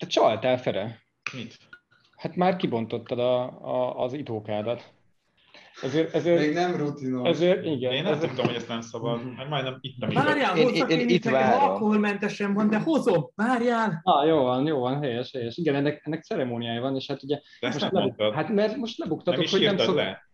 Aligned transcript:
Te 0.00 0.06
csaltál, 0.06 0.58
Fere. 0.58 1.02
Mit? 1.32 1.54
Hát 2.16 2.36
már 2.36 2.56
kibontottad 2.56 3.18
a, 3.18 3.42
a, 3.62 4.02
az 4.04 4.12
itókádat. 4.12 4.92
Ezért, 5.82 6.14
ezért, 6.14 6.38
Még 6.40 6.54
nem 6.54 6.76
rutinos. 6.76 7.28
ezért 7.28 7.64
igen. 7.64 7.92
Én 7.92 8.02
nem 8.02 8.12
ezért, 8.12 8.26
tudtam, 8.28 8.46
hogy 8.46 8.54
ezt 8.54 8.68
nem 8.68 8.80
szabad. 8.80 9.34
Meg 9.36 9.48
majdnem 9.48 9.78
itt 9.80 9.98
nem 9.98 10.10
Várjál, 10.24 10.56
Én- 10.56 10.68
én- 10.74 10.86
én, 10.88 11.08
itt 11.08 11.24
várom. 11.24 11.60
alkoholmentesen 11.70 12.54
van, 12.54 12.68
de 12.70 12.78
hozom, 12.78 13.30
várjál. 13.34 14.00
Ah, 14.02 14.26
jó 14.26 14.42
van, 14.42 14.66
jó 14.66 14.78
van, 14.78 15.02
helyes, 15.02 15.30
helyes. 15.32 15.56
Igen, 15.56 15.74
ennek, 15.74 16.00
ennek 16.04 16.22
ceremóniája 16.22 16.80
van, 16.80 16.96
és 16.96 17.06
hát 17.06 17.22
ugye 17.22 17.40
De 17.60 17.66
ezt 17.66 17.80
most 17.80 17.92
nem 17.92 18.02
lebuk, 18.04 18.34
hát 18.34 18.48
mert 18.48 18.76
most 18.76 18.98
Nem 18.98 19.08
lebuktatok, 19.08 19.42
is 19.42 19.50
hogy 19.50 19.60
nem 19.62 19.78
szok... 19.78 19.94
le. 19.94 20.28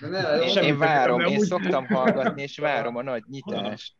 De 0.00 0.08
ne, 0.08 0.44
Én, 0.44 0.62
én 0.62 0.78
várom, 0.78 1.20
nem 1.20 1.28
én 1.30 1.38
úgy- 1.38 1.44
szoktam 1.46 1.86
hallgatni, 1.86 2.42
és 2.42 2.58
várom 2.58 2.96
a 2.96 3.02
nagy 3.02 3.22
nyitást. 3.26 3.94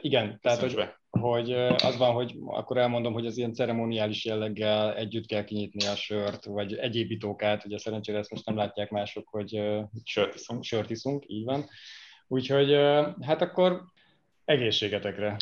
Igen, 0.00 0.38
tehát 0.42 0.60
hogy, 0.60 0.88
hogy 1.10 1.52
az 1.52 1.96
van, 1.96 2.12
hogy 2.12 2.34
akkor 2.46 2.76
elmondom, 2.76 3.12
hogy 3.12 3.26
az 3.26 3.36
ilyen 3.36 3.54
ceremoniális 3.54 4.24
jelleggel 4.24 4.94
együtt 4.94 5.26
kell 5.26 5.44
kinyitni 5.44 5.86
a 5.86 5.94
sört, 5.94 6.44
vagy 6.44 6.74
egyéb 6.74 7.10
itókát, 7.10 7.64
ugye 7.64 7.78
szerencsére 7.78 8.18
ezt 8.18 8.30
most 8.30 8.46
nem 8.46 8.56
látják 8.56 8.90
mások, 8.90 9.28
hogy 9.28 9.62
Sört 10.04 10.34
iszunk. 10.34 10.64
sört 10.64 10.90
iszunk, 10.90 11.24
így 11.26 11.44
van. 11.44 11.64
Úgyhogy 12.26 12.72
hát 13.20 13.42
akkor 13.42 13.82
egészségetekre. 14.44 15.36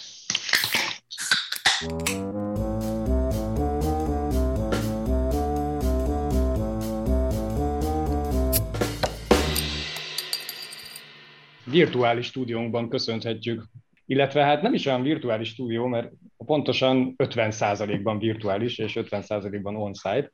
Virtuális 11.65 12.27
stúdiónkban 12.27 12.89
köszönhetjük, 12.89 13.65
illetve 14.07 14.45
hát 14.45 14.63
nem 14.63 14.75
is 14.75 14.87
olyan 14.87 15.03
virtuális 15.03 15.49
stúdió, 15.49 15.87
mert 15.87 16.13
pontosan 16.37 17.15
50%-ban 17.17 18.19
virtuális 18.19 18.79
és 18.79 18.99
50%-ban 19.01 19.77
on-site. 19.77 20.31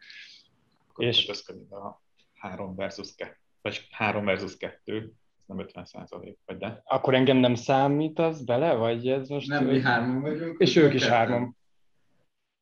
És 0.97 1.19
És- 1.19 1.27
köszönjük 1.27 1.72
a 1.72 2.02
3 2.34 2.74
versus 2.74 3.14
2, 3.14 3.36
vagy 3.62 3.86
3 3.91 4.24
versus 4.24 4.56
2, 4.56 4.97
ez 4.97 5.44
nem 5.47 5.58
50 5.58 5.84
százalék, 5.84 6.38
vagy 6.47 6.56
de. 6.56 6.82
Akkor 6.84 7.14
engem 7.14 7.36
nem 7.36 7.55
számít 7.55 8.19
az 8.19 8.44
bele, 8.44 8.74
vagy 8.74 9.08
ez 9.08 9.28
most... 9.28 9.48
nem 9.48 9.64
mi 9.64 9.80
hárman 9.80 10.20
vagyunk. 10.20 10.60
És 10.60 10.77
ők 10.77 10.94
is 10.94 11.06
hárman. 11.06 11.56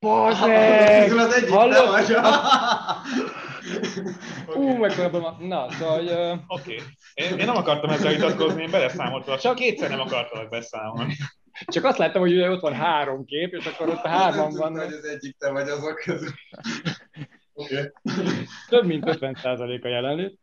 Bazeg! 0.00 1.02
közül 1.02 1.18
az 1.26 1.42
Ú, 4.55 4.77
mekkora 4.77 5.36
Na, 5.41 5.70
szóval, 5.70 5.97
hogy, 5.98 6.08
ö, 6.08 6.34
Oké. 6.47 6.80
Én, 7.14 7.39
én 7.39 7.47
nem 7.47 7.56
akartam 7.56 7.91
ezzel 7.91 8.12
vitatkozni, 8.12 8.62
én 8.62 8.70
beleszámoltam, 8.70 9.39
csak 9.39 9.55
kétszer 9.55 9.91
nem 9.91 10.00
akartalak 10.00 10.48
beszámolni. 10.50 11.16
csak 11.66 11.84
azt 11.84 11.98
láttam, 11.98 12.20
hogy 12.20 12.33
ugye 12.33 12.50
ott 12.50 12.61
van 12.61 12.75
három 12.75 13.25
kép, 13.25 13.55
és 13.55 13.66
akkor 13.66 13.88
ott 13.88 14.05
a 14.05 14.08
hárman 14.08 14.48
tudtam, 14.48 14.72
van. 14.72 14.84
hogy 14.84 14.92
az 14.92 15.05
egyik 15.05 15.36
te 15.38 15.50
vagy 15.50 15.69
azok 15.69 16.03
közül. 16.05 16.31
Oké. 17.53 17.91
Több 18.69 18.84
mint 18.86 19.05
50% 19.06 19.83
a 19.84 19.88
jelenlét. 19.88 20.38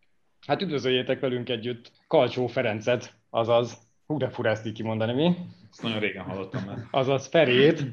Hát 0.48 0.62
üdvözöljétek 0.62 1.20
velünk 1.20 1.50
együtt 1.50 1.92
Kalcsó 2.08 2.48
Ferencet, 2.48 3.14
azaz, 3.30 3.78
hú 4.06 4.18
de 4.18 4.30
fura 4.30 4.50
ezt 4.50 4.66
így 4.66 4.74
kimondani 4.74 5.14
mi, 5.14 5.36
Ezt 5.72 5.82
nagyon 5.82 6.00
régen 6.00 6.24
hallottam 6.24 6.64
már. 6.64 6.78
azaz 6.92 7.28
Ferét, 7.28 7.84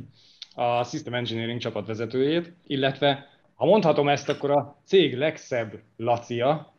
a 0.54 0.84
System 0.84 1.14
Engineering 1.14 1.60
csapatvezetőjét, 1.60 2.52
illetve, 2.66 3.28
ha 3.54 3.66
mondhatom 3.66 4.08
ezt, 4.08 4.28
akkor 4.28 4.50
a 4.50 4.82
cég 4.86 5.16
legszebb 5.16 5.82
Lacia, 5.96 6.74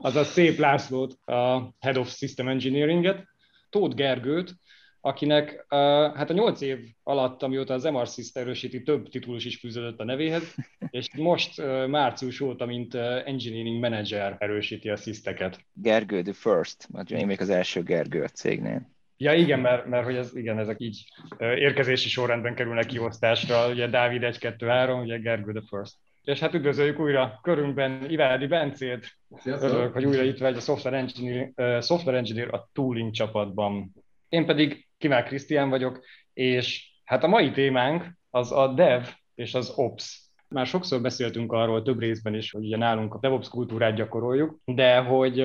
azaz 0.00 0.26
Szép 0.26 0.58
Lászlót, 0.58 1.28
a 1.28 1.74
Head 1.80 1.96
of 1.96 2.16
System 2.16 2.48
Engineeringet, 2.48 3.24
Tóth 3.70 3.94
Gergőt, 3.94 4.54
akinek 5.00 5.66
uh, 5.70 5.78
hát 6.16 6.30
a 6.30 6.32
nyolc 6.32 6.60
év 6.60 6.78
alatt, 7.02 7.42
amióta 7.42 7.74
az 7.74 7.84
MRSys 7.84 8.30
erősíti, 8.32 8.82
több 8.82 9.08
titulus 9.08 9.44
is 9.44 9.58
fűződött 9.58 10.00
a 10.00 10.04
nevéhez, 10.04 10.54
és 10.90 11.08
most 11.16 11.60
uh, 11.60 11.86
március 11.86 12.40
óta, 12.40 12.66
mint 12.66 12.94
uh, 12.94 13.02
Engineering 13.28 13.80
Manager 13.80 14.36
erősíti 14.38 14.88
a 14.88 14.96
sziszteket. 14.96 15.60
Gergő 15.72 16.22
the 16.22 16.32
first, 16.32 16.88
mert 16.92 17.10
én 17.10 17.26
még 17.26 17.40
az 17.40 17.50
első 17.50 17.82
Gergő 17.82 18.22
a 18.22 18.28
cégnél. 18.28 18.93
Ja, 19.16 19.32
igen, 19.32 19.60
mert, 19.60 19.86
mert 19.86 20.04
hogy 20.04 20.16
ez, 20.16 20.36
igen, 20.36 20.58
ezek 20.58 20.80
így 20.80 21.04
érkezési 21.38 22.08
sorrendben 22.08 22.54
kerülnek 22.54 22.86
kiosztásra, 22.86 23.68
ugye 23.68 23.86
Dávid 23.86 24.22
1, 24.22 24.38
2, 24.38 24.66
3, 24.66 25.00
ugye 25.00 25.18
Gergő 25.18 25.52
the 25.52 25.62
first. 25.68 25.94
És 26.24 26.38
hát 26.38 26.54
üdvözöljük 26.54 26.98
újra 26.98 27.38
körünkben 27.42 28.10
Ivádi 28.10 28.46
Bencét, 28.46 29.18
Sziasztok. 29.36 29.70
örülök, 29.70 29.92
hogy 29.92 30.04
újra 30.04 30.22
itt 30.22 30.38
vagy 30.38 30.56
a 30.56 30.60
Software 30.60 30.96
Engineer, 30.96 31.50
uh, 31.56 31.82
Software 31.82 32.16
Engineer 32.16 32.54
a 32.54 32.68
Tooling 32.72 33.10
csapatban. 33.10 33.92
Én 34.28 34.46
pedig 34.46 34.86
Kivál 34.98 35.24
Krisztián 35.24 35.68
vagyok, 35.68 36.04
és 36.32 36.92
hát 37.04 37.24
a 37.24 37.28
mai 37.28 37.50
témánk 37.50 38.04
az 38.30 38.52
a 38.52 38.68
Dev 38.68 39.06
és 39.34 39.54
az 39.54 39.72
Ops. 39.76 40.23
Már 40.54 40.66
sokszor 40.66 41.00
beszéltünk 41.00 41.52
arról 41.52 41.82
több 41.82 41.98
részben 41.98 42.34
is, 42.34 42.50
hogy 42.50 42.64
ugye 42.64 42.76
nálunk 42.76 43.14
a 43.14 43.18
DevOps 43.18 43.48
kultúrát 43.48 43.94
gyakoroljuk, 43.94 44.60
de 44.64 44.98
hogy 44.98 45.36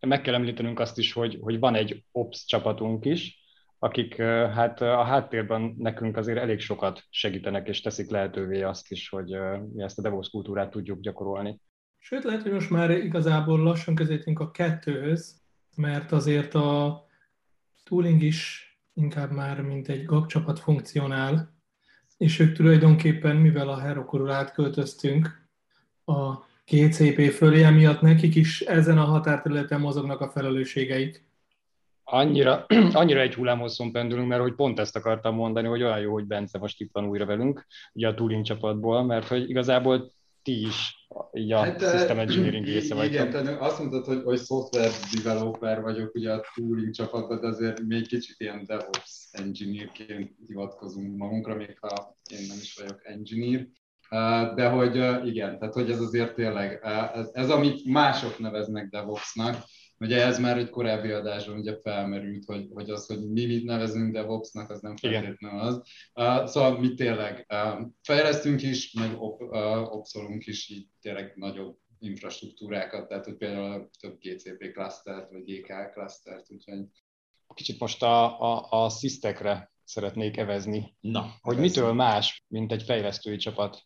meg 0.00 0.20
kell 0.20 0.34
említenünk 0.34 0.80
azt 0.80 0.98
is, 0.98 1.12
hogy, 1.12 1.38
hogy 1.40 1.58
van 1.58 1.74
egy 1.74 2.04
Ops 2.12 2.44
csapatunk 2.44 3.04
is, 3.04 3.38
akik 3.78 4.16
hát 4.22 4.80
a 4.80 5.02
háttérben 5.02 5.74
nekünk 5.78 6.16
azért 6.16 6.38
elég 6.38 6.60
sokat 6.60 7.02
segítenek 7.10 7.68
és 7.68 7.80
teszik 7.80 8.10
lehetővé 8.10 8.62
azt 8.62 8.90
is, 8.90 9.08
hogy 9.08 9.32
ezt 9.76 9.98
a 9.98 10.02
DevOps 10.02 10.28
kultúrát 10.30 10.70
tudjuk 10.70 11.00
gyakorolni. 11.00 11.60
Sőt, 11.98 12.24
lehet, 12.24 12.42
hogy 12.42 12.52
most 12.52 12.70
már 12.70 12.90
igazából 12.90 13.58
lassan 13.58 13.94
közelítünk 13.94 14.40
a 14.40 14.50
kettőhöz, 14.50 15.42
mert 15.76 16.12
azért 16.12 16.54
a 16.54 17.00
tooling 17.84 18.22
is 18.22 18.66
inkább 18.94 19.30
már 19.30 19.60
mint 19.60 19.88
egy 19.88 20.04
GAP 20.04 20.26
csapat 20.26 20.58
funkcionál, 20.58 21.56
és 22.18 22.38
ők 22.38 22.56
tulajdonképpen, 22.56 23.36
mivel 23.36 23.68
a 23.68 23.78
Herokorul 23.78 24.30
átköltöztünk 24.30 25.48
a 26.04 26.34
GCP 26.70 27.30
fölé, 27.30 27.62
emiatt 27.62 28.00
nekik 28.00 28.34
is 28.34 28.60
ezen 28.60 28.98
a 28.98 29.04
határterületen 29.04 29.80
mozognak 29.80 30.20
a 30.20 30.28
felelősségeik. 30.28 31.26
Annyira, 32.04 32.66
annyira 32.92 33.20
egy 33.20 33.34
hullámhosszon 33.34 33.92
pendülünk, 33.92 34.28
mert 34.28 34.42
hogy 34.42 34.54
pont 34.54 34.78
ezt 34.78 34.96
akartam 34.96 35.34
mondani, 35.34 35.68
hogy 35.68 35.82
olyan 35.82 36.00
jó, 36.00 36.12
hogy 36.12 36.24
Bence 36.24 36.58
most 36.58 36.80
itt 36.80 36.90
van 36.92 37.04
újra 37.04 37.26
velünk, 37.26 37.66
ugye 37.92 38.08
a 38.08 38.14
Tooling 38.14 38.44
csapatból, 38.44 39.04
mert 39.04 39.28
hogy 39.28 39.50
igazából 39.50 40.12
ti 40.42 40.66
is 40.66 41.06
így 41.32 41.52
a 41.52 41.58
hát, 41.58 41.80
System 41.80 42.18
Engineering 42.18 42.64
része 42.74 42.94
vagy. 42.94 43.06
Igen, 43.06 43.30
tehát 43.30 43.60
azt 43.60 43.78
mondtad, 43.78 44.04
hogy, 44.04 44.22
hogy 44.22 44.38
software 44.38 44.90
developer 45.14 45.80
vagyok 45.80 46.14
ugye 46.14 46.32
a 46.32 46.44
tooling 46.54 46.94
csapatban, 46.94 47.40
de 47.40 47.46
azért 47.46 47.80
még 47.80 48.06
kicsit 48.06 48.40
ilyen 48.40 48.64
DevOps 48.66 49.28
engineerként 49.30 50.32
hivatkozunk 50.46 51.16
magunkra, 51.16 51.54
még 51.54 51.76
ha 51.80 52.16
én 52.30 52.46
nem 52.48 52.56
is 52.60 52.74
vagyok 52.74 53.00
engineer. 53.02 53.66
De 54.54 54.68
hogy 54.68 54.96
igen, 55.26 55.58
tehát 55.58 55.74
hogy 55.74 55.90
ez 55.90 56.00
azért 56.00 56.34
tényleg, 56.34 56.80
ez, 57.14 57.30
ez 57.32 57.50
amit 57.50 57.84
mások 57.84 58.38
neveznek 58.38 58.88
DevOpsnak, 58.88 59.56
Ugye 60.00 60.24
ez 60.24 60.38
már 60.38 60.58
egy 60.58 60.70
korábbi 60.70 61.10
adásban 61.10 61.58
ugye 61.58 61.80
felmerült, 61.80 62.44
hogy, 62.44 62.68
hogy 62.72 62.90
az, 62.90 63.06
hogy 63.06 63.30
mi 63.30 63.46
mit 63.46 63.64
nevezünk 63.64 64.12
DevOpsnak, 64.12 64.70
az 64.70 64.80
nem 64.80 64.96
feltétlenül 64.96 65.60
az. 65.60 65.82
Uh, 66.14 66.46
szóval 66.46 66.78
mi 66.78 66.94
tényleg 66.94 67.46
uh, 67.48 67.86
fejlesztünk 68.02 68.62
is, 68.62 68.92
meg 68.92 69.22
op, 69.22 69.40
uh, 69.40 69.94
opszolunk 69.94 70.46
is 70.46 70.68
így 70.68 70.86
tényleg 71.00 71.32
nagyobb 71.36 71.78
infrastruktúrákat, 71.98 73.08
tehát 73.08 73.24
hogy 73.24 73.36
például 73.36 73.90
több 74.00 74.18
GCP 74.20 74.72
clustert, 74.72 75.30
vagy 75.30 75.44
GK 75.44 75.92
clustert, 75.92 76.50
úgyhogy 76.50 76.84
Kicsit 77.54 77.80
most 77.80 78.02
a, 78.02 78.40
a, 78.40 78.84
a 78.84 78.88
szisztekre 78.88 79.72
szeretnék 79.84 80.36
evezni, 80.36 80.96
Na, 81.00 81.34
hogy 81.40 81.58
mitől 81.58 81.92
más, 81.92 82.44
mint 82.48 82.72
egy 82.72 82.82
fejlesztői 82.82 83.36
csapat. 83.36 83.82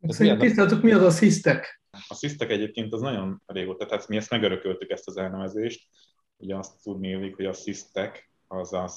Ez 0.00 0.16
Szerint 0.16 0.38
mi 0.38 0.44
az 0.44 0.44
a- 0.44 0.46
tiszteltük, 0.46 0.82
mi 0.82 0.92
az 0.92 1.02
a 1.02 1.10
szisztek? 1.10 1.81
A 2.08 2.14
szisztek 2.14 2.50
egyébként 2.50 2.92
az 2.92 3.00
nagyon 3.00 3.42
régóta, 3.46 3.86
tehát 3.86 4.08
mi 4.08 4.16
ezt 4.16 4.30
megörököltük 4.30 4.90
ezt 4.90 5.08
az 5.08 5.16
elnevezést. 5.16 5.88
Ugye 6.36 6.56
azt 6.56 6.82
tudni 6.82 7.08
illik, 7.08 7.36
hogy 7.36 7.44
a 7.44 7.52
szisztek, 7.52 8.30
az 8.48 8.72
a 8.72 8.88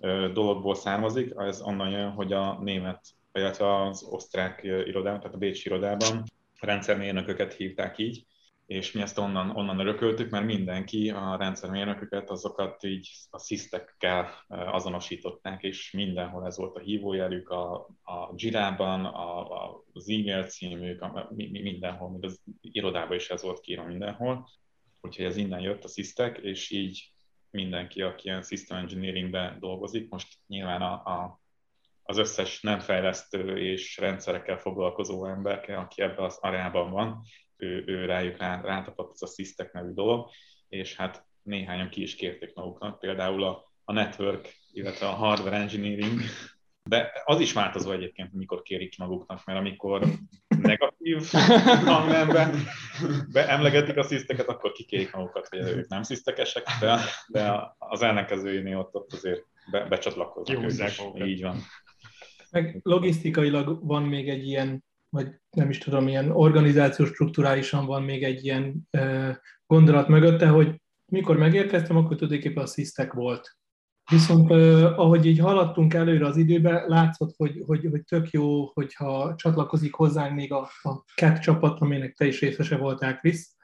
ö, 0.00 0.30
dologból 0.32 0.74
származik, 0.74 1.32
ez 1.36 1.62
onnan 1.62 1.90
jön, 1.90 2.10
hogy 2.10 2.32
a 2.32 2.58
német, 2.62 3.00
illetve 3.32 3.82
az 3.82 4.02
osztrák 4.02 4.60
irodában, 4.62 5.20
tehát 5.20 5.34
a 5.34 5.38
Bécsi 5.38 5.68
irodában 5.68 6.22
rendszermérnököket 6.60 7.54
hívták 7.54 7.98
így, 7.98 8.26
és 8.66 8.92
mi 8.92 9.00
ezt 9.00 9.18
onnan, 9.18 9.50
onnan 9.50 9.78
örököltük, 9.78 10.30
mert 10.30 10.44
mindenki 10.44 11.10
a 11.10 11.36
rendszermérnököket, 11.36 12.30
azokat 12.30 12.84
így 12.84 13.10
a 13.30 13.38
szisztekkel 13.38 14.44
azonosították, 14.48 15.62
és 15.62 15.90
mindenhol 15.90 16.46
ez 16.46 16.56
volt 16.56 16.76
a 16.76 16.80
hívójelük, 16.80 17.48
a, 17.48 17.74
a 18.02 18.32
Jira-ban, 18.36 19.04
a, 19.04 19.52
a, 19.64 19.84
az 19.92 20.08
e-mail 20.08 20.44
címük, 20.44 21.02
a, 21.02 21.30
mi, 21.34 21.48
mi, 21.50 21.62
mindenhol, 21.62 22.10
még 22.10 22.24
az 22.24 22.40
irodában 22.60 23.16
is 23.16 23.30
ez 23.30 23.42
volt 23.42 23.60
kiírva 23.60 23.84
mindenhol. 23.84 24.48
Úgyhogy 25.00 25.24
ez 25.24 25.36
innen 25.36 25.60
jött 25.60 25.84
a 25.84 25.88
szisztek, 25.88 26.38
és 26.38 26.70
így 26.70 27.12
mindenki, 27.50 28.02
aki 28.02 28.26
ilyen 28.26 28.42
system 28.42 28.76
engineeringben 28.76 29.58
dolgozik, 29.60 30.10
most 30.10 30.38
nyilván 30.46 30.82
a, 30.82 30.92
a, 30.92 31.40
az 32.02 32.18
összes 32.18 32.60
nem 32.60 32.78
fejlesztő 32.78 33.58
és 33.58 33.96
rendszerekkel 33.96 34.58
foglalkozó 34.58 35.26
ember, 35.26 35.70
aki 35.70 36.02
ebben 36.02 36.24
az 36.24 36.38
areában 36.40 36.90
van, 36.90 37.22
ő, 37.56 37.82
ő 37.86 38.04
rájuk 38.04 38.36
rá, 38.36 38.60
rátapadt 38.60 39.12
ez 39.12 39.22
a 39.22 39.26
szisztek 39.26 39.72
nevű 39.72 39.92
dolog, 39.92 40.30
és 40.68 40.96
hát 40.96 41.24
néhányan 41.42 41.88
ki 41.88 42.02
is 42.02 42.14
kérték 42.14 42.54
maguknak, 42.54 42.98
például 42.98 43.44
a, 43.44 43.72
a 43.84 43.92
network, 43.92 44.54
illetve 44.72 45.06
a 45.06 45.14
hardware 45.14 45.56
engineering, 45.56 46.20
De 46.88 47.12
az 47.24 47.40
is 47.40 47.52
változó 47.52 47.90
egyébként, 47.90 48.32
mikor 48.32 48.62
kérik 48.62 48.98
maguknak, 48.98 49.44
mert 49.44 49.58
amikor 49.58 50.06
negatív 50.48 51.30
hangnemben 51.84 52.54
beemlegetik 53.32 53.96
a 53.96 54.02
sziszteket, 54.02 54.48
akkor 54.48 54.72
kikérik 54.72 55.12
magukat, 55.12 55.48
hogy 55.48 55.58
ők 55.58 55.88
nem 55.88 56.02
szisztekesek, 56.02 56.66
de, 56.80 57.00
de 57.28 57.74
az 57.78 58.02
ellenkezőjénél 58.02 58.78
ott, 58.78 58.94
ott 58.94 59.12
azért 59.12 59.44
be, 59.70 59.84
becsatlakoznak. 59.84 60.64
Ők 60.64 61.26
Így 61.26 61.42
van. 61.42 61.56
Meg 62.50 62.80
logisztikailag 62.82 63.86
van 63.86 64.02
még 64.02 64.28
egy 64.28 64.46
ilyen, 64.46 64.84
vagy 65.14 65.28
nem 65.50 65.70
is 65.70 65.78
tudom, 65.78 66.08
ilyen 66.08 66.30
organizációs 66.30 67.08
strukturálisan 67.08 67.86
van 67.86 68.02
még 68.02 68.22
egy 68.22 68.44
ilyen 68.44 68.88
gondolat 69.66 70.08
mögötte, 70.08 70.48
hogy 70.48 70.80
mikor 71.04 71.36
megérkeztem, 71.36 71.96
akkor 71.96 72.16
tulajdonképpen 72.16 72.62
a 72.62 72.66
szisztek 72.66 73.12
volt. 73.12 73.56
Viszont 74.10 74.50
ahogy 74.96 75.26
így 75.26 75.38
haladtunk 75.38 75.94
előre 75.94 76.26
az 76.26 76.36
időbe, 76.36 76.84
látszott, 76.86 77.34
hogy, 77.36 77.62
hogy, 77.66 77.86
hogy 77.90 78.04
tök 78.04 78.30
jó, 78.30 78.64
hogyha 78.64 79.34
csatlakozik 79.36 79.94
hozzánk 79.94 80.34
még 80.34 80.52
a, 80.52 80.68
a 80.82 81.04
CAT 81.14 81.38
csapat, 81.38 81.80
aminek 81.80 82.14
te 82.14 82.26
is 82.26 82.40
részese 82.40 82.76
voltál, 82.76 83.18
Krisz, 83.18 83.56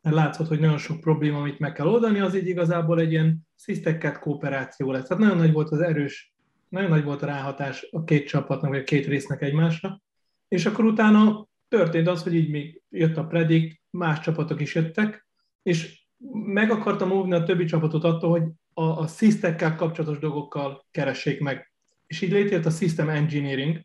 látszott, 0.00 0.48
hogy 0.48 0.60
nagyon 0.60 0.78
sok 0.78 1.00
probléma, 1.00 1.38
amit 1.38 1.58
meg 1.58 1.72
kell 1.72 1.86
oldani, 1.86 2.20
az 2.20 2.34
így 2.34 2.48
igazából 2.48 3.00
egy 3.00 3.10
ilyen 3.10 3.48
szisztek 3.54 4.18
kooperáció 4.18 4.92
lesz. 4.92 5.06
Tehát 5.06 5.22
nagyon 5.22 5.38
nagy 5.38 5.52
volt 5.52 5.70
az 5.70 5.80
erős, 5.80 6.34
nagyon 6.68 6.90
nagy 6.90 7.04
volt 7.04 7.22
a 7.22 7.26
ráhatás 7.26 7.88
a 7.90 8.04
két 8.04 8.26
csapatnak, 8.26 8.70
vagy 8.70 8.80
a 8.80 8.84
két 8.84 9.06
résznek 9.06 9.42
egymásra, 9.42 10.02
és 10.48 10.66
akkor 10.66 10.84
utána 10.84 11.46
történt 11.68 12.08
az, 12.08 12.22
hogy 12.22 12.34
így 12.34 12.50
még 12.50 12.82
jött 12.90 13.16
a 13.16 13.26
predikt, 13.26 13.80
más 13.90 14.20
csapatok 14.20 14.60
is 14.60 14.74
jöttek, 14.74 15.26
és 15.62 16.04
meg 16.32 16.70
akartam 16.70 17.10
óvni 17.10 17.34
a 17.34 17.42
többi 17.42 17.64
csapatot 17.64 18.04
attól, 18.04 18.30
hogy 18.30 18.42
a, 18.74 18.82
a 18.82 19.06
szisztekkel 19.06 19.76
kapcsolatos 19.76 20.18
dolgokkal 20.18 20.86
keressék 20.90 21.40
meg. 21.40 21.72
És 22.06 22.20
így 22.20 22.30
létrejött 22.30 22.66
a 22.66 22.70
System 22.70 23.08
Engineering, 23.08 23.80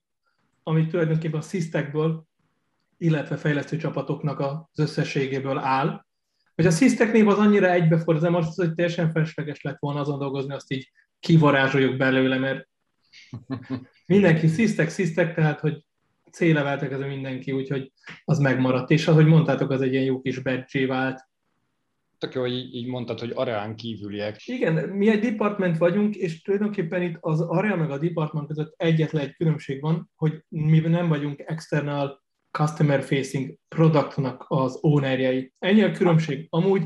ami 0.63 0.88
tulajdonképpen 0.88 1.39
a 1.39 1.44
szisztekből, 1.44 2.27
illetve 2.97 3.38
fejlesztő 3.38 3.77
csapatoknak 3.77 4.39
az 4.39 4.79
összességéből 4.79 5.57
áll. 5.57 6.06
Hogy 6.56 6.65
a 6.65 6.71
szisztek 6.71 7.11
név 7.11 7.27
az 7.27 7.38
annyira 7.38 7.71
egybefor, 7.71 8.15
az 8.15 8.21
most 8.21 8.56
hogy 8.56 8.73
teljesen 8.73 9.11
felesleges 9.11 9.61
lett 9.61 9.79
volna 9.79 10.00
azon 10.00 10.19
dolgozni, 10.19 10.53
azt 10.53 10.71
így 10.71 10.91
kivarázsoljuk 11.19 11.97
belőle, 11.97 12.38
mert 12.38 12.67
mindenki 14.06 14.47
szisztek, 14.47 14.89
szisztek, 14.89 15.35
tehát 15.35 15.59
hogy 15.59 15.83
C-leveltek 16.31 16.92
ez 16.92 17.00
mindenki, 17.00 17.52
úgyhogy 17.52 17.92
az 18.26 18.40
megmaradt. 18.40 18.90
És 18.90 19.08
ahogy 19.08 19.26
mondtátok, 19.26 19.70
az 19.70 19.81
egy 19.81 19.92
ilyen 19.92 20.04
jó 20.04 20.22
kis 20.22 20.40
badge 20.40 20.88
vált 20.88 21.30
tök 22.20 22.34
jó, 22.34 22.42
hogy 22.42 22.76
így 22.76 22.88
mondtad, 22.88 23.20
hogy 23.20 23.31
areán 23.36 23.76
kívüliek. 23.76 24.48
Igen, 24.48 24.90
mi 24.90 25.10
egy 25.10 25.20
department 25.20 25.78
vagyunk, 25.78 26.16
és 26.16 26.42
tulajdonképpen 26.42 27.02
itt 27.02 27.18
az 27.20 27.42
area 27.42 27.76
meg 27.76 27.92
a 27.92 27.98
department 27.98 28.48
között 28.48 28.74
egyetlen 28.78 29.24
egy 29.24 29.36
különbség 29.36 29.81
van, 29.81 30.12
hogy 30.16 30.44
mi 30.48 30.80
nem 30.80 31.08
vagyunk 31.08 31.40
external 31.40 32.24
customer 32.52 33.04
facing 33.04 33.56
productnak 33.68 34.46
az 34.48 34.78
ownerjei. 34.81 35.54
Ennyi 35.60 35.81
a 35.81 35.92
különbség. 35.92 36.48
Amúgy 36.50 36.84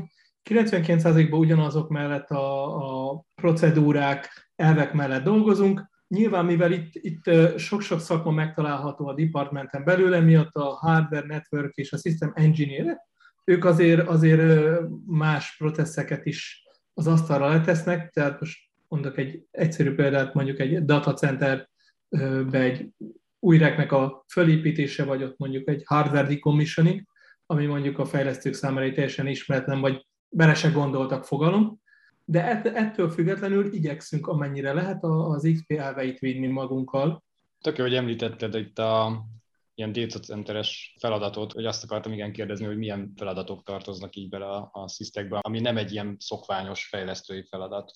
99%-ban 0.50 1.38
ugyanazok 1.38 1.88
mellett 1.88 2.30
a, 2.30 3.08
a 3.10 3.24
procedúrák, 3.34 4.50
elvek 4.56 4.92
mellett 4.92 5.24
dolgozunk. 5.24 5.92
Nyilván, 6.14 6.44
mivel 6.44 6.72
itt, 6.72 6.92
itt 6.94 7.30
sok-sok 7.58 8.00
szakma 8.00 8.30
megtalálható 8.30 9.06
a 9.06 9.14
departmenten 9.14 9.84
belül, 9.84 10.14
emiatt 10.14 10.54
a 10.54 10.64
hardware 10.64 11.26
network 11.26 11.74
és 11.74 11.92
a 11.92 11.96
system 11.96 12.32
engineer 12.34 12.98
ők 13.44 13.64
azért, 13.64 14.08
azért 14.08 14.80
más 15.06 15.56
processzeket 15.56 16.26
is 16.26 16.62
az 16.94 17.06
asztalra 17.06 17.48
letesznek, 17.48 18.10
tehát 18.10 18.40
most 18.40 18.58
mondok 18.88 19.18
egy 19.18 19.46
egyszerű 19.50 19.94
példát, 19.94 20.34
mondjuk 20.34 20.58
egy 20.58 20.84
datacenterbe 20.84 21.68
egy 22.50 22.88
új 23.38 23.58
reknek 23.58 23.92
a 23.92 24.24
fölépítése, 24.28 25.04
vagy 25.04 25.22
ott 25.22 25.38
mondjuk 25.38 25.68
egy 25.68 25.82
hardware 25.84 26.26
decommissioning, 26.26 27.02
ami 27.46 27.66
mondjuk 27.66 27.98
a 27.98 28.04
fejlesztők 28.04 28.54
számára 28.54 28.92
teljesen 28.92 29.26
ismeretlen, 29.26 29.80
vagy 29.80 30.06
bele 30.28 30.54
se 30.54 30.68
gondoltak 30.68 31.24
fogalom, 31.24 31.82
de 32.24 32.62
ettől 32.62 33.10
függetlenül 33.10 33.72
igyekszünk 33.72 34.26
amennyire 34.26 34.72
lehet 34.72 35.04
az 35.04 35.50
XP 35.54 35.72
elveit 35.72 36.18
vinni 36.18 36.46
magunkkal. 36.46 37.24
Tök 37.60 37.76
jó, 37.76 37.84
hogy 37.84 37.94
említetted 37.94 38.54
itt 38.54 38.78
a 38.78 39.24
ilyen 39.74 39.92
datacenteres 39.92 40.94
feladatot, 41.00 41.52
hogy 41.52 41.64
azt 41.64 41.84
akartam 41.84 42.12
igen 42.12 42.32
kérdezni, 42.32 42.66
hogy 42.66 42.76
milyen 42.76 43.12
feladatok 43.16 43.62
tartoznak 43.62 44.16
így 44.16 44.28
bele 44.28 44.46
a, 44.46 44.68
a 44.72 44.88
szisztekbe, 44.88 45.38
ami 45.38 45.60
nem 45.60 45.76
egy 45.76 45.92
ilyen 45.92 46.16
szokványos 46.18 46.86
fejlesztői 46.86 47.46
feladat 47.50 47.92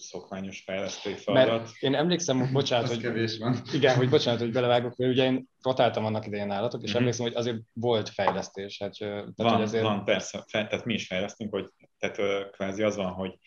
szokványos 0.00 0.62
fejlesztői 0.64 1.14
feladat. 1.14 1.60
Mert 1.60 1.72
én 1.80 1.94
emlékszem, 1.94 2.52
bocsánat, 2.52 2.88
hogy, 2.88 3.00
kevés 3.00 3.38
van. 3.38 3.56
Igen, 3.72 3.96
hogy 3.96 4.08
bocsánat, 4.08 4.40
hogy 4.40 4.52
belevágok, 4.52 4.96
mert 4.96 5.12
ugye 5.12 5.24
én 5.24 5.48
rotáltam 5.62 6.04
annak 6.04 6.26
idején 6.26 6.46
nálatok, 6.46 6.82
és 6.82 6.88
mm-hmm. 6.88 6.98
emlékszem, 6.98 7.26
hogy 7.26 7.34
azért 7.34 7.58
volt 7.72 8.08
fejlesztés. 8.08 8.78
Hát, 8.78 8.92
tehát, 8.98 9.32
van, 9.36 9.52
hogy 9.52 9.62
azért... 9.62 9.82
van, 9.82 10.04
persze, 10.04 10.44
tehát 10.50 10.84
mi 10.84 10.94
is 10.94 11.06
fejlesztünk, 11.06 11.52
hogy 11.52 11.68
tehát 11.98 12.50
kvázi 12.50 12.82
az 12.82 12.96
van, 12.96 13.12
hogy 13.12 13.38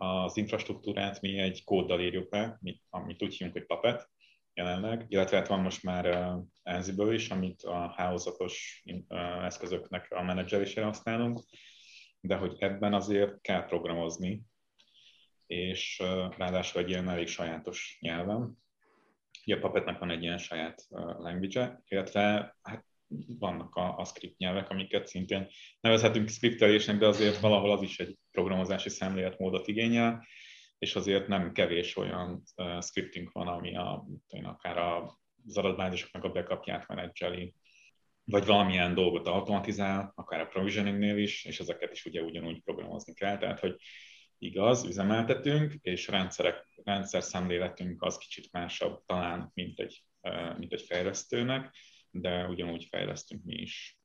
az 0.00 0.36
infrastruktúrát 0.36 1.20
mi 1.20 1.38
egy 1.38 1.64
kóddal 1.64 2.00
írjuk 2.00 2.28
be, 2.28 2.60
amit 2.90 3.22
úgy 3.22 3.34
hívunk, 3.34 3.56
hogy 3.56 3.66
Puppet, 3.66 4.10
jelenleg, 4.54 5.04
illetve 5.08 5.36
hát 5.36 5.48
van 5.48 5.60
most 5.60 5.82
már 5.82 6.06
uh, 6.06 6.44
Ansible 6.62 7.14
is, 7.14 7.30
amit 7.30 7.62
a 7.62 7.92
hálózatos 7.96 8.82
uh, 9.08 9.44
eszközöknek 9.44 10.06
a 10.10 10.22
menedzselésére 10.22 10.86
használunk, 10.86 11.40
de 12.20 12.36
hogy 12.36 12.56
ebben 12.58 12.94
azért 12.94 13.40
kell 13.40 13.64
programozni, 13.64 14.42
és 15.46 16.00
uh, 16.02 16.36
ráadásul 16.36 16.80
egy 16.80 16.88
ilyen 16.88 17.08
elég 17.08 17.28
sajátos 17.28 17.98
nyelven. 18.00 18.58
Ugye 19.44 19.56
a 19.56 19.60
Puppetnek 19.60 19.98
van 19.98 20.10
egy 20.10 20.22
ilyen 20.22 20.38
saját 20.38 20.86
language 21.18 21.82
illetve 21.88 22.56
hát 22.62 22.89
vannak 23.38 23.74
a, 23.74 23.98
a 23.98 24.04
script 24.04 24.38
nyelvek, 24.38 24.70
amiket 24.70 25.06
szintén 25.06 25.48
nevezhetünk 25.80 26.28
scriptelésnek, 26.28 26.98
de 26.98 27.06
azért 27.06 27.40
valahol 27.40 27.70
az 27.72 27.82
is 27.82 27.98
egy 27.98 28.18
programozási 28.30 28.88
szemléletmódot 28.88 29.66
igényel, 29.66 30.26
és 30.78 30.94
azért 30.94 31.28
nem 31.28 31.52
kevés 31.52 31.96
olyan 31.96 32.42
uh, 32.56 32.82
scripting 32.82 33.30
van, 33.32 33.48
ami 33.48 33.76
a, 33.76 34.06
én, 34.28 34.44
akár 34.44 34.78
az 34.78 35.56
adatbázisoknak 35.56 36.24
a 36.24 36.32
backupját 36.32 36.88
menedzseli, 36.88 37.54
vagy 38.24 38.46
valamilyen 38.46 38.94
dolgot 38.94 39.26
automatizál, 39.26 40.12
akár 40.14 40.40
a 40.40 40.46
provisioningnél 40.46 41.18
is, 41.18 41.44
és 41.44 41.60
ezeket 41.60 41.92
is 41.92 42.04
ugye 42.04 42.22
ugyanúgy 42.22 42.62
programozni 42.62 43.14
kell, 43.14 43.38
tehát 43.38 43.60
hogy 43.60 43.76
igaz, 44.38 44.84
üzemeltetünk, 44.84 45.74
és 45.82 46.08
rendszerek, 46.08 46.66
rendszer 46.84 47.22
szemléletünk 47.22 48.02
az 48.02 48.18
kicsit 48.18 48.52
másabb 48.52 49.02
talán, 49.06 49.50
mint 49.54 49.78
egy, 49.78 50.04
mint 50.58 50.72
egy 50.72 50.82
fejlesztőnek, 50.82 51.74
de 52.10 52.46
ugyanúgy 52.46 52.86
fejlesztünk 52.90 53.44
mi 53.44 53.54
is 53.54 54.00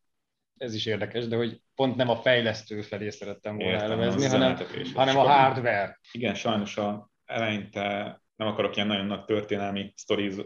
ez 0.57 0.73
is 0.73 0.85
érdekes, 0.85 1.27
de 1.27 1.35
hogy 1.35 1.61
pont 1.75 1.95
nem 1.95 2.09
a 2.09 2.15
fejlesztő 2.15 2.81
felé 2.81 3.09
szerettem 3.09 3.57
volna 3.57 3.71
Értem, 3.71 3.91
elemezni, 3.91 4.25
hanem, 4.27 4.57
hanem 4.93 5.17
a 5.17 5.27
hardware. 5.27 5.99
Igen, 6.11 6.35
sajnos 6.35 6.77
a 6.77 7.09
eleinte 7.25 8.19
nem 8.35 8.47
akarok 8.47 8.75
ilyen 8.75 8.87
nagyon 8.87 9.05
nagy 9.05 9.25
történelmi 9.25 9.93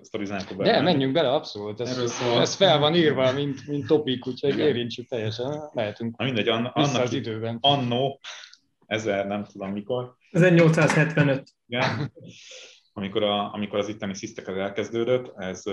sztorizálni. 0.02 0.44
De 0.58 0.82
menjünk 0.82 1.14
bele, 1.14 1.34
abszolút. 1.34 1.80
Ez, 1.80 1.98
ez 2.40 2.56
fel 2.56 2.80
van 2.80 2.96
írva, 2.96 3.32
mint, 3.32 3.68
mint 3.68 3.88
topik, 3.88 4.28
úgyhogy 4.28 4.54
Igen. 4.54 4.68
érintsük 4.68 5.08
teljesen. 5.08 5.70
Mehetünk 5.74 6.18
Na 6.18 6.26
mindegy, 6.26 6.48
an, 6.48 6.66
annak 6.66 7.02
az 7.02 7.14
időben. 7.14 7.58
Annó, 7.62 8.20
ezer 8.86 9.28
nem 9.28 9.44
tudom 9.44 9.72
mikor. 9.72 10.16
1875. 10.32 11.50
Igen. 11.68 12.14
Amikor, 13.00 13.24
a, 13.24 13.54
amikor 13.54 13.80
az 13.80 13.88
itteni 13.88 14.14
szisztek 14.14 14.48
elkezdődött, 14.48 15.38
ez 15.38 15.64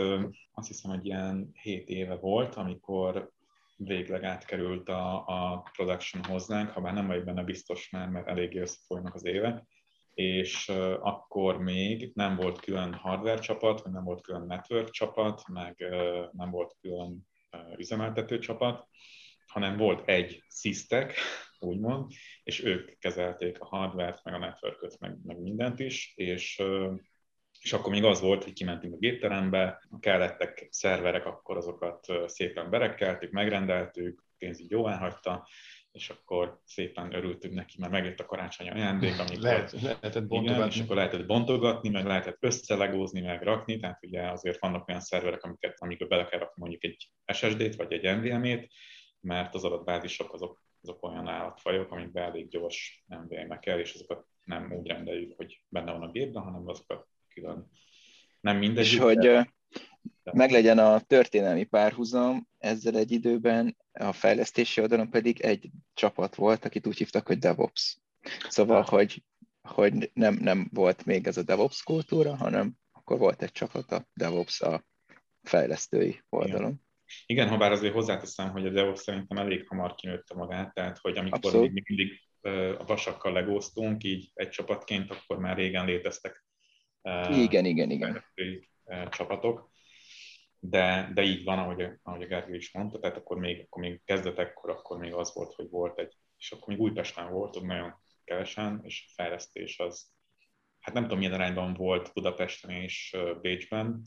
azt 0.52 0.68
hiszem, 0.68 0.90
hogy 0.90 1.06
ilyen 1.06 1.50
7 1.62 1.88
éve 1.88 2.14
volt, 2.14 2.54
amikor 2.54 3.30
végleg 3.76 4.25
átkerült 4.25 4.88
a, 4.88 5.26
a 5.26 5.71
production 5.73 6.25
hozzánk, 6.25 6.71
ha 6.71 6.80
már 6.80 6.92
nem 6.92 7.06
vagy 7.06 7.25
benne 7.25 7.42
biztos 7.42 7.90
már, 7.90 8.09
mert 8.09 8.26
eléggé 8.26 8.59
összefolynak 8.59 9.14
az 9.14 9.25
évek, 9.25 9.66
és 10.14 10.68
akkor 11.00 11.59
még 11.59 12.11
nem 12.14 12.37
volt 12.37 12.61
külön 12.61 12.95
hardware 12.95 13.40
csapat, 13.40 13.85
nem 13.85 14.04
volt 14.04 14.23
külön 14.23 14.47
network 14.47 14.90
csapat, 14.90 15.49
meg 15.49 15.76
nem 16.33 16.50
volt 16.50 16.76
külön 16.80 17.26
üzemeltető 17.76 18.38
csapat, 18.38 18.88
hanem 19.47 19.76
volt 19.76 20.09
egy 20.09 20.45
szisztek, 20.49 21.14
úgymond, 21.59 22.12
és 22.42 22.64
ők 22.64 22.99
kezelték 22.99 23.61
a 23.61 23.66
hardware-t, 23.66 24.25
meg 24.25 24.35
a 24.35 24.38
networköt, 24.38 25.00
meg, 25.00 25.16
meg 25.25 25.40
mindent 25.40 25.80
is, 25.80 26.12
és 26.16 26.62
és 27.66 27.73
akkor 27.73 27.92
még 27.92 28.04
az 28.04 28.20
volt, 28.20 28.44
hogy 28.44 28.52
kimentünk 28.52 28.94
a 28.94 28.99
gépterembe, 28.99 29.82
kellettek 30.00 30.68
szerverek, 30.70 31.26
akkor 31.26 31.56
azokat 31.56 32.06
szépen 32.26 32.70
berekkeltük, 32.70 33.30
megrendeltük, 33.30 34.25
pénzügy 34.38 34.70
jóvá 34.70 34.96
hagyta, 34.96 35.49
és 35.92 36.11
akkor 36.11 36.61
szépen 36.64 37.14
örültünk 37.14 37.54
neki, 37.54 37.76
mert 37.78 37.92
megjött 37.92 38.20
a 38.20 38.26
karácsonyi 38.26 38.70
ajándék, 38.70 39.18
amikor 39.18 39.38
Lehet, 39.38 39.80
lehetett 39.80 40.26
bontogatni. 40.26 40.56
Igen, 40.56 40.68
és 40.68 40.80
akkor 40.80 40.96
lehetett 40.96 41.26
bontogatni, 41.26 41.88
meg 41.88 42.04
lehetett 42.04 42.37
összelegózni, 42.40 43.20
meg 43.20 43.42
rakni, 43.42 43.78
tehát 43.78 44.04
ugye 44.04 44.30
azért 44.30 44.61
vannak 44.61 44.88
olyan 44.88 45.00
szerverek, 45.00 45.42
amiket, 45.42 45.76
amikbe 45.78 46.06
bele 46.06 46.25
kell 46.25 46.38
rakni 46.38 46.62
mondjuk 46.62 46.85
egy 46.85 47.11
SSD-t, 47.32 47.76
vagy 47.76 47.92
egy 47.92 48.16
NVMe-t, 48.16 48.68
mert 49.20 49.54
az 49.54 49.64
adatbázisok 49.64 50.32
azok, 50.32 50.62
azok 50.82 51.02
olyan 51.02 51.28
állatfajok, 51.28 51.90
amikben 51.90 52.25
elég 52.25 52.49
gyors 52.49 53.04
NVMe 53.06 53.58
kell, 53.58 53.78
és 53.78 53.94
azokat 53.94 54.26
nem 54.44 54.73
úgy 54.73 54.87
rendeljük, 54.87 55.37
hogy 55.37 55.62
benne 55.68 55.92
van 55.92 56.02
a 56.02 56.11
gépben, 56.11 56.42
hanem 56.42 56.68
azokat 56.68 57.06
külön 57.37 57.71
Nem 58.40 58.57
mindegy. 58.57 58.85
És 58.85 58.99
hogy 58.99 59.47
meglegyen 60.23 60.78
a 60.78 61.00
történelmi 61.00 61.64
párhuzam, 61.64 62.49
ezzel 62.59 62.97
egy 62.97 63.11
időben 63.11 63.76
a 63.93 64.12
fejlesztési 64.12 64.81
oldalon 64.81 65.11
pedig 65.11 65.40
egy 65.40 65.71
csapat 65.95 66.35
volt, 66.35 66.64
akit 66.64 66.87
úgy 66.87 66.97
hívtak, 66.97 67.26
hogy 67.26 67.38
DevOps. 67.38 67.99
Szóval, 68.49 68.83
hogy, 68.83 69.23
hogy 69.69 70.11
nem, 70.14 70.35
nem 70.35 70.69
volt 70.73 71.05
még 71.05 71.26
ez 71.26 71.37
a 71.37 71.43
DevOps 71.43 71.83
kultúra, 71.83 72.37
hanem 72.37 72.75
akkor 72.93 73.19
volt 73.19 73.43
egy 73.43 73.52
csapat 73.52 73.93
a 73.93 74.09
DevOps 74.14 74.61
a 74.61 74.85
fejlesztői 75.43 76.23
oldalon. 76.28 76.61
Igen. 76.61 76.85
Igen, 77.26 77.49
ha 77.49 77.57
bár 77.57 77.73
azért 77.73 77.93
hozzáteszem, 77.93 78.50
hogy 78.50 78.66
a 78.66 78.71
DevOps 78.71 79.00
szerintem 79.00 79.37
elég 79.38 79.69
hamar 79.69 79.95
kinőtte 79.95 80.35
magát, 80.35 80.75
tehát 80.75 80.99
hogy 80.99 81.16
amikor 81.16 81.52
még 81.52 81.83
mindig 81.87 82.21
a 82.78 82.85
vasakkal 82.85 83.33
legóztunk, 83.33 84.05
így 84.05 84.31
egy 84.35 84.49
csapatként, 84.49 85.11
akkor 85.11 85.38
már 85.38 85.57
régen 85.57 85.87
léteztek 85.87 86.45
igen, 87.30 87.64
igen, 87.64 87.90
igen. 87.90 88.25
csapatok 89.08 89.75
de, 90.68 91.10
de 91.14 91.22
így 91.22 91.44
van, 91.44 91.58
ahogy, 91.58 91.88
ahogy 92.02 92.22
a 92.22 92.26
Gergő 92.26 92.54
is 92.54 92.72
mondta, 92.72 92.98
tehát 92.98 93.16
akkor 93.16 93.38
még, 93.38 93.60
akkor 93.60 93.82
még 93.82 94.00
kezdetekkor, 94.04 94.70
akkor 94.70 94.98
még 94.98 95.12
az 95.12 95.34
volt, 95.34 95.54
hogy 95.54 95.68
volt 95.70 95.98
egy, 95.98 96.16
és 96.38 96.52
akkor 96.52 96.68
még 96.68 96.80
Újpesten 96.80 97.32
volt, 97.32 97.56
ott 97.56 97.64
nagyon 97.64 97.94
kevesen, 98.25 98.80
és 98.82 99.04
a 99.08 99.12
fejlesztés 99.14 99.78
az, 99.78 100.12
hát 100.80 100.94
nem 100.94 101.02
tudom 101.02 101.18
milyen 101.18 101.34
arányban 101.34 101.75
volt 101.75 102.12
Budapesten 102.12 102.70
és 102.70 103.16
Bécsben, 103.40 104.02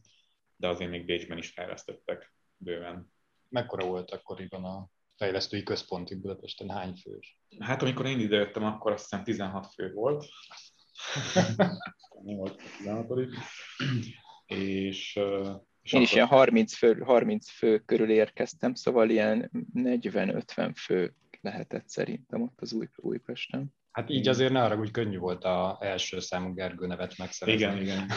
de 0.55 0.67
azért 0.67 0.89
még 0.89 1.05
Bécsben 1.05 1.37
is 1.37 1.49
fejlesztettek 1.49 2.33
bőven. 2.57 3.13
Mekkora 3.49 3.85
volt 3.85 4.11
akkoriban 4.11 4.63
a 4.63 4.89
fejlesztői 5.15 5.63
központi 5.63 6.15
Budapesten? 6.15 6.69
Hány 6.69 6.93
fős? 6.95 7.39
Hát 7.59 7.81
amikor 7.81 8.05
én 8.05 8.19
idejöttem, 8.19 8.63
akkor 8.63 8.91
azt 8.91 9.01
hiszem 9.03 9.23
16 9.23 9.73
fő 9.73 9.93
volt. 9.93 10.25
Volt 12.23 12.61
16 12.77 13.07
és 14.45 15.19
én 15.81 16.01
is 16.01 16.13
ilyen 16.13 16.27
30 16.27 16.73
fő, 16.73 16.99
30 16.99 17.49
fő 17.49 17.79
körül 17.79 18.09
érkeztem, 18.09 18.73
szóval 18.73 19.09
ilyen 19.09 19.51
40-50 19.73 20.71
fő 20.75 21.13
lehetett 21.41 21.89
szerintem 21.89 22.41
ott 22.41 22.61
az 22.61 22.73
új, 22.73 22.87
Újpesten. 22.95 23.73
Hát 23.91 24.09
így 24.09 24.27
azért 24.27 24.51
ne 24.51 24.63
arra, 24.63 24.75
hogy 24.75 24.91
könnyű 24.91 25.17
volt 25.17 25.43
a 25.43 25.77
első 25.81 26.19
számú 26.19 26.53
Gergő 26.53 26.87
nevet 26.87 27.17
megszerezni. 27.17 27.61
Igen, 27.61 27.81
igen. 27.81 28.09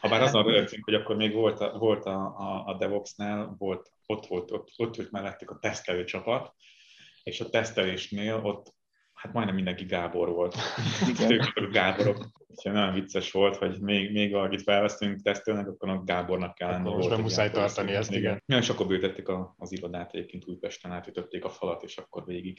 Habár 0.00 0.22
azon 0.22 0.44
rögtünk, 0.44 0.84
hogy 0.84 0.94
akkor 0.94 1.16
még 1.16 1.32
volt 1.32 1.60
a, 1.60 1.78
volt 1.78 2.04
a, 2.04 2.36
a, 2.36 2.64
a 2.66 2.76
DevOps-nál, 2.76 3.54
volt, 3.58 3.92
ott 4.06 4.26
volt, 4.26 4.50
ott, 4.50 4.72
ott 4.76 4.96
volt 4.96 5.10
mellettük 5.10 5.50
a 5.50 5.58
tesztelő 5.58 6.04
csapat, 6.04 6.54
és 7.22 7.40
a 7.40 7.48
tesztelésnél 7.48 8.34
ott 8.34 8.74
hát 9.16 9.32
majdnem 9.32 9.54
mindenki 9.54 9.84
Gábor 9.84 10.28
volt. 10.28 10.56
Ők 11.56 11.72
Gáborok. 11.72 12.30
Úgyhogy 12.46 12.72
nagyon 12.72 12.94
vicces 12.94 13.32
volt, 13.32 13.56
hogy 13.56 13.80
még, 13.80 14.12
még 14.12 14.34
akit 14.34 14.62
felvesztünk 14.62 15.22
tesztelnek, 15.22 15.68
akkor 15.68 15.88
a 15.88 16.02
Gábornak 16.02 16.54
kell 16.54 16.70
lenni. 16.70 16.94
Most 16.94 17.08
nem 17.08 17.20
muszáj 17.20 17.50
tartani 17.50 17.92
ezt, 17.92 18.10
igen. 18.10 18.42
igen. 18.46 18.60
És 18.60 18.68
akkor 18.68 18.86
bőtették 18.86 19.28
a, 19.28 19.54
az 19.58 19.72
irodát, 19.72 20.14
egyébként 20.14 20.46
Újpesten 20.46 20.92
átütötték 20.92 21.44
a 21.44 21.48
falat, 21.48 21.82
és 21.82 21.96
akkor 21.96 22.24
végig. 22.24 22.58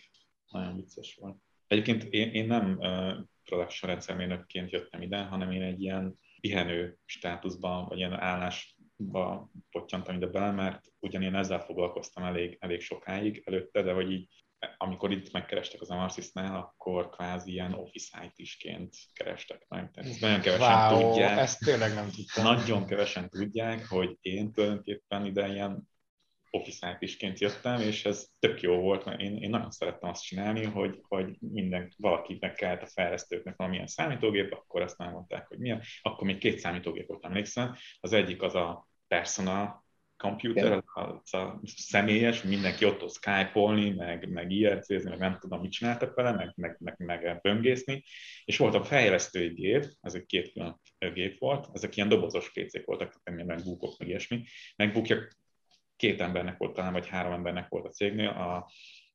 Nagyon 0.52 0.76
vicces 0.76 1.18
volt. 1.22 1.38
Egyébként 1.68 2.04
én, 2.04 2.32
én 2.32 2.48
nem 2.48 2.78
uh, 2.78 3.14
production 3.44 3.92
rendszermérnökként 3.92 4.72
jöttem 4.72 5.02
ide, 5.02 5.24
hanem 5.24 5.52
én 5.52 5.62
egy 5.62 5.82
ilyen 5.82 6.20
pihenő 6.42 6.98
státuszban, 7.06 7.86
vagy 7.88 7.98
ilyen 7.98 8.14
állásba 8.14 9.52
pottyantam 9.72 10.16
ide 10.16 10.28
bele, 10.28 10.52
mert 10.52 10.92
ugyanén 11.00 11.36
ezzel 11.36 11.60
foglalkoztam 11.60 12.24
elég, 12.24 12.58
elég 12.60 12.82
sokáig 12.82 13.42
előtte, 13.46 13.82
de 13.82 13.94
hogy 13.94 14.12
így 14.12 14.28
amikor 14.78 15.12
itt 15.12 15.32
megkerestek 15.32 15.82
az 15.82 15.90
Amarsys-nál, 15.90 16.56
akkor 16.56 17.10
kvázi 17.10 17.52
ilyen 17.52 17.74
office 17.74 18.24
IT-isként 18.26 18.96
kerestek 19.14 19.66
meg. 19.68 19.92
Tehát 19.92 20.10
ezt 20.10 20.22
nagyon 20.22 20.42
kevesen 20.42 20.94
wow, 20.94 21.10
tudják. 21.10 21.38
ezt 21.38 21.60
tényleg 21.60 21.94
nem 21.94 22.10
tudtam. 22.10 22.44
Nagyon 22.44 22.86
kevesen 22.86 23.30
tudják, 23.30 23.88
hogy 23.88 24.18
én 24.22 24.52
tulajdonképpen 24.52 25.26
ide 25.26 25.48
ilyen 25.48 25.90
office 26.50 26.92
IT-isként 26.92 27.40
jöttem, 27.40 27.82
és 27.82 28.06
ez 28.06 28.28
tök 28.40 28.62
jó 28.62 28.76
volt, 28.76 29.06
mert 29.06 29.22
én, 29.22 29.38
én 29.38 29.50
nagyon 29.50 29.72
szerettem 29.72 30.10
azt 30.10 30.24
csinálni, 30.24 30.64
hogy, 30.64 31.00
hogy 31.02 31.38
minden, 31.40 31.94
valakinek 31.98 32.56
kellett 32.56 32.82
a 32.82 32.88
fejlesztőknek 32.88 33.56
valamilyen 33.56 33.88
számítógép, 33.88 34.54
akkor 34.54 34.82
azt 34.82 34.98
nem 34.98 35.12
mondták, 35.12 35.48
hogy 35.48 35.58
milyen. 35.58 35.82
Akkor 36.02 36.28
még 36.28 36.38
két 36.38 36.60
számítógépot 36.60 37.26
emlékszem. 37.26 37.76
Az 38.00 38.14
egyik 38.14 38.42
az 38.42 38.56
a 38.56 38.88
personal 39.08 39.86
computer, 40.18 40.84
az 40.94 41.34
a 41.34 41.60
személyes, 41.64 42.42
mindenki 42.42 42.86
ott 42.86 42.98
tud 42.98 43.12
Skype-olni, 43.12 43.90
meg, 43.90 44.30
meg 44.30 44.52
IRC-zni, 44.52 45.10
meg 45.10 45.20
nem 45.20 45.38
tudom, 45.40 45.62
mit 45.62 45.72
csináltak 45.72 46.16
vele, 46.16 46.32
meg, 46.32 46.54
meg, 46.56 46.76
meg, 46.80 46.96
meg 46.98 47.42
böngészni. 47.42 48.04
És 48.46 48.58
volt 48.58 48.76
a 48.76 48.84
fejlesztői 48.84 49.48
gép, 49.48 49.86
ez 50.02 50.14
egy 50.14 50.26
két 50.26 50.52
külön 50.52 50.80
gép 51.14 51.40
volt, 51.40 51.68
ezek 51.74 51.96
ilyen 51.96 52.10
dobozos 52.10 52.52
kécék 52.52 52.86
voltak, 52.86 53.22
tehát 53.24 53.46
meg 53.46 53.64
búkok, 53.64 53.98
meg 53.98 54.08
ilyesmi. 54.08 54.44
Megbukja 54.76 55.28
két 55.96 56.22
embernek 56.22 56.58
volt 56.58 56.74
talán, 56.74 56.94
vagy 56.94 57.08
három 57.08 57.34
embernek 57.34 57.70
volt 57.70 57.86
a 57.86 57.90
cégnél, 57.90 58.30
a, 58.30 58.72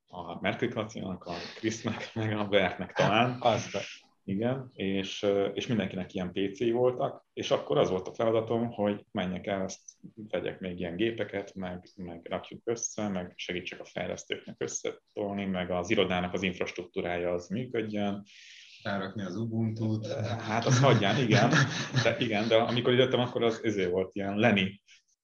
a 0.07 0.41
Merkel 0.41 0.87
a 1.19 1.33
Krisznek, 1.55 2.09
meg 2.13 2.37
a 2.37 2.47
Bertnek 2.47 2.93
talán. 2.93 3.37
Aztán. 3.39 3.81
Igen, 4.25 4.69
és, 4.73 5.25
és 5.53 5.67
mindenkinek 5.67 6.13
ilyen 6.13 6.31
PC-i 6.31 6.71
voltak, 6.71 7.25
és 7.33 7.51
akkor 7.51 7.77
az 7.77 7.89
volt 7.89 8.07
a 8.07 8.13
feladatom, 8.13 8.71
hogy 8.71 9.05
menjek 9.11 9.47
el, 9.47 9.63
ezt 9.63 9.79
vegyek 10.15 10.59
még 10.59 10.79
ilyen 10.79 10.95
gépeket, 10.95 11.53
meg, 11.55 11.89
meg 11.95 12.27
rakjuk 12.29 12.61
össze, 12.63 13.07
meg 13.07 13.33
segítsek 13.35 13.79
a 13.79 13.85
fejlesztőknek 13.85 14.55
összetolni, 14.57 15.45
meg 15.45 15.71
az 15.71 15.89
irodának 15.89 16.33
az 16.33 16.43
infrastruktúrája 16.43 17.31
az 17.31 17.47
működjön. 17.47 18.23
Rárakni 18.83 19.21
az 19.23 19.35
Ubuntu-t. 19.35 20.07
Hát 20.23 20.65
azt 20.65 20.79
hagyján, 20.79 21.21
igen. 21.21 21.49
De, 22.03 22.15
igen, 22.19 22.47
de 22.47 22.55
amikor 22.55 22.93
jöttem, 22.93 23.19
akkor 23.19 23.43
az 23.43 23.63
ezért 23.63 23.91
volt 23.91 24.15
ilyen 24.15 24.37
Lenny 24.37 24.81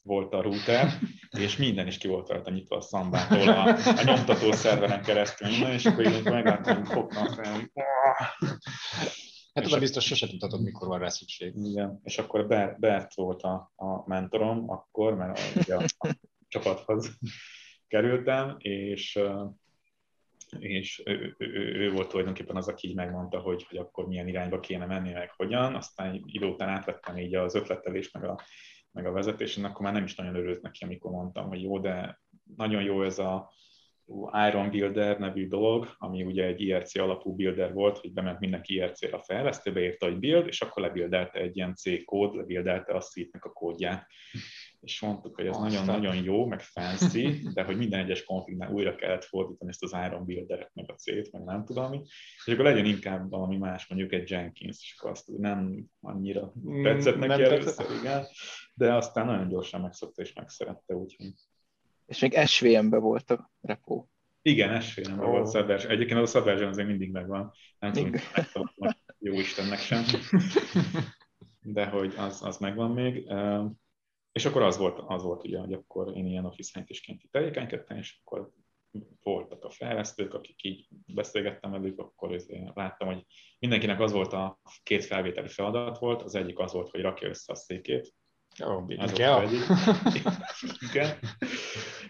volt 0.09 0.33
a 0.33 0.41
router, 0.41 0.89
és 1.37 1.57
minden 1.57 1.87
is 1.87 1.97
ki 1.97 2.07
volt 2.07 2.29
rajta 2.29 2.51
nyitva 2.51 2.75
a 2.75 2.81
szambától 2.81 3.49
a, 3.49 3.63
a 3.85 4.03
nyomtató 4.03 4.51
szerveren 4.51 5.01
keresztül, 5.01 5.49
minden, 5.49 5.71
és 5.71 5.85
akkor 5.85 6.05
így 6.05 6.23
megláttam, 6.23 6.77
hogy 6.77 6.87
fognak 6.87 7.33
fel. 7.33 7.71
Hát 9.53 9.65
oda 9.65 9.79
biztos 9.79 10.05
sose 10.05 10.27
tudhatod, 10.27 10.63
mikor 10.63 10.87
van 10.87 10.99
rá 10.99 11.07
szükség. 11.07 11.53
Igen, 11.55 11.99
és 12.03 12.17
akkor 12.17 12.47
Bert, 12.47 12.79
Bert 12.79 13.13
volt 13.13 13.41
a, 13.41 13.71
a 13.75 14.07
mentorom 14.07 14.69
akkor, 14.69 15.15
mert 15.15 15.55
ugye 15.55 15.75
a, 15.75 15.83
a 15.97 16.15
csapathoz 16.47 17.17
kerültem, 17.87 18.55
és 18.57 19.19
és 20.59 21.01
ő, 21.05 21.35
ő, 21.37 21.47
ő 21.75 21.91
volt 21.91 22.07
tulajdonképpen 22.07 22.55
az, 22.55 22.67
aki 22.67 22.87
így 22.87 22.95
megmondta, 22.95 23.39
hogy, 23.39 23.65
hogy 23.69 23.77
akkor 23.77 24.07
milyen 24.07 24.27
irányba 24.27 24.59
kéne 24.59 24.85
menni, 24.85 25.11
meg 25.11 25.31
hogyan. 25.31 25.75
Aztán 25.75 26.23
idő 26.25 26.45
után 26.45 26.69
átvettem 26.69 27.17
így 27.17 27.35
az 27.35 27.55
ötletelést, 27.55 28.13
meg 28.13 28.23
a 28.23 28.41
meg 28.91 29.05
a 29.05 29.11
vezetésen, 29.11 29.65
akkor 29.65 29.81
már 29.81 29.93
nem 29.93 30.03
is 30.03 30.15
nagyon 30.15 30.35
örült 30.35 30.61
neki, 30.61 30.83
amikor 30.83 31.11
mondtam, 31.11 31.47
hogy 31.47 31.61
jó, 31.61 31.79
de 31.79 32.21
nagyon 32.55 32.83
jó 32.83 33.03
ez 33.03 33.19
a 33.19 33.51
Iron 34.47 34.69
Builder 34.69 35.19
nevű 35.19 35.47
dolog, 35.47 35.95
ami 35.97 36.23
ugye 36.23 36.45
egy 36.45 36.61
IRC 36.61 36.95
alapú 36.95 37.35
builder 37.35 37.73
volt, 37.73 37.97
hogy 37.97 38.13
bement 38.13 38.39
mindenki 38.39 38.73
IRC-re 38.73 39.17
a 39.17 39.23
fejlesztőbe, 39.23 39.81
írta, 39.81 40.05
hogy 40.05 40.19
build, 40.19 40.47
és 40.47 40.61
akkor 40.61 40.83
lebildelte 40.83 41.39
egy 41.39 41.57
ilyen 41.57 41.75
C 41.75 42.05
kód, 42.05 42.35
lebildelte 42.35 42.93
a 42.93 43.01
szítnek 43.01 43.45
a 43.45 43.51
kódját 43.51 44.07
és 44.81 45.01
mondtuk, 45.01 45.35
hogy 45.35 45.45
ez 45.45 45.57
nagyon-nagyon 45.57 46.23
jó, 46.23 46.45
meg 46.45 46.61
fancy, 46.61 47.49
de 47.53 47.63
hogy 47.63 47.77
minden 47.77 47.99
egyes 47.99 48.23
konfignál 48.23 48.71
újra 48.71 48.95
kellett 48.95 49.23
fordítani 49.23 49.69
ezt 49.69 49.83
az 49.83 49.95
Iron 50.05 50.25
Builder-et, 50.25 50.71
meg 50.73 50.91
a 50.91 50.93
C-t, 50.93 51.31
meg 51.31 51.43
nem 51.43 51.65
tudom 51.65 51.89
mit, 51.89 52.07
és 52.45 52.53
akkor 52.53 52.65
legyen 52.65 52.85
inkább 52.85 53.29
valami 53.29 53.57
más, 53.57 53.87
mondjuk 53.87 54.13
egy 54.13 54.29
Jenkins, 54.29 54.77
és 54.81 54.95
akkor 54.97 55.11
azt 55.11 55.37
nem 55.37 55.85
annyira 56.01 56.53
mm, 56.69 56.83
tetszett 56.83 57.15
mm, 57.15 57.19
neki 57.19 57.43
először, 57.43 57.85
igen, 57.99 58.25
de 58.73 58.93
aztán 58.93 59.25
nagyon 59.25 59.47
gyorsan 59.47 59.81
megszokta 59.81 60.21
és 60.21 60.33
megszerette, 60.33 60.93
úgyhogy. 60.93 61.33
És 62.05 62.19
még 62.19 62.37
SVM-be 62.45 62.97
volt 62.97 63.31
a 63.31 63.51
repo. 63.61 64.05
Igen, 64.41 64.81
SVM-be 64.81 65.23
oh. 65.23 65.29
volt 65.29 65.51
Subversion. 65.51 65.91
Egyébként 65.91 66.19
a 66.19 66.25
Subversion 66.25 66.69
azért 66.69 66.87
mindig 66.87 67.11
megvan. 67.11 67.51
Nem 67.79 67.91
tudom, 67.91 68.11
hogy 68.75 68.95
jó 69.19 69.33
Istennek 69.33 69.79
sem. 69.79 70.03
De 71.61 71.85
hogy 71.85 72.13
az, 72.17 72.43
az 72.43 72.57
megvan 72.57 72.91
még. 72.91 73.31
És 74.31 74.45
akkor 74.45 74.61
az 74.61 74.77
volt, 74.77 74.99
az 75.07 75.23
volt 75.23 75.43
ugye, 75.43 75.59
hogy 75.59 75.73
akkor 75.73 76.17
én 76.17 76.25
ilyen 76.25 76.45
office 76.45 76.69
scientistként 76.69 77.21
tevékenykedtem, 77.31 77.97
és 77.97 78.19
akkor 78.23 78.49
voltak 79.23 79.63
a 79.63 79.69
fejlesztők, 79.69 80.33
akik 80.33 80.63
így 80.63 80.87
beszélgettem 81.05 81.71
velük, 81.71 81.99
akkor 81.99 82.41
láttam, 82.73 83.07
hogy 83.07 83.25
mindenkinek 83.59 83.99
az 83.99 84.11
volt 84.11 84.33
a 84.33 84.59
két 84.83 85.05
felvételi 85.05 85.47
feladat 85.47 85.97
volt, 85.97 86.21
az 86.21 86.35
egyik 86.35 86.59
az 86.59 86.73
volt, 86.73 86.89
hogy 86.89 87.01
rakja 87.01 87.27
össze 87.27 87.51
a 87.51 87.55
székét. 87.55 88.13
Oh, 88.59 88.83
az 88.97 89.17
volt 89.17 89.41
egyik. 89.41 89.61
Igen. 90.91 91.17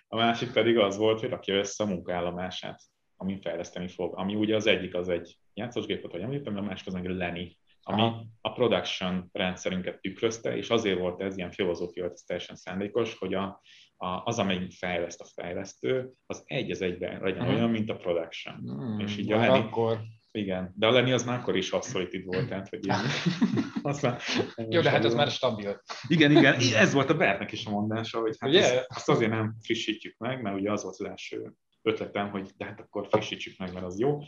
A 0.07 0.15
másik 0.15 0.51
pedig 0.51 0.77
az 0.77 0.97
volt, 0.97 1.19
hogy 1.19 1.29
rakja 1.29 1.55
össze 1.55 1.83
a 1.83 1.87
munkállomását, 1.87 2.81
amin 3.15 3.41
fejleszteni 3.41 3.87
fog. 3.87 4.17
Ami 4.17 4.35
ugye 4.35 4.55
az 4.55 4.67
egyik 4.67 4.95
az 4.95 5.09
egy 5.09 5.37
játszósgépet, 5.53 6.11
vagy 6.11 6.21
említem, 6.21 6.57
a 6.57 6.61
másik 6.61 6.87
az 6.87 6.95
egy 6.95 7.05
Lenny 7.05 7.57
ami 7.89 8.01
Aha. 8.01 8.25
a 8.41 8.51
production 8.51 9.29
rendszerünket 9.31 10.01
tükrözte, 10.01 10.57
és 10.57 10.69
azért 10.69 10.99
volt 10.99 11.21
ez 11.21 11.37
ilyen 11.37 11.51
filozófia, 11.51 12.05
ez 12.05 12.21
teljesen 12.21 12.55
szándékos, 12.55 13.17
hogy 13.17 13.33
a, 13.33 13.61
a, 13.97 14.07
az, 14.23 14.39
amelyik 14.39 14.71
fejleszt 14.71 15.21
a 15.21 15.41
fejlesztő, 15.41 16.11
az 16.25 16.43
egy 16.45 16.71
az 16.71 16.81
egyben 16.81 17.21
legyen 17.21 17.41
Aha. 17.41 17.53
olyan, 17.53 17.69
mint 17.69 17.89
a 17.89 17.95
production. 17.95 18.55
Hmm, 18.55 18.99
és 18.99 19.17
így 19.17 19.31
a 19.31 19.37
Lenny, 19.37 19.59
akkor... 19.59 19.99
igen. 20.31 20.73
De 20.75 20.87
a 20.87 20.91
Lenny 20.91 21.11
az 21.11 21.25
már 21.25 21.39
akkor 21.39 21.57
is 21.57 21.69
hasonlítid 21.69 22.25
volt, 22.25 22.47
tehát 22.47 22.69
hogy 22.69 22.85
ilyen. 22.85 22.99
az 23.81 24.01
már, 24.01 24.21
Jó, 24.69 24.81
de 24.81 24.89
hát 24.89 25.05
ez 25.05 25.13
már 25.13 25.27
stabil. 25.27 25.81
Igen, 26.07 26.31
igen, 26.31 26.55
ez 26.75 26.93
volt 26.93 27.09
a 27.09 27.17
Bertnek 27.17 27.51
is 27.51 27.65
a 27.65 27.69
mondása, 27.69 28.19
hogy 28.19 28.35
hát 28.39 28.53
ezt, 28.53 28.85
azt 28.87 29.09
azért 29.09 29.31
nem 29.31 29.55
frissítjük 29.61 30.17
meg, 30.17 30.41
mert 30.41 30.55
ugye 30.55 30.71
az 30.71 30.83
volt 30.83 30.95
az 30.99 31.05
első 31.05 31.53
ötletem, 31.81 32.29
hogy 32.29 32.49
de 32.57 32.65
hát 32.65 32.79
akkor 32.79 33.07
frissítsük 33.09 33.57
meg, 33.57 33.73
mert 33.73 33.85
az 33.85 33.99
jó, 33.99 34.19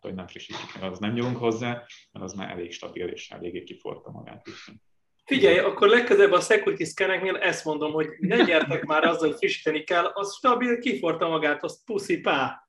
hogy 0.00 0.14
nem 0.14 0.26
frissítjük 0.26 0.80
meg, 0.80 0.90
az 0.90 0.98
nem 0.98 1.12
nyúlunk 1.12 1.36
hozzá, 1.36 1.84
mert 2.12 2.24
az 2.24 2.32
már 2.32 2.50
elég 2.50 2.72
stabil 2.72 3.06
és 3.06 3.30
eléggé 3.30 3.62
kiforta 3.62 4.10
magát 4.10 4.46
is. 4.46 4.70
Figyelj, 5.24 5.58
akkor 5.58 5.88
legközelebb 5.88 6.32
a 6.32 6.40
security 6.40 6.84
scaneknél 6.84 7.36
ezt 7.36 7.64
mondom, 7.64 7.92
hogy 7.92 8.08
ne 8.18 8.36
gyertek 8.36 8.84
már 8.84 9.04
azzal, 9.04 9.28
hogy 9.28 9.36
frissíteni 9.36 9.84
kell, 9.84 10.04
az 10.04 10.34
stabil, 10.34 10.78
kiforta 10.78 11.28
magát, 11.28 11.64
az 11.64 11.84
puszi 11.84 12.20
pá. 12.20 12.68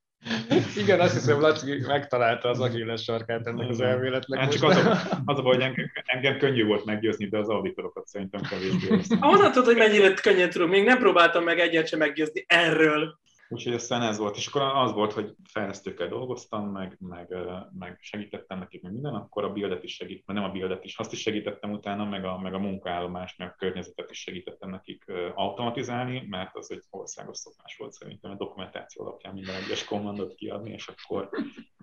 Igen, 0.78 1.00
azt 1.00 1.14
hiszem, 1.14 1.42
Laci 1.42 1.84
megtalálta 1.88 2.50
az 2.50 2.60
agilles 2.60 3.04
sarkát 3.04 3.48
ennek 3.48 3.70
az 3.70 3.82
elméletnek. 3.82 4.40
Hát 4.40 4.52
csak 4.52 4.64
az 4.64 4.76
a, 4.76 4.92
az 5.26 5.38
a 5.38 5.42
baj, 5.42 5.56
hogy 5.56 5.64
engem, 5.64 5.92
engem 6.06 6.38
könnyű 6.38 6.66
volt 6.66 6.86
meggyőzni, 6.86 7.28
de 7.28 7.38
az 7.38 7.50
auditorokat 7.50 8.08
szerintem 8.08 8.42
kevésbé. 8.42 9.16
Honnan 9.20 9.52
tudod, 9.52 9.66
hogy 9.66 9.78
mennyire 9.78 10.14
könnyen 10.14 10.50
tudom? 10.50 10.70
Még 10.70 10.84
nem 10.84 10.98
próbáltam 10.98 11.44
meg 11.44 11.60
egyet 11.60 11.88
sem 11.88 12.00
meggyőzni 12.00 12.46
erről. 12.48 13.20
Úgyhogy 13.52 13.74
aztán 13.74 14.02
ez 14.02 14.18
volt, 14.18 14.36
és 14.36 14.48
akkor 14.48 14.62
az 14.62 14.92
volt, 14.92 15.14
hogy 15.14 15.36
fejlesztőkkel 15.44 16.08
dolgoztam, 16.08 16.72
meg, 16.72 16.98
meg, 17.00 17.36
meg 17.80 17.98
segítettem 18.02 18.60
nekik, 18.60 18.82
meg 18.82 18.92
minden, 18.92 19.14
akkor 19.14 19.44
a 19.44 19.52
buildet 19.52 19.84
is 19.84 19.94
segít, 19.94 20.26
nem 20.26 20.44
a 20.44 20.52
buildet 20.52 20.84
is, 20.84 20.98
azt 20.98 21.12
is 21.12 21.22
segítettem 21.22 21.72
utána, 21.72 22.06
meg 22.06 22.26
a, 22.26 22.38
meg 22.38 22.54
a 22.54 22.60
munkaállomást, 22.60 23.38
meg 23.38 23.48
a 23.48 23.56
környezetet 23.58 24.10
is 24.12 24.20
segítettem 24.20 24.70
nekik 24.70 25.12
automatizálni, 25.36 26.26
mert 26.28 26.56
az 26.56 26.72
egy 26.72 26.84
országos 26.90 27.38
szokás 27.38 27.78
volt 27.78 27.92
szerintem, 27.92 28.32
a 28.32 28.36
dokumentáció 28.36 29.06
alapján 29.06 29.34
minden 29.34 29.56
egyes 29.56 29.86
kommandot 29.86 30.36
kiadni, 30.36 30.72
és 30.72 30.88
akkor, 30.88 31.30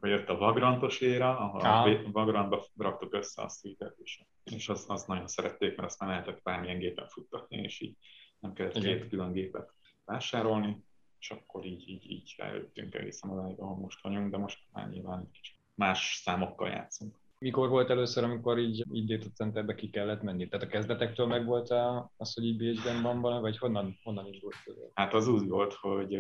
jött 0.00 0.28
a 0.28 0.36
Vagrantos 0.36 1.00
éra, 1.00 1.38
ahol 1.38 1.60
a 1.60 2.10
Vagrantba 2.12 2.64
raktuk 2.76 3.14
össze 3.14 3.42
a 3.42 3.48
suite 3.48 3.94
és, 3.96 4.22
és 4.44 4.68
az, 4.68 4.84
az 4.88 5.04
nagyon 5.04 5.26
szerették, 5.26 5.76
mert 5.76 5.88
azt 5.88 6.00
már 6.00 6.10
lehetett 6.10 6.42
bármilyen 6.42 6.78
gépen 6.78 7.08
futtatni, 7.08 7.56
és 7.56 7.80
így 7.80 7.96
nem 8.38 8.52
kellett 8.52 8.78
két 8.78 9.08
külön 9.08 9.32
gépet 9.32 9.74
vásárolni, 10.04 10.84
és 11.26 11.32
akkor 11.32 11.64
így, 11.64 11.88
így, 11.88 12.10
így 12.10 12.34
eljöttünk 12.36 12.94
egészen 12.94 13.30
odáig, 13.30 13.58
ahol 13.58 13.76
most 13.76 14.02
vagyunk, 14.02 14.30
de 14.30 14.36
most 14.36 14.58
már 14.72 14.88
nyilván 14.88 15.30
kicsit 15.32 15.56
más 15.74 16.20
számokkal 16.22 16.68
játszunk. 16.68 17.16
Mikor 17.38 17.68
volt 17.68 17.90
először, 17.90 18.24
amikor 18.24 18.58
így, 18.58 18.84
így 18.92 19.06
Data 19.06 19.30
Centerbe 19.34 19.74
ki 19.74 19.90
kellett 19.90 20.22
menni? 20.22 20.48
Tehát 20.48 20.66
a 20.66 20.68
kezdetektől 20.68 21.26
meg 21.26 21.46
volt 21.46 21.70
az, 22.16 22.34
hogy 22.34 22.44
így 22.44 22.56
Bécsben 22.56 23.02
van 23.02 23.20
valami, 23.20 23.40
vagy 23.40 23.58
honnan, 23.58 23.98
honnan 24.02 24.26
indult? 24.26 24.54
Hát 24.94 25.14
az 25.14 25.28
úgy 25.28 25.48
volt, 25.48 25.72
hogy 25.72 26.12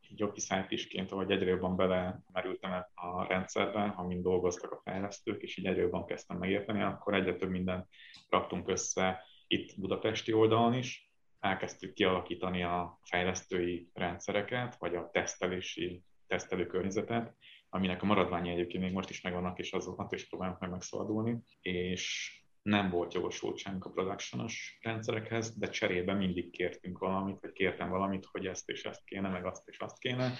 így 0.00 0.18
jogi 0.18 0.40
scientistként, 0.40 1.12
ahogy 1.12 1.30
egyre 1.30 1.50
jobban 1.50 1.76
belemerültem 1.76 2.84
a 2.94 3.26
rendszerbe, 3.26 3.82
amin 3.96 4.22
dolgoztak 4.22 4.72
a 4.72 4.80
fejlesztők, 4.84 5.42
és 5.42 5.56
így 5.56 5.66
egyre 5.66 5.80
jobban 5.80 6.06
kezdtem 6.06 6.38
megérteni, 6.38 6.82
akkor 6.82 7.14
egyre 7.14 7.36
több 7.36 7.50
mindent 7.50 7.88
raktunk 8.28 8.68
össze 8.68 9.22
itt 9.46 9.80
budapesti 9.80 10.32
oldalon 10.32 10.74
is, 10.74 11.03
elkezdtük 11.44 11.92
kialakítani 11.92 12.62
a 12.62 13.00
fejlesztői 13.02 13.90
rendszereket, 13.92 14.76
vagy 14.78 14.94
a 14.94 15.10
tesztelési 15.10 16.02
tesztelő 16.26 16.66
környezetet, 16.66 17.34
aminek 17.68 18.02
a 18.02 18.06
maradványai 18.06 18.52
egyébként 18.52 18.82
még 18.82 18.92
most 18.92 19.10
is 19.10 19.20
megvannak, 19.20 19.58
és 19.58 19.72
azokat 19.72 20.12
is 20.12 20.28
próbálunk 20.28 20.58
meg 20.58 20.70
megszabadulni, 20.70 21.38
és 21.60 22.32
nem 22.62 22.90
volt 22.90 23.14
jogosultságunk 23.14 23.84
a 23.84 23.90
productionos 23.90 24.78
rendszerekhez, 24.82 25.58
de 25.58 25.68
cserébe 25.68 26.14
mindig 26.14 26.50
kértünk 26.50 26.98
valamit, 26.98 27.40
vagy 27.40 27.52
kértem 27.52 27.88
valamit, 27.88 28.24
hogy 28.24 28.46
ezt 28.46 28.70
és 28.70 28.84
ezt 28.84 29.04
kéne, 29.04 29.28
meg 29.28 29.46
azt 29.46 29.68
és 29.68 29.78
azt 29.78 29.98
kéne, 29.98 30.32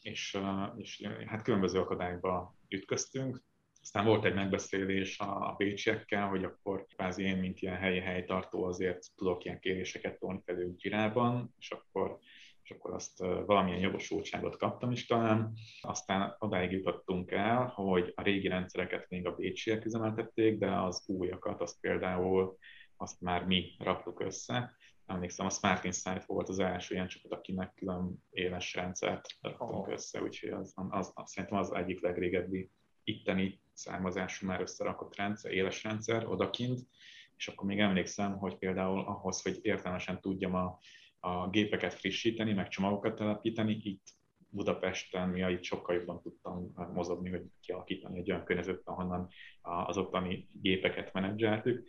és, 0.00 0.38
és 0.76 1.06
hát 1.26 1.42
különböző 1.42 1.80
akadályokba 1.80 2.56
ütköztünk, 2.68 3.42
aztán 3.80 4.04
volt 4.04 4.24
egy 4.24 4.34
megbeszélés 4.34 5.18
a 5.18 5.54
bécsiekkel, 5.58 6.28
hogy 6.28 6.44
akkor 6.44 6.85
kvázi 7.06 7.22
én, 7.22 7.36
mint 7.36 7.60
ilyen 7.60 7.76
helyi 7.76 8.00
helytartó, 8.00 8.64
azért 8.64 9.06
tudok 9.16 9.44
ilyen 9.44 9.60
kéréseket 9.60 10.18
tolni 10.18 10.40
felül 10.44 10.74
Girában, 10.76 11.54
és 11.58 11.70
akkor 11.70 12.18
és 12.62 12.70
akkor 12.70 12.94
azt 12.94 13.18
valamilyen 13.18 13.80
jogosultságot 13.80 14.56
kaptam 14.56 14.90
is 14.90 15.06
talán. 15.06 15.52
Aztán 15.80 16.36
odáig 16.38 16.70
jutottunk 16.70 17.30
el, 17.30 17.66
hogy 17.66 18.12
a 18.14 18.22
régi 18.22 18.48
rendszereket 18.48 19.08
még 19.08 19.26
a 19.26 19.34
bécsiek 19.34 19.84
üzemeltették, 19.84 20.58
de 20.58 20.70
az 20.70 21.04
újakat, 21.06 21.60
azt 21.60 21.80
például 21.80 22.56
azt 22.96 23.20
már 23.20 23.44
mi 23.44 23.76
raktuk 23.78 24.20
össze. 24.20 24.76
Emlékszem, 25.06 25.46
a 25.46 25.50
Smart 25.50 25.84
Insight 25.84 26.24
volt 26.24 26.48
az 26.48 26.58
első 26.58 26.94
ilyen 26.94 27.08
csapat, 27.08 27.32
akinek 27.32 27.74
külön 27.74 28.24
éles 28.30 28.74
rendszert 28.74 29.26
raktunk 29.40 29.86
oh. 29.86 29.92
össze, 29.92 30.22
úgyhogy 30.22 30.50
az, 30.50 30.72
az, 30.74 31.12
az, 31.14 31.30
szerintem 31.30 31.58
az 31.58 31.74
egyik 31.74 32.00
legrégebbi 32.00 32.70
itteni 33.06 33.60
származású 33.72 34.46
már 34.46 34.60
összerakott 34.60 35.16
rendszer, 35.16 35.52
éles 35.52 35.82
rendszer 35.82 36.26
odakint, 36.26 36.80
és 37.36 37.48
akkor 37.48 37.66
még 37.66 37.78
emlékszem, 37.78 38.38
hogy 38.38 38.56
például 38.56 39.00
ahhoz, 39.00 39.42
hogy 39.42 39.58
értelmesen 39.62 40.20
tudjam 40.20 40.54
a, 40.54 40.78
a 41.20 41.48
gépeket 41.48 41.94
frissíteni, 41.94 42.52
meg 42.52 42.68
csomagokat 42.68 43.16
telepíteni, 43.16 43.80
itt 43.82 44.14
Budapesten 44.48 45.28
mi 45.28 45.52
itt 45.52 45.62
sokkal 45.62 45.94
jobban 45.94 46.20
tudtam 46.22 46.72
mozogni, 46.92 47.30
hogy 47.30 47.42
kialakítani 47.60 48.18
egy 48.18 48.30
olyan 48.30 48.44
környezetet, 48.44 48.88
ahonnan 48.88 49.28
az 49.60 49.96
ottani 49.96 50.48
gépeket 50.52 51.12
menedzseltük. 51.12 51.88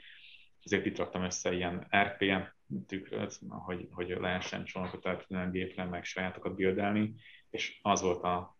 Ezért 0.63 0.85
itt 0.85 0.97
raktam 0.97 1.23
össze 1.23 1.53
ilyen 1.53 1.87
RPM 1.95 2.41
tükröt, 2.87 3.39
hogy, 3.49 3.87
hogy 3.91 4.09
lehessen 4.09 4.65
csomagokat 4.65 5.01
telepíteni 5.01 5.47
a 5.47 5.49
gépre, 5.49 5.83
meg 5.83 6.03
sajátokat 6.03 6.55
bildelni, 6.55 7.15
és 7.49 7.79
az 7.81 8.01
volt 8.01 8.23
a 8.23 8.56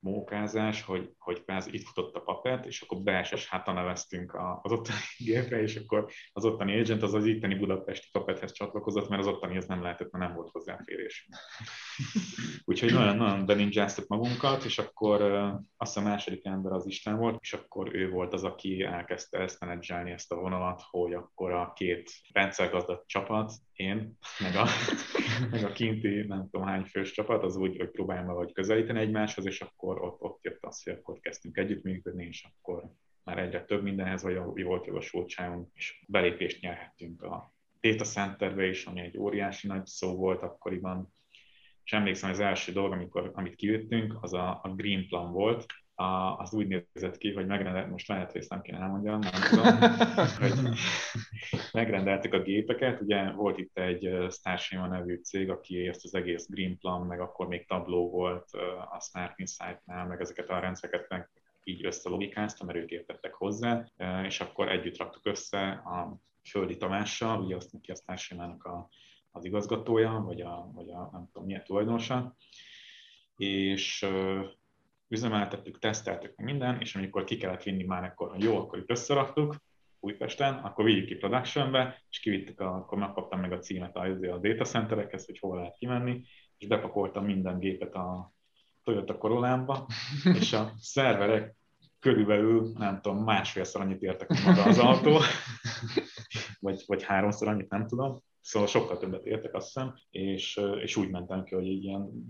mókázás, 0.00 0.82
hogy, 0.82 1.10
hogy 1.18 1.42
kvázi 1.44 1.74
itt 1.74 1.86
futott 1.86 2.14
a 2.14 2.20
papert, 2.20 2.66
és 2.66 2.80
akkor 2.80 2.98
belses 2.98 3.48
háta 3.48 3.72
neveztünk 3.72 4.38
az 4.62 4.72
ottani 4.72 4.98
gépre, 5.24 5.62
és 5.62 5.76
akkor 5.76 6.10
az 6.32 6.44
ottani 6.44 6.80
agent 6.80 7.02
az 7.02 7.14
az 7.14 7.24
itteni 7.24 7.54
budapesti 7.54 8.08
papethez 8.12 8.52
csatlakozott, 8.52 9.08
mert 9.08 9.22
az 9.22 9.28
ottani 9.28 9.56
ez 9.56 9.66
nem 9.66 9.82
lehetett, 9.82 10.10
mert 10.10 10.24
nem 10.24 10.34
volt 10.34 10.50
hozzáférés. 10.50 11.28
Úgyhogy 12.64 12.92
nagyon-nagyon 12.92 13.46
beninjáztuk 13.46 14.06
magunkat, 14.06 14.64
és 14.64 14.78
akkor 14.78 15.22
azt 15.76 15.96
a 15.96 16.00
második 16.00 16.44
ember 16.44 16.72
az 16.72 16.86
Isten 16.86 17.16
volt, 17.16 17.38
és 17.40 17.52
akkor 17.52 17.94
ő 17.94 18.10
volt 18.10 18.32
az, 18.32 18.44
aki 18.44 18.82
elkezdte 18.82 19.38
ezt 19.38 19.60
menedzselni, 19.60 20.10
ezt 20.10 20.32
a 20.32 20.36
vonalat, 20.36 20.82
hogy 20.90 21.12
akkor 21.12 21.52
a 21.52 21.72
két 21.72 22.10
rendszergazdat 22.32 23.06
csapat, 23.06 23.52
én, 23.72 24.18
meg 24.38 24.54
a, 24.56 24.66
meg 25.50 25.64
a 25.64 25.72
kinti 25.72 26.24
nem 26.26 26.48
tudom 26.50 26.66
hány 26.66 26.84
fős 26.84 27.12
csapat, 27.12 27.42
az 27.42 27.56
úgy, 27.56 27.76
hogy 27.76 27.90
próbálja 27.90 28.32
vagy 28.32 28.52
közelíteni 28.52 29.00
egymáshoz, 29.00 29.46
és 29.46 29.60
akkor 29.60 29.87
ott, 29.96 30.20
ott 30.20 30.38
jött 30.42 30.64
az, 30.64 30.82
hogy 30.82 30.92
akkor 30.92 31.20
kezdtünk 31.20 31.56
együttműködni, 31.56 32.26
és 32.26 32.44
akkor 32.44 32.92
már 33.24 33.38
egyre 33.38 33.64
több 33.64 33.82
mindenhez, 33.82 34.22
vagy 34.22 34.62
volt 34.64 34.86
jogosultságunk, 34.86 35.70
és 35.74 36.04
belépést 36.06 36.60
nyerhettünk 36.60 37.22
a 37.22 37.52
data 37.80 38.04
centerbe 38.04 38.66
is, 38.66 38.84
ami 38.84 39.00
egy 39.00 39.18
óriási 39.18 39.66
nagy 39.66 39.86
szó 39.86 40.16
volt 40.16 40.42
akkoriban. 40.42 41.12
És 41.84 41.92
emlékszem, 41.92 42.30
az 42.30 42.40
első 42.40 42.72
dolog, 42.72 42.92
amikor, 42.92 43.30
amit 43.34 43.54
kiüttünk, 43.54 44.16
az 44.20 44.32
a, 44.32 44.60
a 44.62 44.74
Green 44.74 45.06
Plan 45.06 45.32
volt, 45.32 45.66
a, 45.98 46.36
az 46.36 46.54
úgy 46.54 46.66
nézett 46.66 47.16
ki, 47.18 47.32
hogy 47.32 47.46
megrendelt, 47.46 47.90
most 47.90 48.08
lehet, 48.08 48.32
hogy 48.32 48.40
ezt 48.40 48.50
nem 48.50 48.60
kéne 48.60 48.78
elmondjam, 48.78 49.18
nem 49.18 49.30
tudom, 49.50 49.78
hogy 50.40 50.78
megrendeltük 51.72 52.32
a 52.32 52.42
gépeket, 52.42 53.00
ugye 53.00 53.30
volt 53.30 53.58
itt 53.58 53.78
egy 53.78 54.26
Starshima 54.30 54.86
nevű 54.86 55.16
cég, 55.16 55.50
aki 55.50 55.86
ezt 55.86 56.04
az 56.04 56.14
egész 56.14 56.46
Green 56.48 56.78
Plan, 56.78 57.06
meg 57.06 57.20
akkor 57.20 57.48
még 57.48 57.66
tabló 57.66 58.10
volt 58.10 58.50
a 58.90 59.00
Smart 59.00 59.38
Insight-nál, 59.38 60.06
meg 60.06 60.20
ezeket 60.20 60.48
a 60.48 60.58
rendszereket 60.58 61.08
meg 61.08 61.30
így 61.64 61.86
összelogikáztam, 61.86 62.66
mert 62.66 62.78
ők 62.78 62.90
értettek 62.90 63.34
hozzá, 63.34 63.84
és 64.24 64.40
akkor 64.40 64.68
együtt 64.68 64.96
raktuk 64.96 65.26
össze 65.26 65.68
a 65.68 66.18
Földi 66.48 66.76
Tamással, 66.76 67.40
ugye 67.40 67.56
azt 67.56 67.72
neki 67.72 67.90
a 67.90 67.94
Starshima-nak 67.94 68.64
a, 68.64 68.88
az 69.30 69.44
igazgatója, 69.44 70.22
vagy 70.26 70.40
a, 70.40 70.70
vagy 70.74 70.90
a 70.90 71.08
nem 71.12 71.28
tudom 71.32 71.46
milyen 71.46 71.64
tulajdonosa, 71.64 72.36
és 73.36 74.06
üzemeltettük, 75.08 75.78
teszteltük 75.78 76.36
minden, 76.36 76.80
és 76.80 76.94
amikor 76.94 77.24
ki 77.24 77.36
kellett 77.36 77.62
vinni 77.62 77.84
már 77.84 78.04
akkor, 78.04 78.30
hogy 78.30 78.42
jó, 78.42 78.56
akkor 78.56 78.78
itt 78.78 78.90
összeraktuk, 78.90 79.56
Újpesten, 80.00 80.54
akkor 80.54 80.84
vigyük 80.84 81.06
ki 81.06 81.14
productionbe, 81.14 82.02
és 82.10 82.20
kivittük, 82.20 82.60
a, 82.60 82.74
akkor 82.74 82.98
megkaptam 82.98 83.40
meg 83.40 83.52
a 83.52 83.58
címet 83.58 83.96
a, 83.96 84.04
a 84.04 84.38
data 84.38 84.64
centerekhez, 84.64 85.26
hogy 85.26 85.38
hol 85.38 85.56
lehet 85.56 85.76
kimenni, 85.78 86.24
és 86.58 86.66
bepakoltam 86.66 87.24
minden 87.24 87.58
gépet 87.58 87.94
a 87.94 88.32
Toyota 88.82 89.18
Corollámba, 89.18 89.86
és 90.40 90.52
a 90.52 90.72
szerverek 90.78 91.56
körülbelül, 91.98 92.72
nem 92.76 93.00
tudom, 93.00 93.24
másfélszer 93.24 93.80
annyit 93.80 94.02
értek 94.02 94.28
maga 94.44 94.62
az 94.62 94.78
autó, 94.78 95.18
vagy, 96.60 96.82
vagy 96.86 97.02
háromszor 97.02 97.48
annyit, 97.48 97.70
nem 97.70 97.86
tudom. 97.86 98.22
Szóval 98.40 98.68
sokkal 98.68 98.98
többet 98.98 99.26
értek, 99.26 99.54
azt 99.54 99.66
hiszem, 99.66 99.94
és, 100.10 100.60
és 100.80 100.96
úgy 100.96 101.10
mentem 101.10 101.44
ki, 101.44 101.54
hogy 101.54 101.68
egy 101.68 101.84
ilyen 101.84 102.26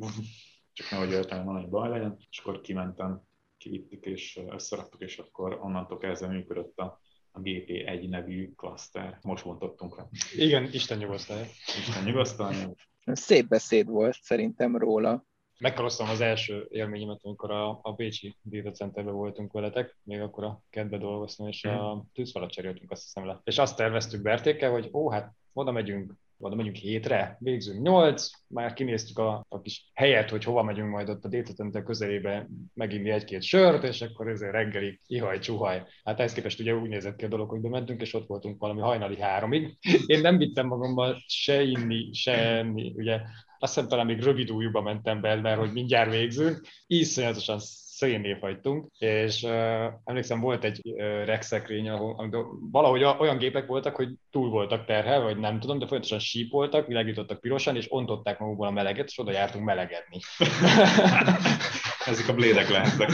csak 0.78 0.90
nehogy 0.90 1.10
értelme 1.10 1.44
valami 1.44 1.66
baj 1.66 1.88
legyen, 1.88 2.16
és 2.30 2.38
akkor 2.38 2.60
kimentem, 2.60 3.22
kivittük 3.56 4.04
és 4.04 4.40
összeraktuk, 4.48 5.00
és 5.00 5.18
akkor 5.18 5.58
onnantól 5.60 5.98
kezdve 5.98 6.28
működött 6.28 6.78
a, 6.78 7.00
a 7.30 7.40
GP1 7.40 8.08
nevű 8.08 8.52
klaszter. 8.56 9.18
Most 9.22 9.44
mondottunk 9.44 9.96
rá. 9.96 10.06
Igen, 10.36 10.68
Isten 10.72 10.98
nyugosztalja. 10.98 11.44
Isten 11.78 12.04
nyugosztalja. 12.04 12.72
Szép 13.04 13.48
beszéd 13.48 13.86
volt 13.86 14.16
szerintem 14.22 14.76
róla. 14.76 15.24
Megkarosztam 15.58 16.08
az 16.08 16.20
első 16.20 16.66
élményemet, 16.70 17.20
amikor 17.22 17.50
a, 17.50 17.78
a 17.82 17.92
Bécsi 17.92 18.36
Data 18.42 18.70
Centerben 18.70 19.14
voltunk 19.14 19.52
veletek, 19.52 19.98
még 20.02 20.20
akkor 20.20 20.44
a 20.44 20.62
kedve 20.70 20.98
dolgoztam, 20.98 21.46
és 21.48 21.64
a 21.64 21.94
mhm. 21.94 22.06
tűzfalat 22.12 22.50
cseréltünk 22.50 22.90
azt 22.90 23.02
hiszem 23.02 23.26
le. 23.26 23.40
És 23.44 23.58
azt 23.58 23.76
terveztük 23.76 24.22
Bertékkel, 24.22 24.70
hogy 24.70 24.88
ó, 24.92 25.10
hát 25.10 25.32
oda 25.52 25.72
megyünk 25.72 26.12
oda 26.38 26.55
megyünk 26.55 26.77
hétre, 26.77 27.37
végzünk 27.40 27.83
nyolc, 27.83 28.31
már 28.46 28.72
kinéztük 28.72 29.18
a, 29.18 29.44
a 29.48 29.61
kis 29.61 29.90
helyet, 29.94 30.31
hogy 30.31 30.44
hova 30.44 30.62
megyünk 30.62 30.90
majd 30.90 31.09
ott 31.09 31.24
a 31.24 31.29
Center 31.29 31.83
közelébe 31.83 32.48
meginni 32.74 33.11
egy-két 33.11 33.42
sört, 33.42 33.85
és 33.85 34.03
akkor 34.03 34.29
ezért 34.29 34.53
reggelig 34.53 35.01
ihaj, 35.07 35.38
csuhaj. 35.38 35.83
Hát 36.05 36.18
ehhez 36.18 36.33
képest 36.33 36.61
ugye 36.61 36.74
úgy 36.74 36.88
nézett 36.88 37.16
ki 37.16 37.24
a 37.24 37.29
dolog, 37.29 37.51
hogy 37.51 37.61
bementünk, 37.61 38.01
és 38.01 38.14
ott 38.14 38.27
voltunk 38.27 38.61
valami 38.61 38.81
hajnali 38.81 39.20
háromig. 39.20 39.79
Én 40.07 40.20
nem 40.20 40.38
vittem 40.38 40.66
magammal 40.66 41.22
se 41.27 41.62
inni, 41.62 42.12
se 42.12 42.33
enni, 42.33 42.92
ugye 42.96 43.20
azt 43.59 43.74
hiszem 43.74 43.88
talán 43.88 44.07
még 44.07 44.22
rövid 44.22 44.51
újúba 44.51 44.83
mentem 44.83 45.20
be, 45.20 45.35
mert 45.35 45.59
hogy 45.59 45.72
mindjárt 45.72 46.11
végzünk. 46.11 46.61
Iszonyatosan 46.87 47.59
szénné 47.98 48.37
fagytunk, 48.40 48.87
és 48.98 49.42
uh, 49.42 49.84
emlékszem, 50.04 50.40
volt 50.40 50.64
egy 50.64 50.80
uh, 50.84 51.24
rexekrény, 51.24 51.88
ahol 51.88 52.28
valahogy 52.70 53.04
olyan 53.04 53.38
gépek 53.38 53.66
voltak, 53.66 53.96
hogy 53.96 54.08
túl 54.30 54.50
voltak 54.50 54.84
terhelve, 54.84 55.24
vagy 55.24 55.38
nem 55.38 55.61
tudom, 55.61 55.78
de 55.78 55.87
folyamatosan 55.87 56.18
sípoltak, 56.18 56.87
világítottak 56.87 57.40
pirosan, 57.40 57.76
és 57.76 57.92
ontották 57.92 58.38
magukból 58.38 58.66
a 58.66 58.70
meleget, 58.70 59.08
és 59.08 59.18
oda 59.18 59.32
jártunk 59.32 59.64
melegedni. 59.64 60.18
Ezek 62.06 62.28
a 62.28 62.34
blédek 62.34 62.68
lehetnek. 62.68 63.11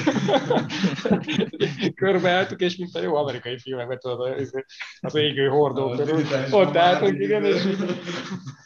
Körbeálltuk, 1.95 2.61
és 2.61 2.77
mint 2.77 2.95
a 2.95 3.03
jó 3.03 3.15
amerikai 3.15 3.59
filmekben, 3.59 3.99
tudod, 3.99 4.47
az 5.01 5.15
égő 5.15 5.49
hordó 5.49 5.91
körül, 5.91 6.23
ott 6.51 6.77
álltunk, 6.77 7.21
igen, 7.21 7.45
és... 7.45 7.63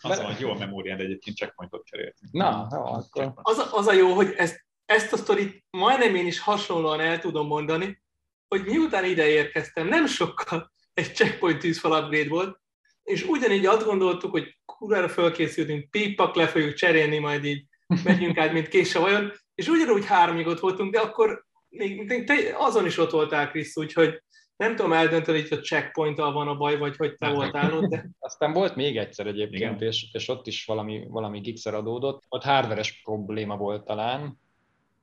Az 0.01 0.23
van, 0.23 0.35
jó 0.39 0.51
a 0.51 0.59
memóriád, 0.59 1.01
egyébként 1.01 1.37
checkpointot 1.37 1.87
cseréltünk. 1.87 2.33
Na, 2.33 2.67
jó, 2.71 2.85
akkor... 2.85 3.33
Az, 3.35 3.69
az 3.73 3.87
a 3.87 3.93
jó, 3.93 4.13
hogy 4.15 4.35
ezt 4.37 4.67
ezt 4.89 5.13
a 5.13 5.17
sztorit 5.17 5.65
majdnem 5.71 6.15
én 6.15 6.27
is 6.27 6.41
hasonlóan 6.41 7.01
el 7.01 7.19
tudom 7.19 7.47
mondani, 7.47 8.03
hogy 8.49 8.65
miután 8.65 9.05
ide 9.05 9.29
érkeztem, 9.29 9.87
nem 9.87 10.07
sokkal 10.07 10.73
egy 10.95 11.15
checkpoint 11.15 11.59
tűzfal 11.59 12.03
upgrade 12.03 12.29
volt, 12.29 12.61
és 13.03 13.25
ugyanígy 13.25 13.67
azt 13.67 13.85
gondoltuk, 13.85 14.31
hogy 14.31 14.59
kurvára 14.65 15.09
fölkészültünk, 15.09 15.91
pipak 15.91 16.35
le 16.35 16.47
fogjuk 16.47 16.75
cserélni, 16.75 17.19
majd 17.19 17.45
így 17.45 17.65
megyünk 18.05 18.39
át, 18.39 18.53
mint 18.53 18.69
kés 18.69 18.93
vajon, 18.93 19.33
és 19.55 19.69
ugyanúgy 19.69 20.07
háromig 20.07 20.47
ott 20.47 20.61
voltunk, 20.61 20.93
de 20.93 21.01
akkor 21.01 21.45
még, 21.69 22.25
te 22.25 22.35
azon 22.57 22.87
is 22.87 22.99
ott 22.99 23.11
voltál, 23.11 23.51
Krisz, 23.51 23.77
úgyhogy 23.77 24.23
nem 24.57 24.77
tudom 24.77 24.93
eldönteni, 24.93 25.41
hogy 25.41 25.59
a 25.59 25.61
checkpoint 25.61 26.19
van 26.19 26.49
a 26.49 26.57
baj, 26.57 26.79
vagy 26.79 26.97
hogy 26.97 27.17
te 27.17 27.29
voltál 27.29 27.77
ott, 27.77 27.85
de... 27.91 28.11
Aztán 28.19 28.53
volt 28.53 28.77
még 28.77 28.97
egyszer 28.97 29.27
egyébként, 29.27 29.81
és, 29.81 30.07
és 30.13 30.29
ott 30.29 30.47
is 30.47 30.65
valami, 30.65 31.07
valami 31.09 31.41
gigszer 31.41 31.75
adódott. 31.75 32.23
Ott 32.29 32.43
hardveres 32.43 33.03
probléma 33.03 33.57
volt 33.57 33.85
talán, 33.85 34.39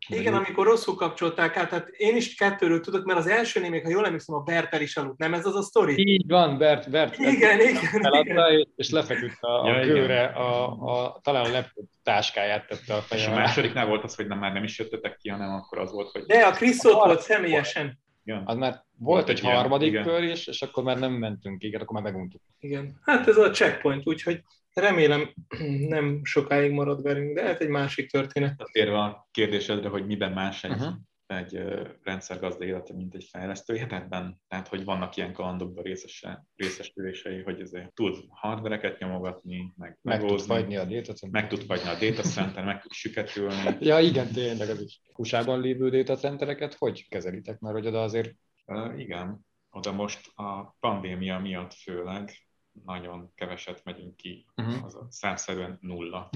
igen, 0.08 0.34
amikor 0.34 0.66
rosszul 0.66 0.96
kapcsolták 0.96 1.58
át, 1.58 1.70
tehát 1.70 1.88
én 1.88 2.16
is 2.16 2.36
kettőről 2.36 2.80
tudok, 2.80 3.06
mert 3.06 3.20
az 3.20 3.28
első 3.28 3.70
még, 3.70 3.84
ha 3.84 3.90
jól 3.90 4.06
emlékszem, 4.06 4.36
a 4.36 4.40
Bertel 4.40 4.82
is 4.82 4.98
aludt, 4.98 5.18
nem 5.18 5.34
ez 5.34 5.46
az 5.46 5.56
a 5.56 5.62
sztori? 5.62 5.94
Így 5.98 6.28
van, 6.28 6.58
Bert, 6.58 6.90
Bert. 6.90 7.18
Igen, 7.18 7.58
Bert, 7.58 7.70
igen, 7.70 7.84
feladta, 8.02 8.20
igen. 8.20 8.68
És 8.76 8.90
lefeküdt 8.90 9.42
a, 9.42 9.68
ja, 9.68 9.74
a 9.74 9.82
kőre, 9.82 10.24
a, 10.26 10.68
a, 10.68 11.20
talán 11.24 11.46
a 11.46 11.52
lepő 11.52 11.82
táskáját 12.04 12.68
tette 12.68 12.94
a 12.94 13.02
fejemre. 13.02 13.32
És 13.32 13.38
a 13.38 13.42
másodiknál 13.42 13.88
volt 13.88 14.04
az, 14.04 14.16
hogy 14.16 14.28
nem, 14.28 14.40
már 14.40 14.54
nem 14.54 14.64
is 14.64 14.80
jöttetek 14.80 15.18
ki, 15.18 15.30
hanem 15.30 15.54
akkor 15.54 15.78
az 15.78 15.92
volt, 15.92 16.12
hogy... 16.12 16.24
De 16.26 16.46
a 16.46 16.52
Krisz 16.52 16.86
ott 16.86 17.04
volt 17.04 17.22
személyesen. 17.22 18.00
Igen. 18.24 18.44
Az 18.46 18.56
már 18.56 18.84
volt 18.98 19.30
egy 19.30 19.40
harmadik 19.40 19.88
igen. 19.88 20.04
kör 20.04 20.24
is, 20.24 20.48
és 20.48 20.62
akkor 20.62 20.84
már 20.84 21.00
nem 21.00 21.12
mentünk, 21.12 21.64
igen, 21.64 21.82
akkor 21.82 22.02
már 22.02 22.12
meguntuk. 22.12 22.42
Igen, 22.60 23.00
hát 23.04 23.28
ez 23.28 23.38
a 23.38 23.50
checkpoint, 23.50 24.08
úgyhogy 24.08 24.42
remélem 24.76 25.34
nem 25.96 26.20
sokáig 26.24 26.72
marad 26.72 27.02
velünk, 27.02 27.36
de 27.36 27.44
hát 27.44 27.62
egy 27.62 27.70
másik 27.70 28.12
történet. 28.12 28.64
Térve 28.72 28.98
a 28.98 29.28
kérdésedre, 29.32 29.90
hogy 29.90 30.06
miben 30.06 30.32
más 30.32 30.64
egy, 30.64 30.72
uh-huh. 30.72 30.94
egy 31.28 31.62
rendszergazda 32.04 32.66
élete, 32.66 32.94
mint 32.94 33.16
egy 33.16 33.28
fejlesztő 33.32 33.76
életben, 33.76 34.42
tehát 34.48 34.68
hogy 34.68 34.84
vannak 34.84 35.16
ilyen 35.16 35.34
kalandokban 35.34 35.84
részese, 35.84 36.46
részesülései, 36.56 37.42
hogy 37.42 37.62
azért 37.62 37.94
tud 37.94 38.16
hardvereket 38.30 39.00
nyomogatni, 39.00 39.74
meg, 39.78 39.98
meg 40.02 40.26
tud 40.26 40.42
fagyni 40.42 40.76
a 40.76 40.86
data 40.86 41.14
center. 41.14 41.42
Meg 41.42 41.50
tud 41.50 41.66
fagyni 41.66 41.90
a 41.90 42.10
data 42.10 42.22
center, 42.22 42.66
meg 42.66 42.82
tud 42.82 42.92
süketülni. 42.92 43.78
ja 43.80 44.00
igen, 44.00 44.32
tényleg 44.32 44.70
az 44.70 44.82
is. 44.82 45.02
USA-ban 45.16 45.60
lévő 45.60 45.90
data 45.90 46.16
centereket 46.16 46.74
hogy 46.74 47.08
kezelitek? 47.10 47.60
Mert 47.60 47.76
hogy 47.76 47.88
oda 47.88 48.02
azért... 48.02 48.34
Uh, 48.66 49.00
igen, 49.00 49.46
oda 49.70 49.92
most 49.92 50.32
a 50.36 50.76
pandémia 50.80 51.40
miatt 51.40 51.74
főleg 51.74 52.45
nagyon 52.84 53.32
keveset 53.36 53.84
megyünk 53.84 54.16
ki, 54.16 54.46
uh-huh. 54.56 54.84
az 54.84 54.96
a 54.96 55.08
számszerűen 55.10 55.78
nulla. 55.82 56.30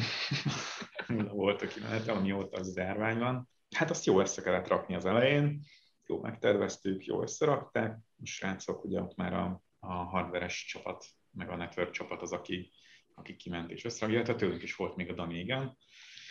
nulla 1.08 1.34
volt 1.34 1.62
a 1.62 1.68
kimenetel, 1.68 2.16
amióta 2.16 2.58
az 2.58 2.72
zárvány 2.72 3.18
van. 3.18 3.50
Hát 3.76 3.90
azt 3.90 4.06
jó 4.06 4.20
össze 4.20 4.42
kellett 4.42 4.68
rakni 4.68 4.96
az 4.96 5.06
elején, 5.06 5.62
jó 6.06 6.20
megterveztük, 6.22 7.06
jó 7.06 7.22
összerakták, 7.22 8.00
a 8.22 8.26
srácok 8.26 8.84
ugye 8.84 9.02
ott 9.02 9.16
már 9.16 9.34
a, 9.34 9.64
a 9.80 9.94
hardveres 9.94 10.66
csapat, 10.66 11.06
meg 11.32 11.50
a 11.50 11.56
network 11.56 11.92
csapat 11.92 12.22
az, 12.22 12.32
aki, 12.32 12.72
aki 13.14 13.36
kiment 13.36 13.72
és 13.72 13.86
összerakja, 13.86 14.22
tehát 14.22 14.40
tőlünk 14.40 14.64
is 14.64 14.76
volt 14.76 14.96
még 14.96 15.10
a 15.10 15.14
Dani, 15.14 15.40
igen. 15.40 15.78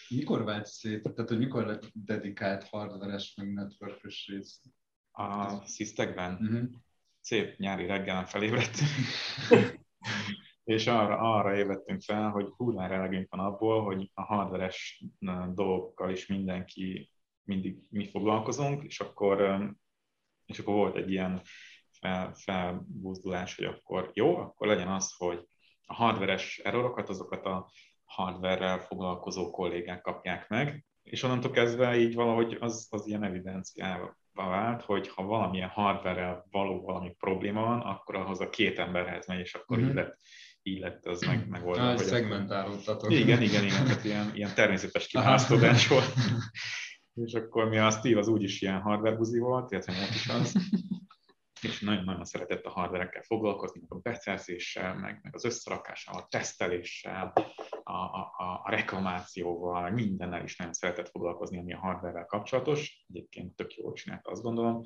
Mikor 0.09 0.44
vált 0.44 0.66
szét, 0.66 1.03
tehát 1.03 1.29
hogy 1.29 1.38
mikor 1.38 1.66
lett 1.66 1.90
dedikált 1.92 2.64
hardveres, 2.64 3.35
meg 3.37 3.53
networkös 3.53 4.27
rész? 4.27 4.61
A 5.12 5.66
szisztekben? 5.66 6.33
Uh-huh. 6.33 6.68
Szép 7.21 7.59
nyári 7.59 7.87
reggelen 7.87 8.25
felébredtünk. 8.25 8.90
és 10.64 10.87
arra, 10.87 11.18
arra 11.18 11.57
évettünk 11.57 12.03
fel, 12.03 12.31
hogy 12.31 12.49
kurvára 12.49 12.94
elegünk 12.94 13.31
van 13.31 13.47
abból, 13.47 13.85
hogy 13.85 14.11
a 14.14 14.23
hardveres 14.23 15.05
dolgokkal 15.55 16.11
is 16.11 16.27
mindenki 16.27 17.11
mindig 17.42 17.79
mi 17.90 18.09
foglalkozunk, 18.09 18.85
és 18.85 19.01
akkor, 19.01 19.61
és 20.47 20.59
akkor 20.59 20.75
volt 20.75 20.97
egy 20.97 21.11
ilyen 21.11 21.40
fel, 21.90 22.35
felbuzdulás, 22.35 23.57
hogy 23.57 23.64
akkor 23.64 24.11
jó, 24.14 24.37
akkor 24.37 24.66
legyen 24.66 24.88
az, 24.88 25.14
hogy 25.16 25.49
a 25.87 25.94
hardveres 25.94 26.59
errorokat, 26.59 27.09
azokat 27.09 27.44
a 27.44 27.71
hardverrel 28.05 28.79
foglalkozó 28.79 29.51
kollégák 29.51 30.01
kapják 30.01 30.49
meg, 30.49 30.85
és 31.03 31.23
onnantól 31.23 31.51
kezdve 31.51 31.99
így 31.99 32.14
valahogy 32.14 32.57
az, 32.61 32.87
az 32.90 33.07
ilyen 33.07 33.23
evidenciával 33.23 34.18
vált, 34.46 34.83
hogy 34.83 35.09
ha 35.09 35.22
valamilyen 35.22 35.68
hardware 35.68 36.44
való 36.51 36.81
valami 36.81 37.14
probléma 37.18 37.61
van, 37.61 37.81
akkor 37.81 38.14
ahhoz 38.14 38.40
a 38.40 38.48
két 38.48 38.79
emberhez 38.79 39.27
megy, 39.27 39.38
és 39.38 39.55
akkor 39.55 39.79
mm-hmm. 39.79 39.88
így 39.88 39.94
lett 39.94 40.18
így 40.62 40.81
lett 40.81 41.07
az 41.07 41.20
meg, 41.20 41.48
megoldva. 41.48 41.88
Ah, 41.88 41.96
szegmentálódtatok. 41.96 43.11
Igen, 43.11 43.42
igen, 43.42 43.64
igen, 43.64 43.85
tehát 43.85 44.05
ilyen, 44.05 44.31
ilyen 44.35 44.55
természetes 44.55 45.07
kiválasztódás 45.07 45.88
volt. 45.88 46.12
és 47.24 47.33
akkor 47.35 47.68
mi 47.68 47.79
a 47.79 47.90
Steve 47.90 48.18
az 48.18 48.29
úgyis 48.29 48.62
ilyen 48.62 48.81
hardware 48.81 49.16
buzi 49.16 49.38
volt, 49.38 49.70
illetve 49.70 49.92
most 49.92 50.14
is 50.14 50.29
az, 50.29 50.53
és 51.62 51.81
nagyon-nagyon 51.81 52.24
szeretett 52.24 52.64
a 52.64 52.70
hardverekkel 52.70 53.22
foglalkozni, 53.22 53.81
meg 53.81 53.92
a 53.92 54.01
beszerzéssel, 54.03 54.94
meg, 54.94 55.20
meg 55.22 55.35
az 55.35 55.44
összerakással, 55.44 56.14
a 56.14 56.27
teszteléssel, 56.31 57.33
a, 57.88 58.18
a, 58.38 58.61
a 58.64 58.70
reklamációval, 58.70 59.90
mindennel 59.90 60.44
is 60.44 60.57
nem 60.57 60.72
szeretett 60.72 61.09
foglalkozni, 61.09 61.59
ami 61.59 61.72
a 61.72 61.79
hardware 61.79 62.24
kapcsolatos. 62.24 63.05
Egyébként 63.09 63.57
tök 63.57 63.74
jól 63.74 63.92
csinált, 63.92 64.27
azt 64.27 64.42
gondolom. 64.42 64.83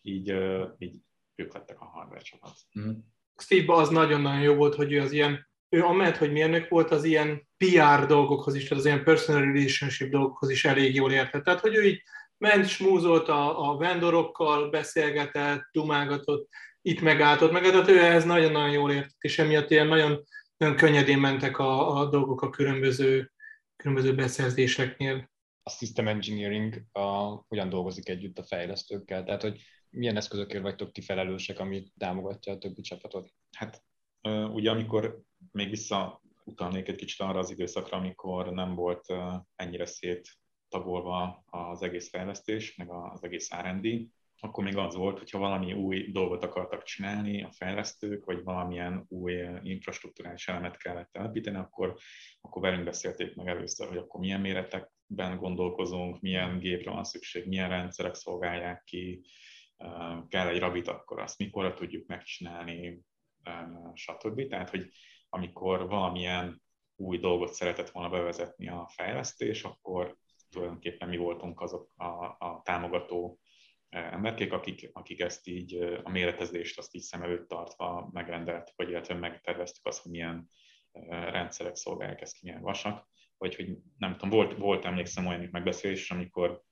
Így, 0.00 0.34
így 0.78 1.00
ők 1.34 1.54
lettek 1.54 1.80
a 1.80 1.84
hardware 1.84 2.20
csapat. 2.20 2.52
Mm. 2.80 2.92
Steve 3.36 3.74
az 3.74 3.88
nagyon-nagyon 3.88 4.42
jó 4.42 4.54
volt, 4.54 4.74
hogy 4.74 4.92
ő 4.92 5.00
az 5.00 5.12
ilyen, 5.12 5.48
ő 5.68 5.82
amellett, 5.82 6.16
hogy 6.16 6.32
mérnök 6.32 6.68
volt, 6.68 6.90
az 6.90 7.04
ilyen 7.04 7.48
PR 7.56 8.06
dolgokhoz 8.06 8.54
is, 8.54 8.62
tehát 8.62 8.78
az 8.78 8.84
ilyen 8.84 9.04
personal 9.04 9.42
relationship 9.42 10.10
dolgokhoz 10.10 10.50
is 10.50 10.64
elég 10.64 10.94
jól 10.94 11.12
értett. 11.12 11.44
Tehát, 11.44 11.60
hogy 11.60 11.74
ő 11.74 11.84
így 11.84 12.02
ment, 12.38 12.68
smúzolt 12.68 13.28
a, 13.28 13.70
a 13.70 13.76
vendorokkal, 13.76 14.70
beszélgetett, 14.70 15.68
dumálgatott, 15.72 16.48
itt 16.82 17.00
megállt, 17.00 17.50
meg, 17.50 17.62
tehát 17.62 17.88
ő 17.88 17.98
ehhez 17.98 18.24
nagyon-nagyon 18.24 18.70
jól 18.70 18.92
értett, 18.92 19.20
és 19.20 19.38
emiatt 19.38 19.70
ilyen 19.70 19.86
nagyon, 19.86 20.22
nagyon 20.62 20.76
könnyedén 20.76 21.18
mentek 21.18 21.58
a, 21.58 21.98
a 21.98 22.08
dolgok 22.08 22.42
a 22.42 22.50
különböző, 22.50 23.32
különböző 23.76 24.14
beszerzéseknél. 24.14 25.30
A 25.62 25.70
system 25.70 26.08
engineering 26.08 26.84
a, 26.92 27.02
hogyan 27.48 27.68
dolgozik 27.68 28.08
együtt 28.08 28.38
a 28.38 28.44
fejlesztőkkel? 28.44 29.24
Tehát, 29.24 29.42
hogy 29.42 29.60
milyen 29.90 30.16
eszközökért 30.16 30.62
vagytok 30.62 30.92
ti 30.92 31.00
felelősek, 31.00 31.58
ami 31.58 31.84
támogatja 31.98 32.52
a 32.52 32.58
többi 32.58 32.80
csapatot? 32.80 33.32
Hát 33.56 33.82
ugye 34.52 34.70
amikor 34.70 35.20
még 35.52 35.68
visszautalnék 35.68 36.88
egy 36.88 36.96
kicsit 36.96 37.20
arra 37.20 37.38
az 37.38 37.50
időszakra, 37.50 37.96
amikor 37.96 38.52
nem 38.52 38.74
volt 38.74 39.06
ennyire 39.56 39.86
szét 39.86 40.28
tagolva 40.68 41.44
az 41.46 41.82
egész 41.82 42.08
fejlesztés, 42.08 42.76
meg 42.76 42.90
az 42.90 43.24
egész 43.24 43.50
R&D, 43.54 43.86
akkor 44.44 44.64
még 44.64 44.76
az 44.76 44.94
volt, 44.94 45.18
hogyha 45.18 45.38
valami 45.38 45.72
új 45.72 46.10
dolgot 46.10 46.44
akartak 46.44 46.82
csinálni 46.82 47.42
a 47.42 47.50
fejlesztők, 47.50 48.24
vagy 48.24 48.42
valamilyen 48.42 49.04
új 49.08 49.32
infrastruktúrális 49.62 50.48
elemet 50.48 50.76
kellett 50.76 51.12
telepíteni, 51.12 51.56
akkor, 51.56 51.96
akkor 52.40 52.62
velünk 52.62 52.84
beszélték 52.84 53.34
meg 53.34 53.46
először, 53.46 53.88
hogy 53.88 53.96
akkor 53.96 54.20
milyen 54.20 54.40
méretekben 54.40 55.38
gondolkozunk, 55.38 56.20
milyen 56.20 56.58
gépre 56.58 56.90
van 56.90 57.04
szükség, 57.04 57.46
milyen 57.46 57.68
rendszerek 57.68 58.14
szolgálják 58.14 58.82
ki, 58.84 59.24
kell 60.28 60.48
egy 60.48 60.58
rabit, 60.58 60.88
akkor 60.88 61.20
azt 61.20 61.38
mikorra 61.38 61.74
tudjuk 61.74 62.06
megcsinálni, 62.06 63.00
stb. 63.94 64.48
Tehát, 64.48 64.70
hogy 64.70 64.90
amikor 65.28 65.88
valamilyen 65.88 66.62
új 66.96 67.18
dolgot 67.18 67.52
szeretett 67.52 67.90
volna 67.90 68.08
bevezetni 68.08 68.68
a 68.68 68.90
fejlesztés, 68.94 69.64
akkor 69.64 70.16
tulajdonképpen 70.50 71.08
mi 71.08 71.16
voltunk 71.16 71.60
azok 71.60 71.90
a, 71.96 72.24
a 72.38 72.60
támogató 72.64 73.40
emberkék, 73.92 74.52
akik, 74.52 74.90
akik 74.92 75.20
ezt 75.20 75.46
így 75.46 75.74
a 76.02 76.10
méretezést 76.10 76.78
azt 76.78 76.94
így 76.94 77.02
szem 77.02 77.22
előtt 77.22 77.48
tartva 77.48 78.08
megrendeltük, 78.12 78.76
vagy 78.76 78.88
illetve 78.88 79.14
megterveztük 79.14 79.86
azt, 79.86 80.02
hogy 80.02 80.10
milyen 80.12 80.50
rendszerek 81.08 81.74
szolgálják 81.74 82.20
ezt 82.20 82.34
ki, 82.34 82.40
milyen 82.42 82.62
vasak, 82.62 83.08
vagy 83.38 83.54
hogy 83.54 83.76
nem 83.98 84.12
tudom, 84.12 84.30
volt, 84.30 84.58
volt 84.58 84.84
emlékszem 84.84 85.26
olyan 85.26 85.48
megbeszélés, 85.50 86.10
amikor, 86.10 86.62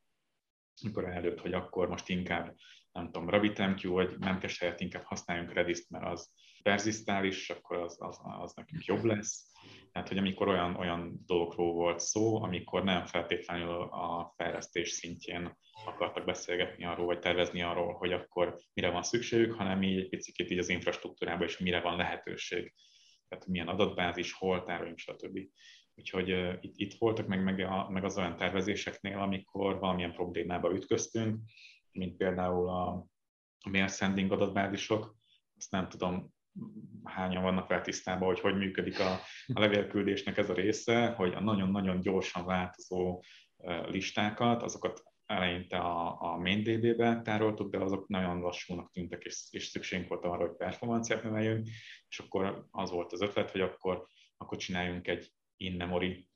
amikor 0.82 1.04
előtt, 1.04 1.40
hogy 1.40 1.52
akkor 1.52 1.88
most 1.88 2.08
inkább 2.08 2.56
nem 2.92 3.04
tudom, 3.04 3.28
RabbitMQ, 3.28 3.92
vagy 3.92 4.18
Memcache 4.18 4.64
helyett 4.64 4.80
inkább 4.80 5.04
használjunk 5.04 5.52
redis 5.52 5.86
mert 5.88 6.04
az 6.04 6.32
perzisztális, 6.62 7.50
akkor 7.50 7.76
az, 7.76 7.96
az, 7.98 8.20
az 8.22 8.52
nekünk 8.54 8.84
jobb 8.84 9.04
lesz. 9.04 9.49
Tehát, 9.92 10.08
hogy 10.08 10.18
amikor 10.18 10.48
olyan, 10.48 10.76
olyan 10.76 11.22
dolgokról 11.26 11.72
volt 11.72 12.00
szó, 12.00 12.42
amikor 12.42 12.84
nem 12.84 13.06
feltétlenül 13.06 13.82
a 13.82 14.32
fejlesztés 14.36 14.90
szintjén 14.90 15.58
akartak 15.84 16.24
beszélgetni 16.24 16.84
arról, 16.84 17.06
vagy 17.06 17.18
tervezni 17.18 17.62
arról, 17.62 17.92
hogy 17.92 18.12
akkor 18.12 18.56
mire 18.72 18.90
van 18.90 19.02
szükségük, 19.02 19.54
hanem 19.54 19.82
így 19.82 19.98
egy 19.98 20.08
picit 20.08 20.50
így 20.50 20.58
az 20.58 20.68
infrastruktúrában 20.68 21.46
is 21.46 21.58
mire 21.58 21.80
van 21.80 21.96
lehetőség. 21.96 22.74
Tehát 23.28 23.46
milyen 23.46 23.68
adatbázis, 23.68 24.32
hol 24.32 24.62
tároljunk, 24.62 24.98
stb. 24.98 25.38
Úgyhogy 25.94 26.32
uh, 26.32 26.54
itt, 26.60 26.74
itt 26.76 26.94
voltak 26.94 27.26
meg, 27.26 27.42
meg, 27.42 27.60
a, 27.60 27.90
meg 27.90 28.04
az 28.04 28.18
olyan 28.18 28.36
tervezéseknél, 28.36 29.18
amikor 29.18 29.78
valamilyen 29.78 30.12
problémába 30.12 30.72
ütköztünk, 30.72 31.38
mint 31.92 32.16
például 32.16 32.68
a, 32.68 33.06
mail 33.68 33.88
sending 33.88 34.32
adatbázisok, 34.32 35.16
azt 35.56 35.70
nem 35.70 35.88
tudom, 35.88 36.32
hányan 37.04 37.42
vannak 37.42 37.68
vele 37.68 37.80
tisztában, 37.80 38.28
hogy 38.28 38.40
hogy 38.40 38.56
működik 38.56 39.00
a, 39.00 39.12
a 39.54 39.60
levélküldésnek 39.60 40.36
ez 40.36 40.50
a 40.50 40.54
része, 40.54 41.06
hogy 41.06 41.34
a 41.34 41.40
nagyon-nagyon 41.40 42.00
gyorsan 42.00 42.44
változó 42.44 43.22
listákat, 43.86 44.62
azokat 44.62 45.02
eleinte 45.26 45.76
a, 45.78 46.22
a 46.22 46.36
MainDB-be 46.36 47.20
tároltuk, 47.22 47.70
de 47.70 47.78
azok 47.78 48.08
nagyon 48.08 48.40
lassúnak 48.40 48.90
tűntek, 48.92 49.24
és, 49.24 49.46
és 49.50 49.66
szükségünk 49.66 50.08
volt 50.08 50.24
arra, 50.24 50.46
hogy 50.46 50.56
performanciát 50.56 51.22
növeljünk, 51.22 51.68
és 52.08 52.18
akkor 52.18 52.66
az 52.70 52.90
volt 52.90 53.12
az 53.12 53.20
ötlet, 53.20 53.50
hogy 53.50 53.60
akkor, 53.60 54.06
akkor 54.36 54.58
csináljunk 54.58 55.08
egy 55.08 55.32
in-memory 55.56 56.28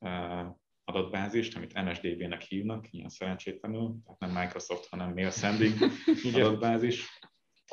adatbázist, 0.84 1.56
amit 1.56 1.84
MSDB-nek 1.84 2.42
hívnak, 2.42 2.92
ilyen 2.92 3.08
szerencsétlenül, 3.08 3.96
tehát 4.04 4.20
nem 4.20 4.42
Microsoft, 4.42 4.88
hanem 4.88 5.12
mail 5.12 5.30
sending 5.30 5.74
adatbázis, 6.34 7.18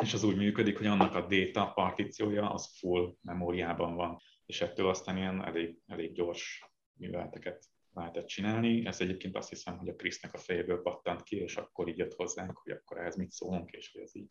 és 0.01 0.13
az 0.13 0.23
úgy 0.23 0.35
működik, 0.35 0.77
hogy 0.77 0.85
annak 0.85 1.15
a 1.15 1.27
data 1.27 1.71
partíciója 1.71 2.51
az 2.51 2.77
full 2.77 3.15
memóriában 3.21 3.95
van, 3.95 4.21
és 4.45 4.61
ettől 4.61 4.89
aztán 4.89 5.17
ilyen 5.17 5.45
elég, 5.45 5.77
elég 5.87 6.13
gyors 6.13 6.71
műveleteket 6.93 7.65
lehetett 7.93 8.25
csinálni. 8.25 8.85
Ez 8.85 9.01
egyébként 9.01 9.35
azt 9.35 9.49
hiszem, 9.49 9.77
hogy 9.77 9.89
a 9.89 9.95
Krisznek 9.95 10.33
a 10.33 10.37
fejéből 10.37 10.81
pattant 10.81 11.23
ki, 11.23 11.35
és 11.35 11.55
akkor 11.57 11.87
így 11.87 11.97
jött 11.97 12.13
hozzánk, 12.13 12.57
hogy 12.57 12.71
akkor 12.71 12.97
ehhez 12.97 13.15
mit 13.15 13.31
szólunk, 13.31 13.71
és 13.71 13.91
hogy 13.91 14.01
ez 14.01 14.15
így 14.15 14.29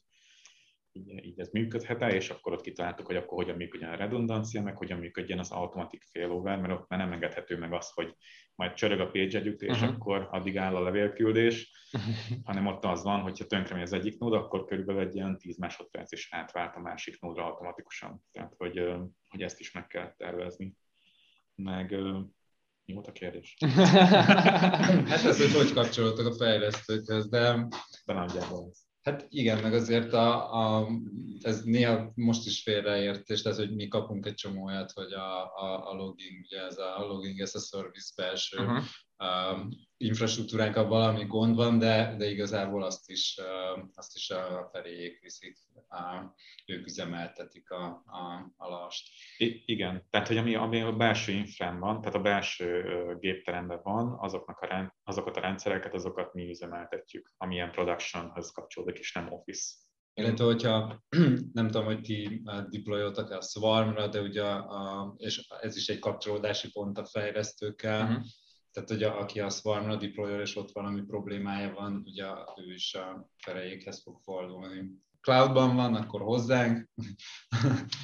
így, 0.93 1.25
így 1.25 1.41
ez 1.41 1.49
működhet-e, 1.49 2.09
és 2.09 2.31
akkor 2.31 2.53
ott 2.53 2.61
kitaláltuk, 2.61 3.07
hogy 3.07 3.17
akkor 3.17 3.37
hogyan 3.43 3.57
működjön 3.57 3.91
a 3.91 3.97
redundancia, 3.97 4.63
meg 4.63 4.77
hogyan 4.77 4.99
működjön 4.99 5.39
az 5.39 5.51
automatic 5.51 6.11
failover, 6.11 6.61
mert 6.61 6.73
ott 6.73 6.89
már 6.89 7.01
nem 7.01 7.13
engedhető 7.13 7.59
meg 7.59 7.73
az, 7.73 7.91
hogy 7.91 8.17
majd 8.55 8.73
csörög 8.73 9.01
a 9.01 9.11
page 9.11 9.39
együtt, 9.39 9.63
és 9.63 9.81
uh-huh. 9.81 9.89
akkor 9.89 10.29
addig 10.31 10.59
áll 10.59 10.77
a 10.77 10.83
levélküldés, 10.83 11.73
hanem 12.45 12.67
ott 12.67 12.85
az 12.85 13.03
van, 13.03 13.21
hogyha 13.21 13.47
tönkre 13.47 13.75
megy 13.75 13.83
az 13.83 13.93
egyik 13.93 14.19
nód, 14.19 14.33
akkor 14.33 14.65
körülbelül 14.65 15.01
egy 15.01 15.15
ilyen 15.15 15.39
10 15.39 15.59
másodperc 15.59 16.13
is 16.13 16.29
átvált 16.31 16.77
a 16.77 16.81
másik 16.81 17.21
nódra 17.21 17.45
automatikusan. 17.45 18.25
Tehát, 18.33 18.55
hogy, 18.57 18.93
hogy 19.29 19.43
ezt 19.43 19.61
is 19.61 19.73
meg 19.73 19.87
kell 19.87 20.15
tervezni. 20.17 20.75
Meg 21.55 21.91
mi 22.85 22.93
volt 22.93 23.07
a 23.07 23.13
kérdés? 23.13 23.57
hát 25.11 25.25
ez, 25.25 25.39
hogy 25.39 25.53
hogy 25.53 25.73
kapcsolódtak 25.73 26.27
a 26.27 26.33
fejlesztőkhöz, 26.35 27.29
de... 27.29 27.69
De 28.05 28.13
nagyjából 28.13 28.69
ez. 28.71 28.90
Hát 29.03 29.27
igen, 29.29 29.63
meg 29.63 29.75
azért 29.75 30.13
a, 30.13 30.55
a, 30.55 30.89
ez 31.41 31.63
néha 31.63 32.13
most 32.15 32.47
is 32.47 32.63
félreértés, 32.63 33.43
ez, 33.43 33.57
hogy 33.57 33.75
mi 33.75 33.89
kapunk 33.89 34.27
egy 34.27 34.35
csomó 34.35 34.65
olyat, 34.65 34.93
hogy 34.93 35.13
a, 35.13 35.55
a, 35.55 35.91
a 35.91 35.95
logging, 35.95 36.41
ugye 36.45 36.61
ez 36.61 36.79
a 36.79 37.05
logging 37.07 37.41
ez 37.41 37.55
a 37.55 37.61
service 37.61 38.13
belső 38.17 38.59
uh-huh 38.59 38.85
infrastruktúránkkal 39.97 40.87
valami 40.87 41.25
gond 41.25 41.57
van, 41.57 41.79
de, 41.79 42.15
de 42.19 42.31
igazából 42.31 42.83
azt 42.83 43.11
is, 43.11 43.41
azt 43.95 44.17
is 44.17 44.31
a 44.31 44.69
feléjék 44.73 45.21
viszik, 45.21 45.59
ők 46.67 46.87
üzemeltetik 46.87 47.71
a, 47.71 47.85
a, 48.07 48.53
a 48.57 48.69
last. 48.69 49.09
I, 49.39 49.63
igen, 49.67 50.07
tehát 50.11 50.29
hogy 50.29 50.37
ami, 50.37 50.55
ami 50.55 50.81
a 50.81 50.93
belső 50.93 51.33
infrán 51.33 51.79
van, 51.79 52.01
tehát 52.01 52.15
a 52.15 52.21
belső 52.21 52.85
gépteremben 53.21 53.81
van, 53.83 54.17
azoknak 54.19 54.59
a 54.61 54.67
rend, 54.67 54.91
azokat 55.05 55.37
a 55.37 55.41
rendszereket, 55.41 55.95
azokat 55.95 56.35
mi 56.35 56.49
üzemeltetjük, 56.49 57.33
amilyen 57.37 57.71
productionhoz 57.71 58.51
kapcsolódik, 58.51 58.99
és 58.99 59.13
nem 59.13 59.33
office. 59.33 59.75
Illetve, 60.15 60.45
hogyha 60.45 61.03
nem 61.53 61.67
tudom, 61.67 61.85
hogy 61.85 62.01
ti 62.01 62.43
deployoltak 62.69 63.31
a 63.31 63.41
Swarmra, 63.41 64.09
de 64.09 64.21
ugye, 64.21 64.45
a, 64.45 65.15
és 65.17 65.49
ez 65.61 65.77
is 65.77 65.89
egy 65.89 65.99
kapcsolódási 65.99 66.71
pont 66.71 66.99
a 66.99 67.05
fejlesztőkkel, 67.05 68.03
uh-huh 68.03 68.25
tehát 68.73 68.89
hogy 68.89 69.03
a, 69.03 69.21
aki 69.21 69.41
a 69.41 69.51
Swarmra 69.51 69.97
deployer 69.97 70.41
és 70.41 70.57
ott 70.57 70.71
valami 70.71 71.03
problémája 71.03 71.75
van, 71.75 72.03
ugye 72.05 72.27
ő 72.57 72.73
is 72.73 72.95
a 72.95 73.29
ferejékhez 73.37 74.03
fog 74.03 74.21
fordulni. 74.23 74.91
Cloudban 75.21 75.77
van, 75.77 75.95
akkor 75.95 76.21
hozzánk. 76.21 76.89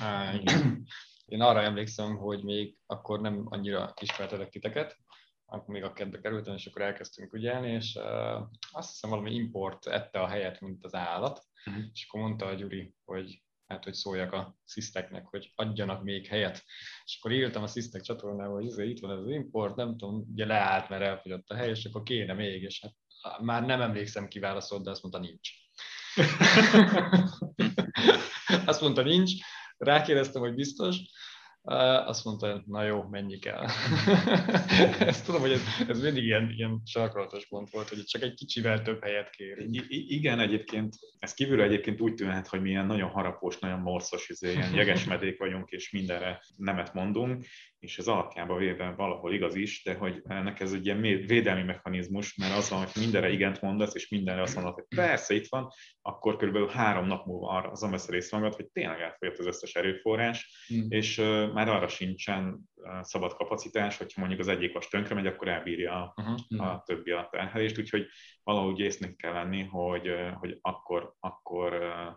Há, 0.00 0.34
igen. 0.34 0.86
Én 1.24 1.40
arra 1.40 1.62
emlékszem, 1.62 2.16
hogy 2.16 2.44
még 2.44 2.76
akkor 2.86 3.20
nem 3.20 3.46
annyira 3.48 3.94
ismertetek 4.00 4.48
titeket, 4.48 4.96
akkor 5.46 5.74
még 5.74 5.82
a 5.82 5.92
kedve 5.92 6.20
kerültem, 6.20 6.54
és 6.54 6.66
akkor 6.66 6.82
elkezdtünk 6.82 7.32
ügyelni, 7.32 7.70
és 7.70 7.94
uh, 7.94 8.48
azt 8.70 8.90
hiszem 8.90 9.10
valami 9.10 9.34
import 9.34 9.86
ette 9.86 10.20
a 10.20 10.26
helyet, 10.26 10.60
mint 10.60 10.84
az 10.84 10.94
állat, 10.94 11.44
uh-huh. 11.66 11.84
és 11.92 12.06
akkor 12.08 12.20
mondta 12.20 12.46
a 12.46 12.54
Gyuri, 12.54 12.94
hogy 13.04 13.42
hát 13.66 13.84
hogy 13.84 13.94
szóljak 13.94 14.32
a 14.32 14.56
sziszteknek, 14.64 15.26
hogy 15.26 15.52
adjanak 15.54 16.02
még 16.02 16.26
helyet. 16.26 16.64
És 17.04 17.18
akkor 17.18 17.32
írtam 17.32 17.62
a 17.62 17.66
szisztek 17.66 18.02
csatornába, 18.02 18.54
hogy 18.54 18.64
izé, 18.64 18.88
itt 18.88 19.00
van 19.00 19.10
ez 19.10 19.18
az 19.18 19.30
import, 19.30 19.76
nem 19.76 19.96
tudom, 19.96 20.26
ugye 20.32 20.46
leállt, 20.46 20.88
mert 20.88 21.02
elfogyott 21.02 21.48
a 21.48 21.54
hely, 21.54 21.70
és 21.70 21.84
akkor 21.84 22.02
kéne 22.02 22.32
még, 22.32 22.62
és 22.62 22.80
hát 22.80 22.94
már 23.40 23.64
nem 23.64 23.80
emlékszem, 23.80 24.28
ki 24.28 24.38
válaszolt, 24.38 24.84
de 24.84 24.90
azt 24.90 25.02
mondta 25.02 25.20
nincs. 25.20 25.50
azt 28.70 28.80
mondta 28.80 29.02
nincs, 29.02 29.32
rákérdeztem, 29.76 30.42
hogy 30.42 30.54
biztos, 30.54 30.96
azt 32.06 32.24
mondta, 32.24 32.62
na 32.66 32.82
jó, 32.82 33.02
mennyi 33.02 33.38
kell. 33.38 33.64
Ezt 34.98 35.24
tudom, 35.24 35.40
hogy 35.40 35.52
ez, 35.52 35.60
ez 35.88 36.02
mindig 36.02 36.24
ilyen, 36.24 36.50
ilyen 36.56 36.82
sarkalatos 36.84 37.46
pont 37.46 37.70
volt, 37.70 37.88
hogy 37.88 38.04
csak 38.04 38.22
egy 38.22 38.34
kicsivel 38.34 38.82
több 38.82 39.02
helyet 39.02 39.30
kér. 39.30 39.58
I- 39.70 40.14
igen, 40.14 40.40
egyébként, 40.40 40.94
ez 41.18 41.34
kívülről 41.34 41.64
egyébként 41.64 42.00
úgy 42.00 42.14
tűnhet, 42.14 42.46
hogy 42.48 42.60
mi 42.60 42.68
ilyen 42.68 42.86
nagyon 42.86 43.10
harapós, 43.10 43.58
nagyon 43.58 43.80
morszos, 43.80 44.28
izé, 44.28 44.52
ilyen 44.52 44.74
jegesmedék 44.74 45.38
vagyunk, 45.38 45.70
és 45.70 45.90
mindenre 45.90 46.40
nemet 46.56 46.94
mondunk, 46.94 47.44
és 47.86 47.98
ez 47.98 48.06
alapjába 48.06 48.56
véve 48.56 48.94
valahol 48.96 49.32
igaz 49.32 49.54
is, 49.54 49.82
de 49.82 49.94
hogy 49.94 50.22
ennek 50.24 50.60
ez 50.60 50.72
egy 50.72 50.86
ilyen 50.86 51.00
védelmi 51.00 51.62
mechanizmus, 51.62 52.36
mert 52.36 52.56
az 52.56 52.70
van, 52.70 52.78
hogy 52.78 53.02
mindenre 53.02 53.30
igent 53.30 53.60
mondasz, 53.60 53.94
és 53.94 54.08
mindenre 54.08 54.42
azt 54.42 54.54
mondod, 54.54 54.74
hogy 54.74 54.84
persze 54.96 55.34
itt 55.34 55.46
van, 55.48 55.72
akkor 56.02 56.36
körülbelül 56.36 56.68
három 56.68 57.06
nap 57.06 57.26
múlva 57.26 57.48
arra 57.48 57.70
azon 57.70 57.90
vesz 57.90 58.08
részt 58.08 58.32
magad, 58.32 58.54
hogy 58.54 58.66
tényleg 58.66 59.00
elfogyott 59.00 59.38
az 59.38 59.46
összes 59.46 59.74
erőforrás, 59.74 60.66
mm. 60.74 60.86
és 60.88 61.18
uh, 61.18 61.52
már 61.52 61.68
arra 61.68 61.88
sincsen 61.88 62.68
uh, 62.74 63.00
szabad 63.02 63.34
kapacitás, 63.34 63.96
hogyha 63.96 64.20
mondjuk 64.20 64.40
az 64.40 64.48
egyik 64.48 64.72
vas 64.72 64.88
tönkre 64.88 65.14
megy, 65.14 65.26
akkor 65.26 65.48
elbírja 65.48 65.92
a, 65.92 66.14
uh-huh. 66.16 66.68
a 66.70 66.82
többi 66.86 67.10
a 67.10 67.28
terhelést, 67.30 67.78
úgyhogy 67.78 68.06
valahogy 68.42 68.80
észnek 68.80 69.16
kell 69.16 69.32
lenni, 69.32 69.62
hogy, 69.62 70.08
uh, 70.08 70.30
hogy 70.30 70.58
akkor, 70.60 71.14
akkor 71.20 71.72
uh, 71.72 72.14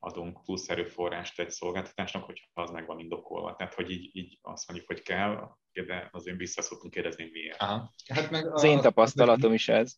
adunk 0.00 0.44
plusz 0.44 0.68
erőforrást 0.68 1.40
egy 1.40 1.50
szolgáltatásnak, 1.50 2.24
hogyha 2.24 2.46
az 2.52 2.70
meg 2.70 2.86
van 2.86 2.98
indokolva. 2.98 3.54
Tehát, 3.56 3.74
hogy 3.74 3.90
így, 3.90 4.10
így 4.12 4.38
azt 4.42 4.68
mondjuk, 4.68 4.88
hogy 4.88 5.02
kell, 5.02 5.56
de 5.72 6.08
azért 6.12 6.36
vissza 6.36 6.62
szoktunk 6.62 6.92
kérdezni, 6.92 7.28
miért. 7.32 7.60
Aha. 7.60 7.92
Hát 8.14 8.30
meg 8.30 8.52
az 8.52 8.62
én 8.62 8.80
tapasztalatom 8.80 9.52
is 9.52 9.68
ez. 9.68 9.96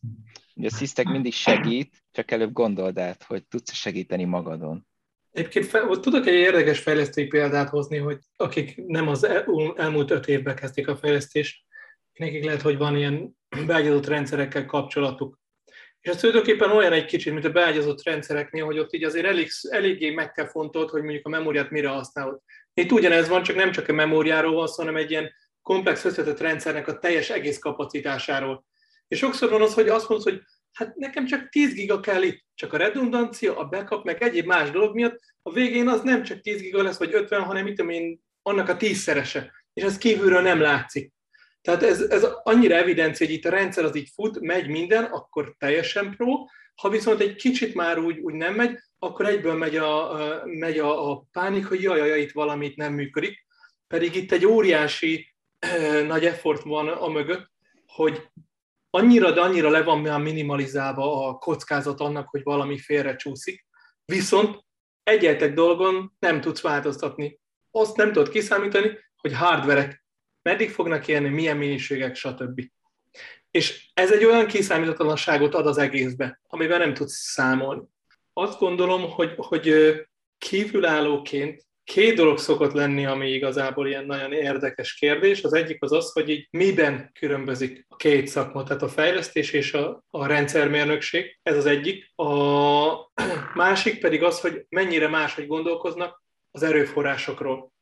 Hogy 0.53 0.65
a 0.65 0.69
szisztek 0.69 1.05
mindig 1.05 1.33
segít, 1.33 2.03
csak 2.11 2.31
előbb 2.31 2.51
gondold 2.51 2.97
át, 2.97 3.23
hogy 3.23 3.47
tudsz 3.47 3.73
segíteni 3.73 4.23
magadon. 4.23 4.87
Egyébként 5.31 5.65
fel, 5.65 5.99
tudok 5.99 6.25
egy 6.25 6.33
érdekes 6.33 6.79
fejlesztői 6.79 7.27
példát 7.27 7.69
hozni, 7.69 7.97
hogy 7.97 8.19
akik 8.35 8.85
nem 8.85 9.07
az 9.07 9.23
el, 9.23 9.45
elmúlt 9.75 10.11
öt 10.11 10.27
évben 10.27 10.55
kezdték 10.55 10.87
a 10.87 10.95
fejlesztést, 10.95 11.65
nekik 12.13 12.43
lehet, 12.43 12.61
hogy 12.61 12.77
van 12.77 12.97
ilyen 12.97 13.37
beágyazott 13.67 14.07
rendszerekkel 14.07 14.65
kapcsolatuk. 14.65 15.41
És 16.03 16.09
ez 16.09 16.19
tulajdonképpen 16.19 16.71
olyan 16.71 16.91
egy 16.91 17.05
kicsit, 17.05 17.33
mint 17.33 17.45
a 17.45 17.51
beágyazott 17.51 18.03
rendszereknél, 18.03 18.65
hogy 18.65 18.79
ott 18.79 18.93
így 18.93 19.03
azért 19.03 19.25
elég, 19.25 19.49
eléggé 19.69 20.09
meg 20.09 20.31
kell 20.31 20.47
fontolt, 20.47 20.89
hogy 20.89 21.01
mondjuk 21.01 21.25
a 21.25 21.29
memóriát 21.29 21.69
mire 21.69 21.87
használod. 21.87 22.39
Itt 22.73 22.91
ugyanez 22.91 23.27
van, 23.27 23.43
csak 23.43 23.55
nem 23.55 23.71
csak 23.71 23.87
a 23.87 23.93
memóriáról 23.93 24.53
van 24.53 24.67
szó, 24.67 24.75
hanem 24.75 24.95
egy 24.95 25.11
ilyen 25.11 25.31
komplex 25.61 26.05
összetett 26.05 26.39
rendszernek 26.39 26.87
a 26.87 26.99
teljes 26.99 27.29
egész 27.29 27.59
kapacitásáról. 27.59 28.65
És 29.07 29.17
sokszor 29.17 29.49
van 29.49 29.61
az, 29.61 29.73
hogy 29.73 29.87
azt 29.87 30.09
mondod, 30.09 30.27
hogy 30.27 30.41
hát 30.73 30.95
nekem 30.95 31.25
csak 31.25 31.49
10 31.49 31.73
giga 31.73 31.99
kell 31.99 32.21
itt, 32.21 32.43
csak 32.55 32.73
a 32.73 32.77
redundancia, 32.77 33.57
a 33.57 33.67
backup, 33.67 34.03
meg 34.03 34.23
egyéb 34.23 34.45
más 34.45 34.71
dolog 34.71 34.95
miatt, 34.95 35.19
a 35.41 35.51
végén 35.51 35.87
az 35.87 36.01
nem 36.01 36.23
csak 36.23 36.41
10 36.41 36.61
giga 36.61 36.83
lesz, 36.83 36.97
vagy 36.97 37.13
50, 37.13 37.43
hanem 37.43 37.65
tudom 37.65 37.89
én, 37.89 38.19
annak 38.41 38.69
a 38.69 38.77
tízszerese. 38.77 39.51
És 39.73 39.83
ez 39.83 39.97
kívülről 39.97 40.41
nem 40.41 40.59
látszik. 40.59 41.13
Tehát 41.63 41.83
ez, 41.83 42.01
ez 42.01 42.27
annyira 42.43 42.75
evidencia, 42.75 43.25
hogy 43.25 43.35
itt 43.35 43.45
a 43.45 43.49
rendszer 43.49 43.83
az 43.83 43.95
így 43.95 44.09
fut, 44.13 44.39
megy 44.39 44.67
minden, 44.67 45.03
akkor 45.03 45.55
teljesen 45.57 46.15
pro, 46.15 46.45
ha 46.75 46.89
viszont 46.89 47.19
egy 47.19 47.35
kicsit 47.35 47.73
már 47.73 47.99
úgy, 47.99 48.19
úgy 48.19 48.33
nem 48.33 48.53
megy, 48.53 48.79
akkor 48.99 49.25
egyből 49.25 49.53
megy 49.53 49.77
a, 49.77 50.43
megy 50.45 50.79
a, 50.79 51.11
a 51.11 51.25
pánik, 51.31 51.65
hogy 51.65 51.81
jaj, 51.81 52.07
jaj, 52.07 52.21
itt 52.21 52.31
valamit 52.31 52.75
nem 52.75 52.93
működik. 52.93 53.45
Pedig 53.87 54.15
itt 54.15 54.31
egy 54.31 54.45
óriási 54.45 55.35
nagy 56.07 56.25
effort 56.25 56.63
van 56.63 56.87
a 56.87 57.07
mögött, 57.07 57.51
hogy 57.87 58.29
annyira, 58.89 59.31
de 59.31 59.41
annyira 59.41 59.69
le 59.69 59.83
van 59.83 59.99
már 59.99 60.21
minimalizálva 60.21 61.27
a 61.27 61.37
kockázat 61.37 61.99
annak, 61.99 62.29
hogy 62.29 62.43
valami 62.43 62.77
félre 62.77 63.15
csúszik, 63.15 63.65
viszont 64.05 64.65
egyetlen 65.03 65.53
dolgon 65.53 66.15
nem 66.19 66.41
tudsz 66.41 66.61
változtatni. 66.61 67.39
Azt 67.71 67.95
nem 67.95 68.11
tudod 68.11 68.29
kiszámítani, 68.29 68.97
hogy 69.17 69.33
hardverek 69.33 70.02
meddig 70.43 70.69
fognak 70.69 71.07
élni, 71.07 71.29
milyen 71.29 71.57
minőségek, 71.57 72.15
stb. 72.15 72.61
És 73.51 73.89
ez 73.93 74.11
egy 74.11 74.23
olyan 74.23 74.47
kiszámítatlanságot 74.47 75.53
ad 75.53 75.65
az 75.65 75.77
egészbe, 75.77 76.39
amiben 76.47 76.79
nem 76.79 76.93
tudsz 76.93 77.13
számolni. 77.13 77.83
Azt 78.33 78.59
gondolom, 78.59 79.09
hogy, 79.09 79.33
hogy 79.37 79.95
kívülállóként 80.37 81.65
két 81.83 82.15
dolog 82.15 82.37
szokott 82.37 82.71
lenni, 82.71 83.05
ami 83.05 83.29
igazából 83.29 83.87
ilyen 83.87 84.05
nagyon 84.05 84.33
érdekes 84.33 84.93
kérdés. 84.93 85.43
Az 85.43 85.53
egyik 85.53 85.83
az 85.83 85.91
az, 85.91 86.11
hogy 86.11 86.29
így 86.29 86.47
miben 86.51 87.11
különbözik 87.19 87.85
a 87.89 87.95
két 87.95 88.27
szakma, 88.27 88.63
tehát 88.63 88.81
a 88.81 88.87
fejlesztés 88.87 89.51
és 89.51 89.73
a, 89.73 90.03
a 90.09 90.25
rendszermérnökség. 90.25 91.39
Ez 91.43 91.57
az 91.57 91.65
egyik. 91.65 92.11
A 92.15 93.11
másik 93.53 93.99
pedig 93.99 94.23
az, 94.23 94.39
hogy 94.41 94.65
mennyire 94.69 95.07
máshogy 95.07 95.47
gondolkoznak 95.47 96.23
az 96.51 96.63
erőforrásokról. 96.63 97.72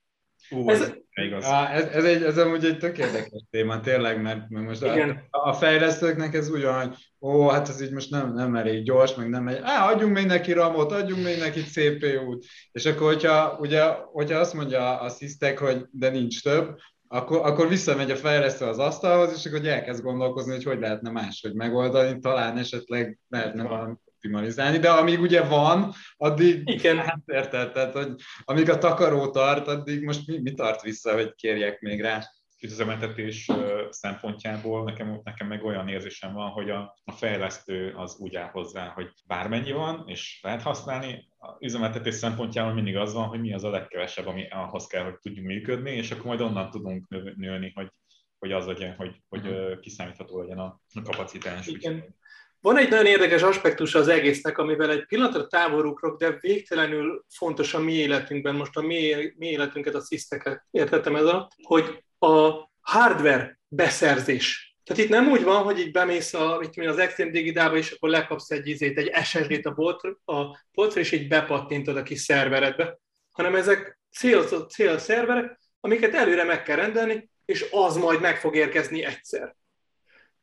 Ú, 0.52 0.70
ez, 0.70 0.94
igaz. 1.14 1.44
Á, 1.44 1.74
ez, 1.74 1.86
ez, 1.86 2.04
egy, 2.04 2.24
ez 2.24 2.38
amúgy 2.38 2.66
egy 2.66 2.78
tök 2.78 2.98
érdekes 2.98 3.44
téma, 3.50 3.80
tényleg, 3.80 4.22
mert, 4.22 4.50
mert 4.50 4.66
most 4.66 4.84
a, 4.84 5.28
a 5.30 5.54
fejlesztőknek 5.54 6.34
ez 6.34 6.50
úgy 6.50 6.64
van, 6.64 6.88
hogy 6.88 6.96
ó, 7.22 7.48
hát 7.48 7.70
ez 7.70 7.82
így 7.82 7.92
most 7.92 8.10
nem, 8.10 8.34
nem 8.34 8.56
elég 8.56 8.84
gyors, 8.84 9.16
meg 9.16 9.30
nem 9.30 9.44
megy, 9.44 9.60
á, 9.62 9.90
adjunk 9.90 10.14
még 10.14 10.26
neki 10.26 10.52
ramot, 10.52 10.92
adjunk 10.92 11.24
még 11.24 11.40
neki 11.40 11.62
CPU-t, 11.62 12.46
és 12.72 12.86
akkor, 12.86 13.08
hogyha, 13.08 13.58
ugye, 13.60 13.84
hogyha 14.12 14.40
azt 14.40 14.54
mondja 14.54 15.00
a 15.00 15.10
szisztek, 15.10 15.58
hogy 15.58 15.86
de 15.92 16.10
nincs 16.10 16.44
több, 16.44 16.78
akkor, 17.08 17.46
akkor 17.46 17.68
visszamegy 17.68 18.12
a 18.12 18.16
fejlesztő 18.16 18.66
az 18.66 18.78
asztalhoz, 18.78 19.34
és 19.34 19.46
akkor 19.46 19.68
elkezd 19.68 20.04
gondolkozni, 20.04 20.52
hogy 20.52 20.64
hogy 20.64 20.80
lehetne 20.80 21.10
máshogy 21.10 21.54
megoldani, 21.54 22.20
talán 22.20 22.58
esetleg 22.58 23.20
lehetne 23.28 23.64
valami 23.64 23.94
optimalizálni, 24.22 24.78
de 24.78 24.90
amíg 24.90 25.20
ugye 25.20 25.44
van, 25.44 25.94
addig 26.18 26.62
Igen. 26.66 26.98
hát 26.98 27.22
érted, 27.26 27.72
tehát 27.72 27.94
hogy 27.94 28.16
amíg 28.44 28.70
a 28.70 28.78
takaró 28.78 29.30
tart, 29.30 29.68
addig 29.68 30.04
most 30.04 30.28
mi, 30.28 30.40
mi 30.40 30.54
tart 30.54 30.82
vissza, 30.82 31.14
hogy 31.14 31.36
kérjek 31.36 31.80
még 31.80 32.02
rá? 32.02 32.22
üzemeltetés 32.64 33.52
szempontjából 33.90 34.84
nekem, 34.84 35.22
nekem 35.24 35.48
meg 35.48 35.64
olyan 35.64 35.88
érzésem 35.88 36.34
van, 36.34 36.50
hogy 36.50 36.70
a, 36.70 36.98
a 37.04 37.12
fejlesztő 37.12 37.94
az 37.96 38.18
úgy 38.20 38.36
áll 38.36 38.50
hozzá, 38.50 38.88
hogy 38.88 39.10
bármennyi 39.28 39.72
van, 39.72 40.04
és 40.08 40.40
lehet 40.42 40.62
használni, 40.62 41.30
a 41.40 41.56
üzemeltetés 41.60 42.16
szempontjából 42.16 42.74
mindig 42.74 42.98
az 42.98 43.14
van, 43.14 43.28
hogy 43.28 43.40
mi 43.40 43.54
az 43.54 43.64
a 43.64 43.70
legkevesebb, 43.70 44.28
ami 44.28 44.48
ahhoz 44.48 44.88
kell, 44.88 45.04
hogy 45.04 45.18
tudjunk 45.20 45.48
működni, 45.48 45.92
és 45.92 46.12
akkor 46.12 46.26
majd 46.26 46.42
onnan 46.42 46.70
tudunk 46.70 47.08
nőni, 47.36 47.72
hogy, 47.76 47.92
hogy 48.40 48.52
az 48.52 48.66
legyen, 48.66 48.96
hogy, 48.96 49.22
hogy 49.30 49.80
kiszámítható 49.80 50.42
legyen 50.42 50.60
a, 50.60 50.82
a 50.94 51.02
kapacitás. 51.02 51.68
Igen. 51.68 52.20
Van 52.62 52.78
egy 52.78 52.90
nagyon 52.90 53.06
érdekes 53.06 53.42
aspektus 53.42 53.96
az 53.96 54.08
egésznek, 54.08 54.58
amivel 54.58 54.92
egy 54.92 55.06
pillanatra 55.06 55.48
távolrukrok, 55.48 56.20
de 56.20 56.38
végtelenül 56.40 57.26
fontos 57.30 57.74
a 57.74 57.80
mi 57.80 57.94
életünkben, 57.94 58.56
most 58.56 58.78
a 58.78 58.82
mi, 58.82 59.34
mi 59.38 59.48
életünket, 59.48 59.96
a 59.96 60.02
sziszteket 60.02 60.66
értettem 60.72 61.16
ez 61.16 61.26
alatt, 61.26 61.52
hogy 61.62 62.04
a 62.20 62.52
hardware 62.82 63.60
beszerzés. 63.68 64.76
Tehát 64.84 65.04
itt 65.04 65.10
nem 65.10 65.28
úgy 65.28 65.44
van, 65.44 65.64
hogy 65.64 65.80
így 65.80 65.92
bemész 65.92 66.34
a, 66.34 66.58
mit 66.60 66.70
tudom, 66.70 66.90
az 66.90 66.98
Extreme 66.98 67.32
Digitába, 67.32 67.78
és 67.78 67.92
akkor 67.92 68.10
lekapsz 68.10 68.52
egy 68.52 68.68
izét, 68.68 68.98
egy 68.98 69.12
SSD-t 69.24 69.66
a, 69.66 69.72
boltra, 69.72 70.18
a 70.26 70.60
polcra, 70.72 71.00
és 71.00 71.12
így 71.12 71.28
bepattintod 71.28 71.98
a 71.98 72.04
kis 72.04 72.20
szerveredbe, 72.20 73.00
hanem 73.32 73.56
ezek 73.56 74.00
cél, 74.12 74.68
cél 74.68 74.98
szerverek, 74.98 75.60
amiket 75.80 76.14
előre 76.14 76.44
meg 76.44 76.64
kell 76.64 76.76
rendelni, 76.76 77.30
és 77.46 77.66
az 77.72 77.98
majd 77.98 78.22
meg 78.22 78.40
fog 78.40 78.56
érkezni 78.56 79.04
egyszer. 79.04 79.56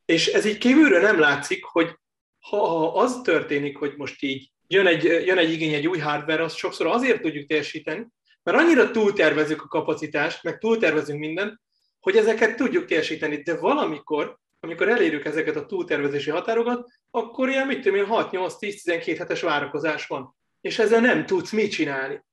És 0.04 0.26
ez 0.26 0.44
így 0.44 0.58
kívülről 0.58 1.00
nem 1.00 1.18
látszik, 1.18 1.64
hogy 1.64 1.98
ha, 2.40 2.92
az 2.92 3.20
történik, 3.20 3.76
hogy 3.76 3.94
most 3.96 4.22
így 4.22 4.50
jön 4.66 4.86
egy, 4.86 5.04
jön 5.04 5.38
egy 5.38 5.52
igény 5.52 5.72
egy 5.72 5.86
új 5.86 5.98
hardware, 5.98 6.42
azt 6.42 6.56
sokszor 6.56 6.86
azért 6.86 7.20
tudjuk 7.20 7.46
teljesíteni, 7.46 8.06
mert 8.42 8.58
annyira 8.58 8.90
túltervezünk 8.90 9.62
a 9.62 9.68
kapacitást, 9.68 10.42
meg 10.42 10.58
túltervezünk 10.58 11.18
mindent, 11.18 11.60
hogy 12.00 12.16
ezeket 12.16 12.56
tudjuk 12.56 12.84
teljesíteni, 12.84 13.42
de 13.42 13.56
valamikor, 13.56 14.38
amikor 14.60 14.88
elérjük 14.88 15.24
ezeket 15.24 15.56
a 15.56 15.66
túltervezési 15.66 16.30
határokat, 16.30 16.88
akkor 17.10 17.48
ilyen, 17.48 17.66
mit 17.66 17.80
tudom 17.80 17.98
én, 17.98 18.06
6-8-10-12 18.08 19.14
hetes 19.18 19.40
várakozás 19.40 20.06
van, 20.06 20.36
és 20.60 20.78
ezzel 20.78 21.00
nem 21.00 21.26
tudsz 21.26 21.50
mit 21.50 21.70
csinálni. 21.70 22.24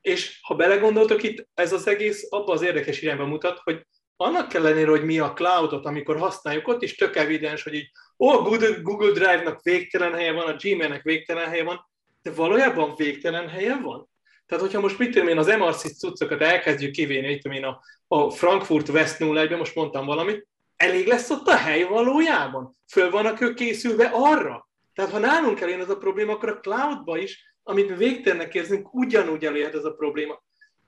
És 0.00 0.38
ha 0.42 0.54
belegondoltok 0.54 1.22
itt, 1.22 1.48
ez 1.54 1.72
az 1.72 1.86
egész 1.86 2.26
abba 2.30 2.52
az 2.52 2.62
érdekes 2.62 3.02
irányba 3.02 3.26
mutat, 3.26 3.60
hogy 3.62 3.86
annak 4.16 4.54
ellenére, 4.54 4.90
hogy 4.90 5.04
mi 5.04 5.18
a 5.18 5.32
cloudot, 5.32 5.86
amikor 5.86 6.18
használjuk, 6.18 6.68
ott 6.68 6.82
is 6.82 6.94
tök 6.94 7.16
evidens, 7.16 7.62
hogy 7.62 7.74
így, 7.74 7.90
ó, 8.18 8.28
a 8.28 8.42
Google, 8.42 8.80
Google 8.82 9.10
Drive-nak 9.10 9.62
végtelen 9.62 10.12
helye 10.12 10.32
van, 10.32 10.46
a 10.46 10.56
Gmail-nek 10.56 11.02
végtelen 11.02 11.48
helye 11.48 11.64
van, 11.64 11.90
de 12.22 12.32
valójában 12.32 12.94
végtelen 12.96 13.48
helye 13.48 13.76
van. 13.76 14.10
Tehát, 14.46 14.64
hogyha 14.64 14.80
most 14.80 14.98
mit 14.98 15.10
tudom 15.12 15.28
én, 15.28 15.38
az 15.38 15.46
MRC 15.46 15.98
cuccokat 15.98 16.40
elkezdjük 16.40 16.92
kivéni, 16.92 17.26
mit 17.26 17.42
tudom 17.42 17.56
én, 17.56 17.64
a, 17.64 17.80
a 18.06 18.30
Frankfurt 18.30 18.88
West 18.88 19.20
01 19.20 19.50
most 19.56 19.74
mondtam 19.74 20.06
valamit, 20.06 20.46
elég 20.76 21.06
lesz 21.06 21.30
ott 21.30 21.46
a 21.46 21.56
hely 21.56 21.82
valójában? 21.82 22.76
Föl 22.88 23.10
vannak 23.10 23.40
ők 23.40 23.54
készülve 23.54 24.10
arra? 24.12 24.68
Tehát, 24.94 25.10
ha 25.10 25.18
nálunk 25.18 25.60
eljön 25.60 25.80
ez 25.80 25.90
a 25.90 25.96
probléma, 25.96 26.32
akkor 26.32 26.48
a 26.48 26.60
cloudba 26.60 27.18
is, 27.18 27.56
amit 27.62 27.96
végtelennek 27.96 28.54
érzünk, 28.54 28.94
ugyanúgy 28.94 29.44
elérhet 29.44 29.74
ez 29.74 29.84
a 29.84 29.94
probléma. 29.94 30.42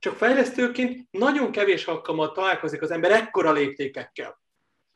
Csak 0.05 0.17
fejlesztőként 0.17 1.07
nagyon 1.11 1.53
kevés 1.53 1.87
alkalommal 1.87 2.33
találkozik 2.33 2.83
az 2.83 2.91
ember 2.91 3.11
ekkora 3.11 3.53
léptékekkel. 3.53 4.41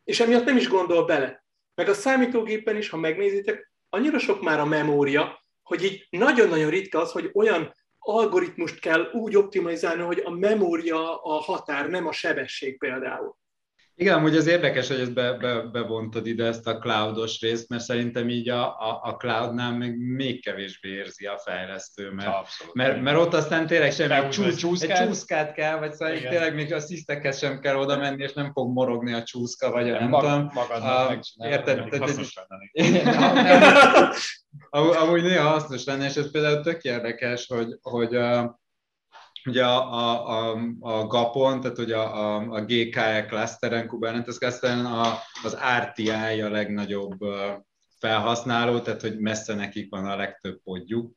És 0.04 0.20
emiatt 0.20 0.44
nem 0.44 0.56
is 0.56 0.68
gondol 0.68 1.04
bele. 1.04 1.44
Meg 1.74 1.88
a 1.88 1.94
számítógépen 1.94 2.76
is, 2.76 2.88
ha 2.88 2.96
megnézitek, 2.96 3.72
annyira 3.88 4.18
sok 4.18 4.42
már 4.42 4.60
a 4.60 4.64
memória, 4.64 5.44
hogy 5.62 5.84
így 5.84 6.06
nagyon-nagyon 6.10 6.70
ritka 6.70 7.00
az, 7.00 7.12
hogy 7.12 7.30
olyan 7.34 7.74
algoritmust 7.98 8.80
kell 8.80 9.10
úgy 9.12 9.36
optimalizálni, 9.36 10.02
hogy 10.02 10.22
a 10.24 10.30
memória 10.30 11.22
a 11.22 11.32
határ, 11.32 11.88
nem 11.88 12.06
a 12.06 12.12
sebesség 12.12 12.78
például. 12.78 13.36
Igen, 14.00 14.20
hogy 14.20 14.36
az 14.36 14.46
érdekes, 14.46 14.88
hogy 14.88 15.00
ezt 15.00 15.14
be, 15.14 15.32
be, 15.32 15.60
bevontad 15.60 16.26
ide 16.26 16.44
ezt 16.44 16.66
a 16.66 16.78
cloudos 16.78 17.40
részt, 17.40 17.68
mert 17.68 17.82
szerintem 17.82 18.28
így 18.28 18.48
a, 18.48 18.64
a, 18.64 19.00
a 19.02 19.16
cloudnál 19.16 19.76
még, 19.76 19.96
még 19.96 20.42
kevésbé 20.42 20.88
érzi 20.88 21.26
a 21.26 21.38
fejlesztő, 21.38 22.10
mert, 22.10 22.28
Abszolút, 22.28 22.74
mert, 22.74 23.00
mert 23.00 23.18
ott 23.18 23.34
aztán 23.34 23.66
tényleg 23.66 23.92
semmi, 23.92 24.12
egy, 24.14 24.28
csúsz, 24.28 24.56
csúszkát. 24.56 24.98
egy 24.98 25.06
csúszkát 25.06 25.52
kell, 25.52 25.78
vagy 25.78 25.92
szóval 25.92 26.14
Igen. 26.14 26.30
tényleg 26.30 26.54
még 26.54 26.72
a 26.72 26.80
szisztekhez 26.80 27.38
sem 27.38 27.60
kell 27.60 27.76
oda 27.76 27.96
menni, 27.96 28.22
és 28.22 28.32
nem 28.32 28.52
fog 28.52 28.72
morogni 28.72 29.12
a 29.12 29.22
csúszka, 29.22 29.70
vagy 29.70 29.90
a 29.90 29.98
nem 29.98 30.08
mag, 30.08 30.22
tudom. 30.22 30.50
Magadnak 30.54 31.20
Érted? 31.36 31.94
Hasznos 31.98 32.34
Amúgy 35.00 35.22
néha 35.22 35.48
hasznos 35.48 35.84
lenne, 35.84 36.06
és 36.06 36.14
ez 36.14 36.30
például 36.30 36.60
tök 36.60 36.82
érdekes, 36.82 37.46
hogy, 37.46 37.78
hogy 37.80 38.14
ugye 39.44 39.64
a, 39.64 39.92
a, 39.92 40.26
a, 40.28 40.60
a 40.80 41.06
GAPON, 41.06 41.60
tehát 41.60 41.78
ugye 41.78 41.96
a, 41.96 42.36
a, 42.36 42.50
a 42.50 42.64
GKE 42.64 43.26
clusteren, 43.28 43.86
Kubernetes 43.86 44.38
clusteren 44.38 44.84
a, 44.84 45.18
az 45.44 45.58
RTI 45.78 46.10
a 46.40 46.50
legnagyobb 46.50 47.18
felhasználó, 47.98 48.78
tehát 48.78 49.00
hogy 49.00 49.18
messze 49.18 49.54
nekik 49.54 49.90
van 49.90 50.06
a 50.06 50.16
legtöbb 50.16 50.60
podjuk. 50.62 51.16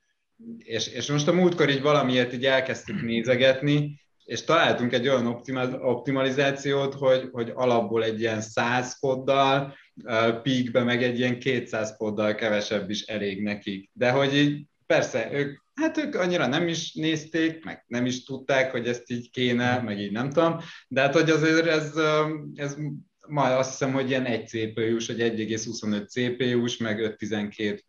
És, 0.58 0.88
és 0.88 1.12
most 1.12 1.28
a 1.28 1.34
múltkor 1.34 1.70
így 1.70 1.82
valamiért 1.82 2.34
így 2.34 2.46
elkezdtük 2.46 3.02
nézegetni, 3.02 4.00
és 4.26 4.44
találtunk 4.44 4.94
egy 4.94 5.08
olyan 5.08 5.42
optimalizációt, 5.82 6.94
hogy, 6.94 7.30
hogy 7.32 7.52
alapból 7.56 8.04
egy 8.04 8.20
ilyen 8.20 8.42
100 8.42 9.00
koddal, 9.00 9.76
peakbe 10.44 10.84
meg 10.84 11.04
egy 11.04 11.20
ilyen 11.20 11.40
200 11.40 11.96
koddal 11.98 12.36
kevesebb 12.36 12.90
is 12.90 13.02
elég 13.02 13.44
nekik. 13.44 13.90
De 13.94 14.12
hogy 14.12 14.36
így 14.36 14.66
persze, 14.92 15.30
ők 15.32 15.60
Hát 15.74 15.98
ők 15.98 16.16
annyira 16.16 16.48
nem 16.48 16.68
is 16.68 16.94
nézték, 16.94 17.64
meg 17.64 17.84
nem 17.88 18.06
is 18.06 18.24
tudták, 18.24 18.72
hogy 18.72 18.88
ezt 18.88 19.10
így 19.10 19.32
kéne, 19.32 19.80
meg 19.80 20.00
így 20.00 20.12
nem 20.12 20.30
tudom, 20.30 20.58
de 20.88 21.02
hát 21.02 21.14
hogy 21.14 21.30
azért 21.30 21.66
ez, 21.66 21.92
ez 22.56 22.78
majd 23.28 23.52
azt 23.52 23.70
hiszem, 23.70 23.94
hogy 23.94 24.10
ilyen 24.10 24.26
egy 24.26 24.48
CPU-s, 24.48 25.08
vagy 25.08 25.20
1,25 25.20 26.08
CPU-s, 26.08 26.78
meg 26.78 27.00
512 27.00 27.84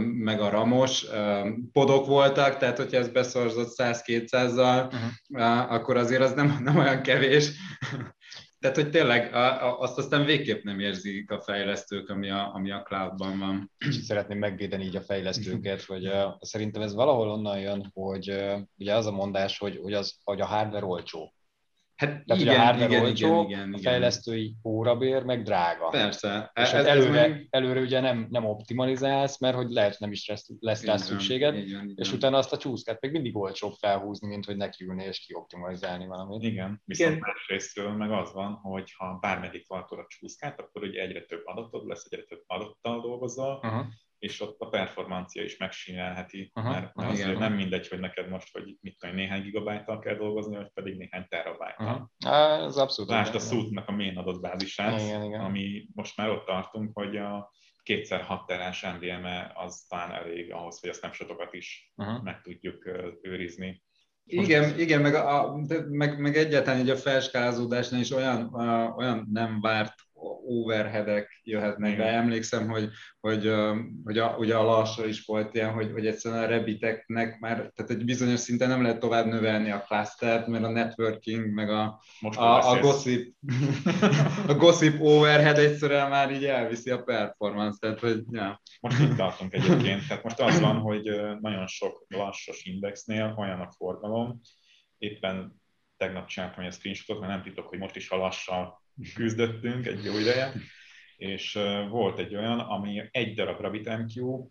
meg 0.00 0.40
a 0.40 0.48
ramos 0.48 1.06
podok 1.72 2.06
voltak, 2.06 2.58
tehát 2.58 2.76
hogyha 2.76 2.96
ez 2.96 3.08
beszorzott 3.08 3.74
100-200-zal, 3.76 4.84
uh-huh. 4.84 5.72
akkor 5.72 5.96
azért 5.96 6.22
az 6.22 6.32
nem, 6.32 6.60
nem 6.62 6.76
olyan 6.76 7.02
kevés. 7.02 7.50
Tehát, 8.62 8.76
hogy 8.76 8.90
tényleg 8.90 9.34
a, 9.34 9.66
a, 9.66 9.78
azt 9.80 9.98
aztán 9.98 10.24
végképp 10.24 10.62
nem 10.62 10.80
érzik 10.80 11.30
a 11.30 11.40
fejlesztők, 11.40 12.08
ami 12.08 12.30
a, 12.30 12.54
ami 12.54 12.70
a 12.70 12.82
cloudban 12.82 13.38
van. 13.38 13.70
Szeretném 14.08 14.38
megvédeni 14.38 14.84
így 14.84 14.96
a 14.96 15.00
fejlesztőket, 15.00 15.82
hogy 15.82 16.06
uh, 16.06 16.34
szerintem 16.40 16.82
ez 16.82 16.94
valahol 16.94 17.30
onnan 17.30 17.58
jön, 17.58 17.90
hogy 17.94 18.30
uh, 18.30 18.60
ugye 18.78 18.94
az 18.94 19.06
a 19.06 19.10
mondás, 19.10 19.58
hogy, 19.58 19.78
hogy, 19.82 19.92
az, 19.92 20.14
hogy 20.24 20.40
a 20.40 20.46
hardware 20.46 20.84
olcsó. 20.84 21.34
Hát 22.02 22.24
Tehát, 22.24 22.42
igen, 22.42 22.60
a 22.60 22.64
hardware 22.64 22.88
igen, 22.90 23.02
olcsó, 23.02 23.26
igen, 23.26 23.44
igen, 23.48 23.58
igen. 23.68 23.72
a 23.72 23.78
fejlesztői 23.78 24.54
órabér 24.64 25.22
meg 25.22 25.42
drága. 25.42 25.88
Persze. 25.88 26.50
És 26.54 26.62
Ez- 26.62 26.70
hát 26.70 26.80
ez 26.80 26.86
előre, 26.86 27.10
meg- 27.28 27.46
előre 27.50 27.80
ugye 27.80 28.00
nem, 28.00 28.26
nem 28.30 28.44
optimalizálsz, 28.44 29.38
mert 29.40 29.56
hogy 29.56 29.70
lehet 29.70 29.98
nem 29.98 30.12
is 30.12 30.28
lesz, 30.28 30.46
lesz 30.60 30.84
rá 30.84 30.96
szükséged, 30.96 31.54
van, 31.54 31.62
így 31.88 31.98
és 31.98 32.12
utána 32.12 32.36
azt 32.36 32.52
a 32.52 32.56
csúszkát 32.56 33.00
még 33.00 33.10
mindig 33.10 33.36
olcsóbb 33.36 33.72
felhúzni, 33.78 34.28
mint 34.28 34.44
hogy 34.44 34.56
nekiülni 34.56 35.04
és 35.04 35.18
kioptimalizálni 35.26 36.06
valamit. 36.06 36.42
Igen, 36.42 36.82
viszont 36.84 37.10
Igen. 37.10 37.22
másrésztről 37.26 37.90
meg 37.92 38.10
az 38.10 38.32
van, 38.32 38.52
hogy 38.52 38.92
ha 38.96 39.18
bármelyik 39.20 39.66
tartod 39.66 39.98
a 39.98 40.06
csúszkát, 40.08 40.60
akkor 40.60 40.82
ugye 40.82 41.00
egyre 41.02 41.20
több 41.24 41.42
adatod 41.44 41.86
lesz, 41.86 42.06
egyre 42.10 42.24
több 42.24 42.42
adattal 42.46 43.00
dolgozol, 43.00 43.60
Uh-huh. 43.62 43.86
És 44.22 44.40
ott 44.40 44.60
a 44.60 44.68
performancia 44.68 45.42
is 45.42 45.56
megsínelheti, 45.56 46.50
Aha, 46.54 46.70
mert, 46.70 46.82
mert 46.82 46.96
aha, 46.96 47.10
azért 47.10 47.38
nem 47.38 47.52
mindegy, 47.52 47.88
hogy 47.88 48.00
neked 48.00 48.28
most, 48.28 48.52
hogy 48.52 48.76
mit 48.80 48.98
tudom, 48.98 49.14
néhány 49.14 49.42
gigabájttal 49.42 49.98
kell 49.98 50.14
dolgozni, 50.14 50.56
vagy 50.56 50.70
pedig 50.74 50.96
néhány 50.96 51.26
terabájttal. 51.28 52.10
Uh-huh. 52.20 52.64
Ez 52.64 52.76
abszolút. 52.76 53.10
Lásd 53.10 53.34
a 53.34 53.38
szútnak 53.38 53.88
a 53.88 53.92
main 53.92 54.16
adatbázisát, 54.16 55.00
Igen, 55.00 55.22
igen. 55.22 55.40
ami 55.40 55.88
most 55.94 56.16
már 56.16 56.28
ott 56.28 56.46
tartunk, 56.46 56.90
hogy 56.94 57.16
a 57.16 57.52
kétszer 57.82 58.20
6 58.20 58.46
terás 58.46 58.82
NVMe 58.82 59.52
az 59.54 59.84
talán 59.88 60.12
elég 60.12 60.52
ahhoz, 60.52 60.80
hogy 60.80 60.90
a 60.90 60.92
snapshotokat 60.92 61.54
is 61.54 61.92
Uh-huh. 61.96 62.22
meg 62.22 62.40
tudjuk 62.40 62.90
őrizni. 63.22 63.82
Igen, 64.24 64.78
igen 64.78 65.00
meg, 65.00 65.14
a, 65.14 65.56
meg, 65.88 66.20
meg 66.20 66.36
egyáltalán 66.36 66.80
egy 66.80 66.90
a 66.90 66.96
felskálázódásnál 66.96 68.00
is 68.00 68.10
olyan, 68.10 68.54
olyan 68.96 69.28
nem 69.32 69.60
várt 69.60 69.94
overheadek 70.60 71.40
jöhetnek 71.44 71.96
be. 71.96 72.04
Emlékszem, 72.04 72.68
hogy, 72.68 72.88
hogy, 73.20 73.52
hogy 74.04 74.18
a, 74.18 74.36
ugye 74.36 74.54
a 74.54 74.62
lassra 74.62 75.06
is 75.06 75.24
volt 75.24 75.54
ilyen, 75.54 75.72
hogy, 75.72 75.92
hogy 75.92 76.06
egyszerűen 76.06 76.42
a 76.42 76.46
rebiteknek 76.46 77.38
már, 77.38 77.56
tehát 77.56 77.90
egy 77.90 78.04
bizonyos 78.04 78.40
szinten 78.40 78.68
nem 78.68 78.82
lehet 78.82 78.98
tovább 78.98 79.26
növelni 79.26 79.70
a 79.70 79.84
clustert, 79.86 80.46
mert 80.46 80.64
a 80.64 80.70
networking, 80.70 81.54
meg 81.54 81.70
a, 81.70 82.02
Most 82.20 82.38
a, 82.38 82.70
a, 82.70 82.80
gossip, 82.80 83.34
a 84.46 84.54
gossip 84.54 85.00
overhead 85.00 85.58
egyszerűen 85.58 86.08
már 86.08 86.32
így 86.32 86.44
elviszi 86.44 86.90
a 86.90 87.02
performance, 87.02 87.78
tehát 87.80 88.00
hogy 88.00 88.22
ja. 88.30 88.62
Most 88.80 89.00
itt 89.00 89.16
tartunk 89.16 89.54
egyébként. 89.54 90.06
Tehát 90.08 90.22
most 90.22 90.40
az 90.40 90.60
van, 90.60 90.76
hogy 90.76 91.20
nagyon 91.40 91.66
sok 91.66 92.04
lassos 92.08 92.64
indexnél 92.64 93.34
olyan 93.38 93.60
a 93.60 93.70
forgalom, 93.76 94.40
éppen 94.98 95.60
tegnap 95.96 96.26
csináltam 96.26 96.64
egy 96.64 96.72
screenshotot, 96.72 97.20
mert 97.20 97.32
nem 97.32 97.42
titok, 97.42 97.68
hogy 97.68 97.78
most 97.78 97.96
is 97.96 98.10
a 98.10 98.16
lassal 98.16 98.81
küzdöttünk 99.14 99.86
egy 99.86 100.04
jó 100.04 100.18
ideje, 100.18 100.52
és 101.16 101.52
volt 101.88 102.18
egy 102.18 102.34
olyan, 102.34 102.58
ami 102.60 103.08
egy 103.10 103.34
darab 103.34 103.60
RabbitMQ, 103.60 104.46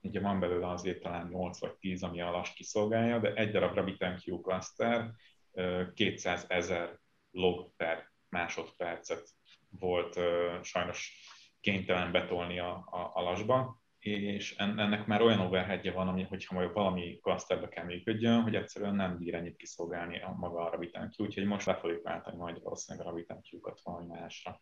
ugye 0.00 0.20
van 0.20 0.40
belőle 0.40 0.68
azért 0.68 1.00
talán 1.00 1.28
8 1.28 1.58
vagy 1.60 1.72
10, 1.72 2.02
ami 2.02 2.20
a 2.20 2.30
lass 2.30 2.52
kiszolgálja, 2.52 3.18
de 3.18 3.34
egy 3.34 3.50
darab 3.50 3.74
RabbitMQ 3.74 4.40
cluster 4.40 5.10
ö, 5.52 5.82
200 5.94 6.44
ezer 6.48 6.98
log 7.30 7.72
per 7.76 8.12
másodpercet 8.28 9.28
volt 9.68 10.18
sajnos 10.62 11.12
kénytelen 11.60 12.12
betolni 12.12 12.58
a, 12.58 12.70
a, 12.90 13.10
a 13.14 13.22
lasba, 13.22 13.81
és 14.04 14.54
en- 14.56 14.78
ennek 14.78 15.06
már 15.06 15.22
olyan 15.22 15.40
overheadje 15.40 15.92
van, 15.92 16.08
ami, 16.08 16.22
hogyha 16.22 16.54
majd 16.54 16.72
valami 16.72 17.18
clusterbe 17.22 17.68
kell 17.68 17.84
működjön, 17.84 18.42
hogy 18.42 18.54
egyszerűen 18.54 18.94
nem 18.94 19.18
bír 19.18 19.34
ennyit 19.34 19.56
kiszolgálni 19.56 20.20
a 20.20 20.34
maga 20.38 20.60
a 20.60 20.70
RabbitMQ, 20.70 21.24
úgyhogy 21.24 21.44
most 21.44 21.66
le 21.66 21.74
fogjuk 21.74 22.02
váltani 22.02 22.36
majd 22.36 22.62
valószínűleg 22.62 23.06
a 23.06 23.10
RabbitMQ-kat 23.10 23.80
valami 23.82 24.06
másra. 24.06 24.60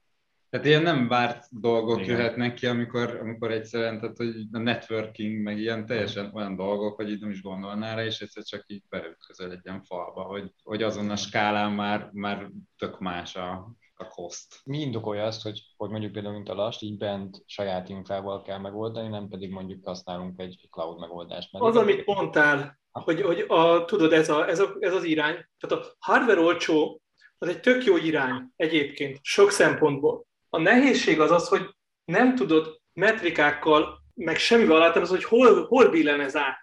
Tehát 0.51 0.67
ilyen 0.67 0.83
nem 0.83 1.09
várt 1.09 1.47
dolgok 1.51 2.01
Igen. 2.01 2.17
jöhetnek 2.17 2.55
ki, 2.55 2.67
amikor, 2.67 3.17
amikor 3.17 3.51
egyszerűen, 3.51 4.01
tehát 4.01 4.17
hogy 4.17 4.47
a 4.53 4.59
networking, 4.59 5.43
meg 5.43 5.59
ilyen 5.59 5.87
teljesen 5.87 6.31
olyan 6.35 6.57
dolgok, 6.57 6.97
hogy 6.97 7.11
így 7.11 7.21
nem 7.21 7.31
is 7.31 7.43
gondolnál 7.43 7.97
rá, 7.97 8.05
és 8.05 8.21
egyszer 8.21 8.43
csak 8.43 8.65
így 8.67 8.83
beütközöl 8.89 9.51
egy 9.51 9.61
ilyen 9.63 9.83
falba, 9.83 10.23
hogy, 10.23 10.55
hogy 10.63 10.83
azon 10.83 11.11
a 11.11 11.17
skálán 11.17 11.73
már, 11.73 12.11
már 12.13 12.51
tök 12.79 12.99
más 12.99 13.37
a, 13.37 13.75
a 14.01 14.07
cost. 14.07 14.61
Mi 14.65 14.79
indokolja 14.79 15.25
azt, 15.25 15.43
hogy, 15.43 15.61
hogy 15.77 15.91
mondjuk 15.91 16.13
például, 16.13 16.35
mint 16.35 16.49
a 16.49 16.55
last, 16.55 16.83
így 16.83 16.99
bent 16.99 17.43
saját 17.47 17.89
infával 17.89 18.43
kell 18.43 18.59
megoldani, 18.59 19.09
nem 19.09 19.29
pedig 19.29 19.51
mondjuk 19.51 19.87
használunk 19.87 20.41
egy 20.41 20.69
cloud 20.71 20.99
megoldást. 20.99 21.53
Mert 21.53 21.65
Az, 21.65 21.77
amit 21.77 22.07
mondtál, 22.07 22.79
hogy, 22.91 23.23
hogy 23.23 23.45
a, 23.49 23.85
tudod, 23.85 24.13
ez, 24.13 24.29
a, 24.29 24.49
ez, 24.49 24.61
a, 24.61 24.77
ez 24.79 24.95
az 24.95 25.05
irány, 25.05 25.47
tehát 25.59 25.85
a 25.85 25.95
hardware 25.99 26.41
olcsó, 26.41 27.03
az 27.39 27.49
egy 27.49 27.61
tök 27.61 27.85
jó 27.85 27.97
irány 27.97 28.53
egyébként, 28.57 29.19
sok 29.23 29.51
szempontból. 29.51 30.27
A 30.49 30.59
nehézség 30.59 31.21
az 31.21 31.31
az, 31.31 31.49
hogy 31.49 31.75
nem 32.05 32.35
tudod 32.35 32.81
metrikákkal, 32.93 34.03
meg 34.15 34.37
semmivel 34.37 34.77
alátámasztani, 34.77 35.23
hogy 35.23 35.31
hol, 35.31 35.67
hol 35.67 35.89
billen 35.89 36.21
ez 36.21 36.37
át. 36.37 36.59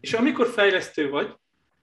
És 0.00 0.12
amikor 0.12 0.46
fejlesztő 0.46 1.10
vagy, 1.10 1.34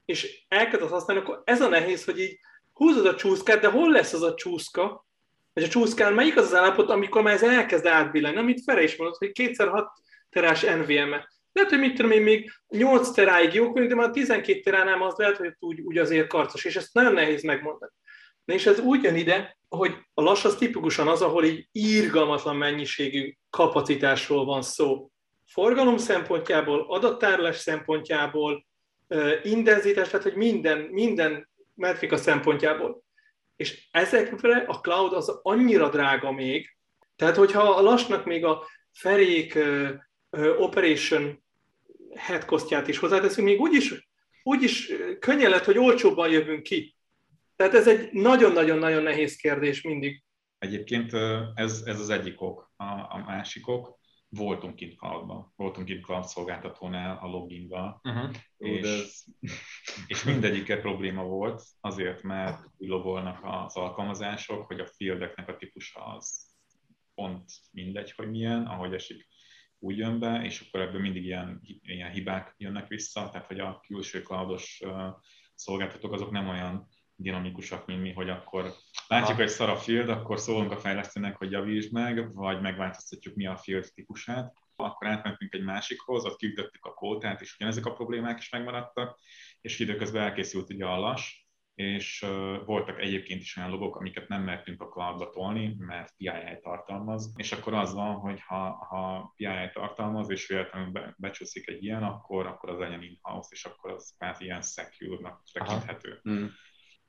és 0.05 0.45
elkezdesz 0.47 0.89
használni, 0.89 1.23
akkor 1.23 1.41
ez 1.45 1.61
a 1.61 1.67
nehéz, 1.67 2.05
hogy 2.05 2.19
így 2.19 2.39
húzod 2.81 3.05
a 3.05 3.15
csúszkát, 3.15 3.61
de 3.61 3.67
hol 3.67 3.91
lesz 3.91 4.13
az 4.13 4.21
a 4.21 4.33
csúszka, 4.33 5.05
vagy 5.53 5.63
a 5.63 5.67
csúszkán 5.67 6.13
melyik 6.13 6.37
az 6.37 6.45
az 6.45 6.55
állapot, 6.55 6.89
amikor 6.89 7.21
már 7.21 7.33
ez 7.33 7.43
elkezd 7.43 7.85
átbillenni, 7.85 8.37
amit 8.37 8.61
Fere 8.63 8.83
is 8.83 8.95
mondott, 8.95 9.17
hogy 9.17 9.31
kétszer 9.31 9.67
6 9.67 9.87
terás 10.29 10.61
NVMe. 10.61 11.29
Lehet, 11.53 11.69
hogy 11.69 11.79
mit 11.79 11.95
tudom 11.95 12.11
én, 12.11 12.21
még 12.21 12.51
8 12.67 13.11
teráig 13.11 13.53
jók 13.53 13.79
de 13.79 13.95
már 13.95 14.09
12 14.09 14.59
teránál 14.59 15.01
az 15.01 15.13
lehet, 15.17 15.37
hogy 15.37 15.53
úgy, 15.59 15.81
úgy 15.81 15.97
azért 15.97 16.27
karcos, 16.27 16.65
és 16.65 16.75
ezt 16.75 16.93
nagyon 16.93 17.13
nehéz 17.13 17.43
megmondani. 17.43 17.91
Na 18.45 18.53
és 18.53 18.65
ez 18.65 18.79
úgy 18.79 19.03
jön 19.03 19.15
ide, 19.15 19.57
hogy 19.69 19.95
a 20.13 20.21
lass 20.21 20.45
az 20.45 20.55
tipikusan 20.55 21.07
az, 21.07 21.21
ahol 21.21 21.43
így 21.43 21.67
írgalmatlan 21.71 22.55
mennyiségű 22.55 23.33
kapacitásról 23.49 24.45
van 24.45 24.61
szó. 24.61 25.11
Forgalom 25.45 25.97
szempontjából, 25.97 26.85
adattárolás 26.89 27.57
szempontjából, 27.57 28.65
intenzitás, 29.43 30.07
tehát 30.07 30.23
hogy 30.23 30.35
minden, 30.35 30.77
minden 30.77 31.49
metrika 31.81 32.17
szempontjából. 32.17 33.03
És 33.55 33.87
ezekre 33.91 34.57
a 34.67 34.79
cloud 34.79 35.13
az 35.13 35.39
annyira 35.41 35.89
drága 35.89 36.31
még, 36.31 36.77
tehát 37.15 37.35
hogyha 37.35 37.61
a 37.61 37.81
lassnak 37.81 38.25
még 38.25 38.45
a 38.45 38.67
ferék 38.91 39.57
operation 40.57 41.43
head 42.15 42.45
costját 42.45 42.87
is 42.87 42.97
hozzáteszünk, 42.97 43.47
még 43.47 43.59
úgyis, 43.59 44.09
úgyis 44.43 44.91
könnyen 45.19 45.49
lett, 45.49 45.63
hogy 45.63 45.77
olcsóbban 45.77 46.29
jövünk 46.29 46.63
ki. 46.63 46.95
Tehát 47.55 47.73
ez 47.73 47.87
egy 47.87 48.11
nagyon-nagyon-nagyon 48.11 49.03
nehéz 49.03 49.35
kérdés 49.35 49.81
mindig. 49.81 50.23
Egyébként 50.59 51.13
ez, 51.53 51.81
ez 51.85 51.99
az 51.99 52.09
egyik 52.09 52.41
ok. 52.41 52.71
A, 52.75 52.83
a 52.83 53.23
másik 53.25 53.67
ok, 53.67 53.99
voltunk 54.33 54.75
kint 54.75 54.97
cloudban, 54.97 55.53
voltunk 55.55 55.87
kint 55.87 56.03
cloud 56.03 56.23
szolgáltatónál 56.23 57.17
a 57.21 57.27
loginval, 57.27 57.99
Uh-huh. 58.03 58.31
És, 58.57 58.81
ez- 58.87 59.25
és 60.07 60.23
mindegyikkel 60.23 60.79
probléma 60.81 61.23
volt, 61.23 61.63
azért, 61.79 62.23
mert 62.23 62.59
úgy 62.77 62.87
logolnak 62.87 63.39
az 63.43 63.75
alkalmazások, 63.75 64.65
hogy 64.65 64.79
a 64.79 64.85
fieldeknek 64.87 65.47
a 65.47 65.55
típusa 65.55 66.05
az 66.05 66.49
pont 67.13 67.51
mindegy, 67.71 68.11
hogy 68.11 68.29
milyen, 68.29 68.65
ahogy 68.65 68.93
esik, 68.93 69.27
úgy 69.79 69.97
jön 69.97 70.19
be, 70.19 70.41
és 70.43 70.61
akkor 70.61 70.79
ebből 70.81 71.01
mindig 71.01 71.25
ilyen, 71.25 71.59
ilyen 71.81 72.11
hibák 72.11 72.53
jönnek 72.57 72.87
vissza, 72.87 73.29
tehát 73.29 73.47
hogy 73.47 73.59
a 73.59 73.79
külső 73.87 74.21
cloudos 74.21 74.81
szolgáltatók 75.55 76.13
azok 76.13 76.31
nem 76.31 76.47
olyan 76.47 76.87
dinamikusak, 77.21 77.85
mint 77.85 78.01
mi, 78.01 78.11
hogy 78.13 78.29
akkor 78.29 78.73
látjuk, 79.07 79.37
hogy 79.37 79.47
szar 79.47 79.69
a 79.69 79.75
field, 79.75 80.09
akkor 80.09 80.39
szólunk 80.39 80.71
a 80.71 80.77
fejlesztőnek, 80.77 81.37
hogy 81.37 81.51
javítsd 81.51 81.93
meg, 81.93 82.33
vagy 82.33 82.61
megváltoztatjuk 82.61 83.35
mi 83.35 83.47
a 83.47 83.57
field 83.57 83.91
típusát. 83.93 84.53
Akkor 84.75 85.07
átmentünk 85.07 85.53
egy 85.53 85.63
másikhoz, 85.63 86.25
ott 86.25 86.37
kiütöttük 86.37 86.85
a 86.85 86.93
kótát, 86.93 87.41
és 87.41 87.55
ugyanezek 87.55 87.85
a 87.85 87.93
problémák 87.93 88.39
is 88.39 88.49
megmaradtak, 88.49 89.19
és 89.61 89.79
időközben 89.79 90.23
elkészült 90.23 90.69
ugye 90.69 90.85
a 90.85 90.99
lass, 90.99 91.41
és 91.75 92.21
uh, 92.21 92.65
voltak 92.65 92.99
egyébként 92.99 93.41
is 93.41 93.57
olyan 93.57 93.69
logok, 93.69 93.95
amiket 93.95 94.27
nem 94.27 94.43
mertünk 94.43 94.81
a 94.81 94.87
cloudba 94.87 95.29
tolni, 95.29 95.75
mert 95.77 96.13
PII 96.17 96.59
tartalmaz, 96.61 97.33
és 97.35 97.51
akkor 97.51 97.73
az 97.73 97.93
van, 97.93 98.15
hogy 98.15 98.41
ha, 98.41 98.85
ha 98.89 99.33
PII 99.35 99.69
tartalmaz, 99.73 100.29
és 100.29 100.47
véletlenül 100.47 100.91
be, 100.91 101.15
becsúszik 101.17 101.67
egy 101.67 101.83
ilyen, 101.83 102.03
akkor, 102.03 102.45
akkor 102.45 102.69
az 102.69 102.77
legyen 102.77 103.03
in-house, 103.03 103.49
és 103.51 103.65
akkor 103.65 103.91
az 103.91 104.13
kvázi 104.17 104.43
ilyen 104.43 104.61
secure-nak 104.61 105.43
tekinthető. 105.51 106.19
Hmm. 106.23 106.51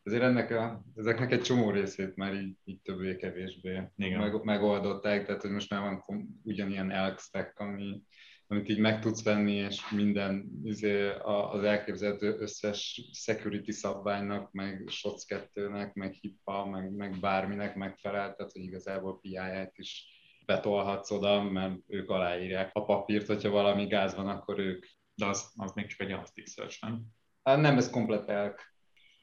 Ezért 0.02 0.22
ennek 0.22 0.50
a, 0.50 0.84
ezeknek 0.96 1.32
egy 1.32 1.42
csomó 1.42 1.70
részét 1.70 2.16
már 2.16 2.34
így, 2.34 2.56
így 2.64 2.80
többé-kevésbé 2.80 3.82
meg, 3.96 4.42
megoldották, 4.42 5.26
tehát 5.26 5.42
hogy 5.42 5.50
most 5.50 5.70
már 5.70 5.80
van 5.80 6.00
kom- 6.00 6.28
ugyanilyen 6.42 6.90
elk 6.90 7.20
ami, 7.54 8.02
amit 8.46 8.68
így 8.68 8.78
meg 8.78 9.00
tudsz 9.00 9.24
venni, 9.24 9.52
és 9.52 9.90
minden 9.90 10.50
izé, 10.64 11.08
az 11.52 11.62
elképzelhető 11.62 12.36
összes 12.38 13.10
security 13.12 13.70
szabványnak, 13.70 14.52
meg 14.52 14.84
SOC 14.86 15.24
2-nek, 15.28 15.92
meg 15.92 16.12
HIPAA, 16.12 16.66
meg, 16.66 16.90
meg 16.90 17.20
bárminek 17.20 17.74
megfelel, 17.74 18.34
tehát 18.34 18.52
hogy 18.52 18.62
igazából 18.62 19.20
PII-t 19.20 19.72
is 19.78 20.06
betolhatsz 20.46 21.10
oda, 21.10 21.42
mert 21.42 21.74
ők 21.86 22.10
aláírják 22.10 22.70
a 22.72 22.84
papírt, 22.84 23.26
hogyha 23.26 23.50
valami 23.50 23.86
gáz 23.86 24.14
van, 24.14 24.28
akkor 24.28 24.58
ők. 24.58 24.86
De 25.14 25.26
az, 25.26 25.52
az 25.56 25.72
még 25.72 25.86
csak 25.86 26.00
egy 26.00 26.10
Elasticsearch, 26.10 26.82
nem? 26.82 27.02
Hát 27.42 27.60
nem, 27.60 27.76
ez 27.76 27.90
komplet 27.90 28.28
elk. 28.28 28.71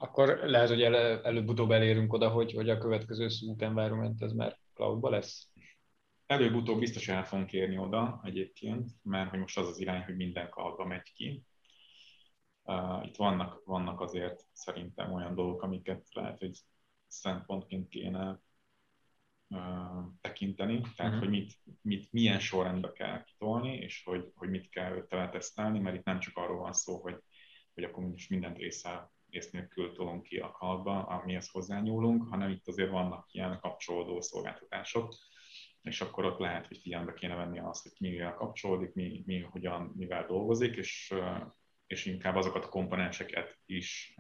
Akkor 0.02 0.40
lehet, 0.44 0.68
hogy 0.68 0.82
el, 0.82 0.96
előbb-utóbb 1.24 1.72
elérünk 1.72 2.14
oda, 2.14 2.30
hogy, 2.30 2.54
hogy 2.54 2.70
a 2.70 2.78
következő 2.78 3.28
suite 3.28 3.66
environment 3.66 4.22
ez 4.22 4.32
már 4.32 4.58
cloudba 4.74 5.10
lesz. 5.10 5.48
Előbb-utóbb 6.26 6.80
biztos 6.80 7.08
el 7.08 7.26
fogunk 7.26 7.54
érni 7.54 7.78
oda 7.78 8.22
egyébként, 8.24 8.90
mert 9.04 9.30
hogy 9.30 9.40
most 9.40 9.58
az 9.58 9.68
az 9.68 9.80
irány, 9.80 10.04
hogy 10.04 10.16
minden 10.16 10.50
cloudba 10.50 10.86
megy 10.86 11.14
ki. 11.14 11.44
Uh, 12.64 13.06
itt 13.06 13.16
vannak, 13.16 13.62
vannak 13.66 14.02
azért 14.02 14.46
szerintem 14.54 15.14
olyan 15.14 15.36
dolgok, 15.36 15.62
amiket 15.62 16.08
lehet, 16.14 16.40
hogy 16.40 16.60
szempontként 17.08 17.88
kéne 17.88 18.40
tekinteni, 20.22 20.82
tehát 20.96 21.14
uh-huh. 21.14 21.20
hogy 21.20 21.30
mit, 21.30 21.60
mit, 21.82 22.12
milyen 22.12 22.40
sorrendbe 22.40 22.92
kell 22.92 23.24
kitolni, 23.24 23.78
és 23.78 24.04
hogy, 24.04 24.32
hogy 24.36 24.50
mit 24.50 24.70
kell 24.70 25.06
tele 25.08 25.30
tesztelni, 25.30 25.80
mert 25.80 25.96
itt 25.96 26.04
nem 26.04 26.20
csak 26.20 26.38
arról 26.38 26.58
van 26.58 26.74
szó, 26.74 27.02
hogy, 27.02 27.24
hogy 27.74 27.84
akkor 27.84 28.04
most 28.04 28.30
mindent 28.30 28.58
része, 28.58 29.12
rész 29.32 29.52
nélkül 29.52 29.94
tolunk 29.94 30.24
ki 30.24 30.38
a 30.38 30.52
kalapba, 30.52 31.04
amihez 31.04 31.50
hozzányúlunk, 31.50 32.30
hanem 32.30 32.50
itt 32.50 32.68
azért 32.68 32.90
vannak 32.90 33.28
ilyen 33.32 33.60
kapcsolódó 33.60 34.22
szolgáltatások, 34.22 35.14
és 35.82 36.02
akkor 36.02 36.26
ott 36.26 36.40
lehet, 36.40 36.68
hogy 36.68 36.78
figyelembe 36.78 37.14
kéne 37.14 37.36
venni 37.36 37.60
azt, 37.60 37.84
hogy 37.84 37.92
mivel 38.00 38.34
kapcsolódik, 38.34 38.94
mi, 38.94 39.24
mi 39.26 39.40
hogyan, 39.40 39.94
mivel 39.96 40.26
dolgozik, 40.26 40.76
és, 40.76 41.14
és 41.88 42.06
inkább 42.06 42.36
azokat 42.36 42.66
a 42.66 42.70
komponenseket 42.70 43.60
is 43.66 44.16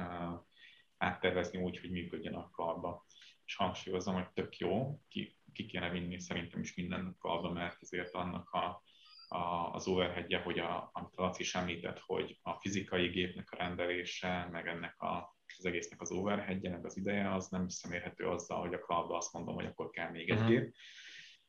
áttervezni 0.97 1.61
úgy, 1.61 1.79
hogy 1.79 1.91
működjön 1.91 2.33
a 2.33 2.49
kalapba. 2.49 3.05
És 3.45 3.55
hangsúlyozom, 3.55 4.13
hogy 4.13 4.29
tök 4.29 4.57
jó, 4.57 5.01
ki, 5.07 5.37
ki 5.53 5.65
kéne 5.65 5.89
vinni 5.89 6.19
szerintem 6.19 6.59
is 6.59 6.75
minden 6.75 7.15
kalba, 7.19 7.51
mert 7.51 7.77
ezért 7.81 8.13
annak 8.13 8.49
a, 8.49 8.83
a, 9.29 9.73
az 9.73 9.87
overheadje, 9.87 10.39
hogy 10.39 10.59
a, 10.59 10.89
amit 10.93 11.15
a 11.15 11.21
Laci 11.21 11.41
is 11.41 11.55
említett, 11.55 11.99
hogy 12.05 12.39
a 12.41 12.53
fizikai 12.53 13.07
gépnek 13.07 13.47
a 13.51 13.55
rendelése, 13.55 14.47
meg 14.51 14.67
ennek 14.67 15.01
a, 15.01 15.37
az 15.57 15.65
egésznek 15.65 16.01
az 16.01 16.11
overheadje, 16.11 16.69
meg 16.69 16.85
az 16.85 16.97
ideje, 16.97 17.33
az 17.33 17.47
nem 17.47 17.67
szemérhető 17.67 18.25
azzal, 18.25 18.59
hogy 18.59 18.73
a 18.73 18.79
cloudba 18.79 19.17
azt 19.17 19.33
mondom, 19.33 19.55
hogy 19.55 19.65
akkor 19.65 19.89
kell 19.89 20.09
még 20.09 20.29
egy 20.29 20.37
uh-huh. 20.37 20.49
gép. 20.49 20.73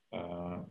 Uh, 0.08 0.66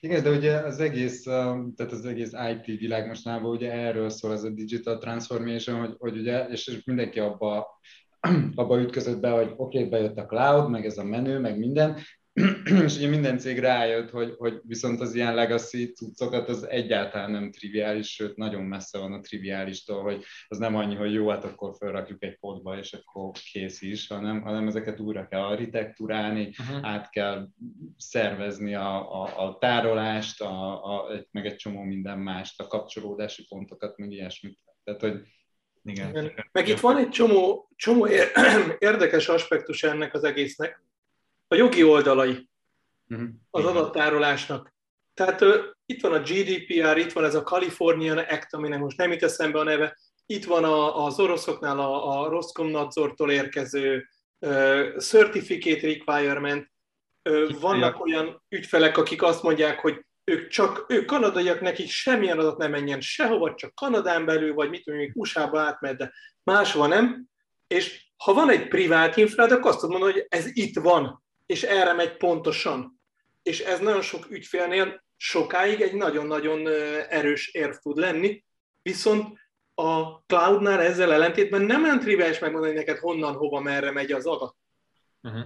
igen, 0.00 0.22
de 0.22 0.30
ugye 0.30 0.58
az 0.58 0.80
egész, 0.80 1.22
tehát 1.22 1.92
az 1.92 2.04
egész 2.04 2.32
IT 2.32 2.78
világ 2.78 3.06
mostanában 3.06 3.50
ugye 3.50 3.72
erről 3.72 4.08
szól, 4.08 4.32
ez 4.32 4.42
a 4.42 4.50
digital 4.50 4.98
transformation, 4.98 5.78
hogy, 5.78 5.94
hogy 5.98 6.18
ugye, 6.18 6.46
és 6.46 6.82
mindenki 6.84 7.20
abba 7.20 7.80
abba 8.54 8.80
ütközött 8.80 9.20
be, 9.20 9.30
hogy 9.30 9.52
oké, 9.56 9.78
okay, 9.78 9.88
bejött 9.88 10.18
a 10.18 10.26
cloud, 10.26 10.70
meg 10.70 10.84
ez 10.84 10.98
a 10.98 11.04
menü, 11.04 11.38
meg 11.38 11.58
minden, 11.58 11.98
és 12.84 12.96
ugye 12.96 13.08
minden 13.08 13.38
cég 13.38 13.58
rájött, 13.58 14.10
hogy, 14.10 14.34
hogy 14.38 14.60
viszont 14.62 15.00
az 15.00 15.14
ilyen 15.14 15.34
legacy 15.34 15.92
cuccokat 15.92 16.48
az 16.48 16.68
egyáltalán 16.68 17.30
nem 17.30 17.50
triviális, 17.50 18.12
sőt 18.12 18.36
nagyon 18.36 18.62
messze 18.62 18.98
van 18.98 19.12
a 19.12 19.20
triviálistól, 19.20 20.02
hogy 20.02 20.24
az 20.48 20.58
nem 20.58 20.76
annyi, 20.76 20.94
hogy 20.94 21.12
jó, 21.12 21.28
hát 21.28 21.44
akkor 21.44 21.74
felrakjuk 21.78 22.22
egy 22.22 22.38
podba, 22.38 22.78
és 22.78 22.92
akkor 22.92 23.30
kész 23.52 23.82
is, 23.82 24.06
hanem, 24.06 24.42
hanem 24.42 24.66
ezeket 24.66 25.00
újra 25.00 25.28
kell 25.28 25.40
architektúrálni, 25.40 26.54
uh-huh. 26.58 26.88
át 26.88 27.10
kell 27.10 27.48
szervezni 27.96 28.74
a, 28.74 29.22
a, 29.22 29.46
a 29.46 29.58
tárolást, 29.58 30.40
a, 30.40 30.84
a, 30.84 31.08
meg 31.30 31.46
egy 31.46 31.56
csomó 31.56 31.82
minden 31.82 32.18
mást, 32.18 32.60
a 32.60 32.66
kapcsolódási 32.66 33.46
pontokat, 33.48 33.96
meg 33.96 34.10
ilyesmit. 34.10 34.58
Tehát, 34.84 35.00
hogy 35.00 35.20
igen. 35.84 36.32
Meg 36.52 36.68
itt 36.68 36.80
van 36.80 36.96
egy 36.96 37.08
csomó, 37.08 37.70
csomó 37.76 38.06
érdekes 38.78 39.28
aspektus 39.28 39.82
ennek 39.82 40.14
az 40.14 40.24
egésznek. 40.24 40.84
A 41.48 41.54
jogi 41.54 41.84
oldalai 41.84 42.48
uh-huh. 43.08 43.28
az 43.50 43.64
adattárolásnak. 43.64 44.74
Tehát 45.14 45.40
uh, 45.40 45.54
itt 45.86 46.00
van 46.00 46.12
a 46.12 46.20
GDPR, 46.20 46.96
itt 46.96 47.12
van 47.12 47.24
ez 47.24 47.34
a 47.34 47.42
Californian 47.42 48.18
Act, 48.18 48.54
aminek 48.54 48.78
most 48.78 48.96
nem 48.96 49.12
jut 49.12 49.22
eszembe 49.22 49.58
a 49.58 49.62
neve, 49.62 49.96
itt 50.26 50.44
van 50.44 50.64
a, 50.64 51.04
az 51.04 51.20
oroszoknál 51.20 51.78
a, 51.78 52.20
a 52.20 52.28
Roskomnadzortól 52.28 53.30
érkező 53.30 54.08
uh, 54.38 54.96
Certificate 54.96 55.86
Requirement. 55.86 56.70
Uh, 57.30 57.60
vannak 57.60 58.04
olyan 58.04 58.42
ügyfelek, 58.48 58.96
akik 58.96 59.22
azt 59.22 59.42
mondják, 59.42 59.80
hogy 59.80 60.04
ők 60.24 60.48
csak, 60.48 60.84
ők 60.88 61.04
kanadaiak, 61.04 61.60
nekik 61.60 61.88
semmilyen 61.88 62.38
adat 62.38 62.58
nem 62.58 62.70
menjen 62.70 63.00
sehova, 63.00 63.54
csak 63.54 63.74
Kanadán 63.74 64.24
belül, 64.24 64.54
vagy 64.54 64.70
mit 64.70 64.84
tudom, 64.84 65.10
USA-ba 65.14 65.60
átmegy, 65.60 65.96
de 65.96 66.12
máshova 66.42 66.86
nem. 66.86 67.26
És 67.66 68.10
ha 68.16 68.32
van 68.32 68.50
egy 68.50 68.68
privát 68.68 69.16
infrád, 69.16 69.50
akkor 69.50 69.70
azt 69.70 69.80
tudod 69.80 69.98
mondani, 69.98 70.12
hogy 70.12 70.26
ez 70.28 70.46
itt 70.52 70.78
van, 70.78 71.24
és 71.46 71.62
erre 71.62 71.92
megy 71.92 72.16
pontosan. 72.16 73.00
És 73.42 73.60
ez 73.60 73.80
nagyon 73.80 74.02
sok 74.02 74.30
ügyfélnél 74.30 75.04
sokáig 75.16 75.80
egy 75.80 75.94
nagyon-nagyon 75.94 76.66
erős 77.08 77.48
érv 77.48 77.74
tud 77.74 77.96
lenni, 77.96 78.44
viszont 78.82 79.38
a 79.74 80.02
cloudnál 80.26 80.80
ezzel 80.80 81.12
ellentétben 81.12 81.62
nem 81.62 81.82
olyan 81.82 82.00
triviális 82.00 82.38
megmondani 82.38 82.74
neked 82.74 82.98
honnan, 82.98 83.34
hova, 83.34 83.60
merre 83.60 83.90
megy 83.90 84.12
az 84.12 84.26
adat. 84.26 84.56
Uh-huh. 85.22 85.44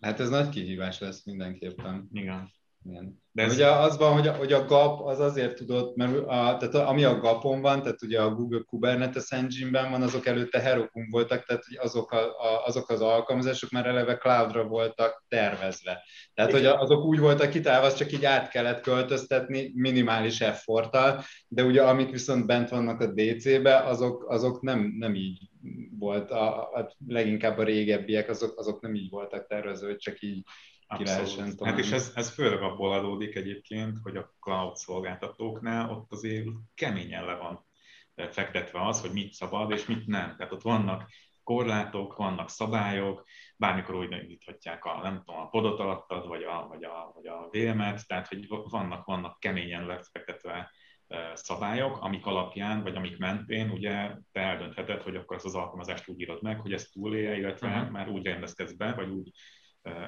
Hát 0.00 0.20
ez 0.20 0.28
nagy 0.28 0.48
kihívás 0.48 0.98
lesz 0.98 1.24
mindenképpen. 1.24 2.08
Igen. 2.12 2.52
Igen. 2.88 3.24
De 3.32 3.42
ez... 3.42 3.52
ugye 3.52 3.66
az 3.66 3.96
van, 3.96 4.12
hogy 4.12 4.26
a, 4.26 4.32
hogy 4.32 4.52
a 4.52 4.64
GAP 4.64 5.00
az 5.00 5.20
azért 5.20 5.54
tudott, 5.54 5.96
mert 5.96 6.16
a, 6.16 6.56
tehát 6.56 6.74
ami 6.74 7.04
a 7.04 7.18
GAP-on 7.18 7.60
van, 7.60 7.82
tehát 7.82 8.02
ugye 8.02 8.20
a 8.20 8.34
Google 8.34 8.62
Kubernetes 8.66 9.30
Engine-ben 9.30 9.90
van, 9.90 10.02
azok 10.02 10.26
előtte 10.26 10.60
Heroku 10.60 11.00
voltak, 11.10 11.44
tehát 11.44 11.62
azok, 11.76 12.12
a, 12.12 12.18
a, 12.18 12.66
azok 12.66 12.90
az 12.90 13.00
alkalmazások 13.00 13.70
már 13.70 13.86
eleve 13.86 14.16
cloudra 14.16 14.64
voltak 14.64 15.24
tervezve. 15.28 16.02
Tehát, 16.34 16.52
hogy 16.52 16.66
azok 16.66 17.04
úgy 17.04 17.18
voltak 17.18 17.50
kitálva, 17.50 17.92
csak 17.92 18.12
így 18.12 18.24
át 18.24 18.48
kellett 18.48 18.80
költöztetni 18.80 19.72
minimális 19.74 20.40
efforttal, 20.40 21.22
de 21.48 21.64
ugye 21.64 21.82
amik 21.82 22.10
viszont 22.10 22.46
bent 22.46 22.68
vannak 22.68 23.00
a 23.00 23.12
DC-be, 23.12 23.76
azok, 23.76 24.24
azok 24.28 24.60
nem, 24.62 24.94
nem 24.98 25.14
így 25.14 25.38
volt, 25.98 26.30
a, 26.30 26.60
a, 26.60 26.96
leginkább 27.06 27.58
a 27.58 27.64
régebbiek, 27.64 28.28
azok, 28.28 28.58
azok 28.58 28.80
nem 28.80 28.94
így 28.94 29.10
voltak 29.10 29.46
tervezve, 29.46 29.86
hogy 29.86 29.96
csak 29.96 30.20
így 30.20 30.44
Abszolút. 30.86 31.64
Hát 31.64 31.78
és 31.78 31.90
ez, 31.90 32.12
ez 32.14 32.30
főleg 32.30 32.62
abból 32.62 32.92
adódik 32.92 33.34
egyébként, 33.34 33.98
hogy 34.02 34.16
a 34.16 34.34
cloud 34.40 34.76
szolgáltatóknál 34.76 35.90
ott 35.90 36.12
azért 36.12 36.46
keményen 36.74 37.24
le 37.24 37.34
van 37.34 37.64
fektetve 38.30 38.86
az, 38.86 39.00
hogy 39.00 39.12
mit 39.12 39.32
szabad 39.32 39.70
és 39.70 39.86
mit 39.86 40.06
nem. 40.06 40.36
Tehát 40.36 40.52
ott 40.52 40.62
vannak 40.62 41.10
korlátok, 41.42 42.16
vannak 42.16 42.50
szabályok, 42.50 43.24
bármikor 43.56 43.94
úgy 43.94 44.12
indíthatják 44.12 44.84
a, 44.84 45.00
nem 45.02 45.22
tudom, 45.24 45.40
a 45.40 45.48
podot 45.48 45.80
alattad, 45.80 46.26
vagy 46.26 46.42
a, 46.42 46.66
vagy 46.68 46.84
a, 46.84 47.12
vagy 47.14 47.26
a 47.26 47.48
VM-et, 47.50 48.06
tehát 48.06 48.28
hogy 48.28 48.46
vannak, 48.48 49.04
vannak 49.04 49.40
keményen 49.40 49.86
lefektetve 49.86 50.70
szabályok, 51.34 51.98
amik 52.00 52.26
alapján, 52.26 52.82
vagy 52.82 52.96
amik 52.96 53.18
mentén 53.18 53.70
ugye 53.70 54.10
te 54.32 54.40
eldöntheted, 54.40 55.02
hogy 55.02 55.16
akkor 55.16 55.36
az 55.36 55.54
alkalmazást 55.54 56.08
úgy 56.08 56.20
írod 56.20 56.42
meg, 56.42 56.60
hogy 56.60 56.72
ezt 56.72 56.92
túlélje, 56.92 57.36
illetve 57.36 57.68
uh-huh. 57.68 57.90
már 57.90 58.08
úgy 58.08 58.24
rendezkedsz 58.24 58.72
be, 58.72 58.92
vagy 58.92 59.08
úgy 59.08 59.30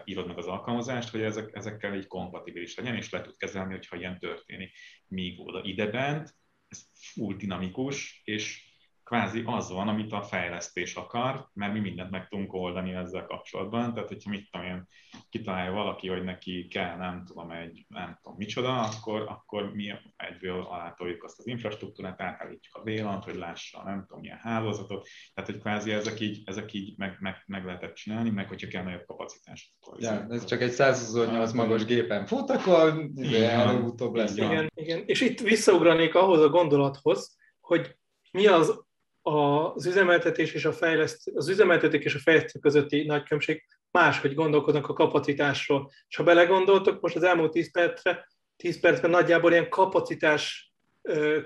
írod 0.04 0.26
meg 0.26 0.38
az 0.38 0.46
alkalmazást, 0.46 1.08
hogy 1.08 1.20
ezek, 1.20 1.50
ezekkel 1.52 1.92
egy 1.92 2.06
kompatibilis 2.06 2.76
legyen, 2.76 2.96
és 2.96 3.10
le 3.10 3.20
tud 3.20 3.36
kezelni, 3.36 3.72
hogyha 3.72 3.96
ilyen 3.96 4.18
történik. 4.18 4.76
Míg 5.06 5.40
oda 5.40 5.62
idebent, 5.64 6.34
ez 6.68 6.86
full 6.94 7.36
dinamikus, 7.36 8.20
és 8.24 8.67
kvázi 9.08 9.42
az 9.46 9.70
van, 9.70 9.88
amit 9.88 10.12
a 10.12 10.22
fejlesztés 10.22 10.94
akar, 10.94 11.48
mert 11.54 11.72
mi 11.72 11.80
mindent 11.80 12.10
meg 12.10 12.28
tudunk 12.28 12.52
oldani 12.52 12.92
ezzel 12.92 13.24
kapcsolatban. 13.24 13.94
Tehát, 13.94 14.08
hogyha 14.08 14.30
mit 14.30 14.50
tudom 14.50 14.66
én, 14.66 14.86
kitalálja 15.30 15.72
valaki, 15.72 16.08
hogy 16.08 16.24
neki 16.24 16.66
kell, 16.66 16.96
nem 16.96 17.24
tudom, 17.26 17.50
egy, 17.50 17.86
nem 17.88 18.18
tudom 18.22 18.38
micsoda, 18.38 18.80
akkor, 18.80 19.24
akkor 19.28 19.74
mi 19.74 19.92
egyből 20.16 20.62
alátoljuk 20.62 21.24
azt 21.24 21.38
az 21.38 21.46
infrastruktúrát, 21.46 22.20
átállítjuk 22.20 22.74
a 22.74 22.82
vélant, 22.82 23.24
hogy 23.24 23.34
lássa, 23.34 23.82
nem 23.84 24.04
tudom, 24.06 24.20
milyen 24.20 24.38
hálózatot. 24.38 25.08
Tehát, 25.34 25.50
hogy 25.50 25.60
kvázi 25.60 25.90
ezek 25.90 26.20
így, 26.20 26.42
ezek 26.44 26.72
így 26.72 26.94
meg, 26.96 27.16
meg, 27.20 27.42
meg 27.46 27.64
lehetett 27.64 27.94
csinálni, 27.94 28.30
meg 28.30 28.48
hogyha 28.48 28.68
kell 28.68 28.82
nagyobb 28.82 29.06
kapacitás. 29.06 29.76
Ja, 29.98 30.26
ez 30.28 30.44
csak 30.44 30.60
egy 30.60 30.70
128 30.70 31.52
magas 31.52 31.84
gépen 31.84 32.26
fut, 32.26 32.50
akkor 32.50 33.10
előbb-utóbb 33.32 34.14
lesz. 34.14 34.36
Igen, 34.36 34.70
igen, 34.74 35.02
és 35.06 35.20
itt 35.20 35.40
visszaugranék 35.40 36.14
ahhoz 36.14 36.40
a 36.40 36.48
gondolathoz, 36.48 37.36
hogy 37.60 37.96
mi 38.30 38.46
az 38.46 38.86
az 39.28 39.86
üzemeltetés 39.86 40.52
és 40.52 40.64
a 40.64 40.72
fejleszt, 40.72 41.30
az 41.34 41.48
üzemeltetés 41.48 42.04
és 42.04 42.14
a 42.14 42.18
fejlesztő 42.18 42.58
közötti 42.58 43.04
nagy 43.04 43.22
különbség 43.22 43.64
máshogy 43.90 44.34
gondolkodnak 44.34 44.88
a 44.88 44.92
kapacitásról. 44.92 45.90
És 46.08 46.16
ha 46.16 46.22
belegondoltok, 46.22 47.00
most 47.00 47.16
az 47.16 47.22
elmúlt 47.22 47.52
10 47.52 47.70
percre, 47.70 48.28
10 48.56 48.80
percben 48.80 49.10
nagyjából 49.10 49.52
ilyen 49.52 49.68
kapacitás 49.68 50.72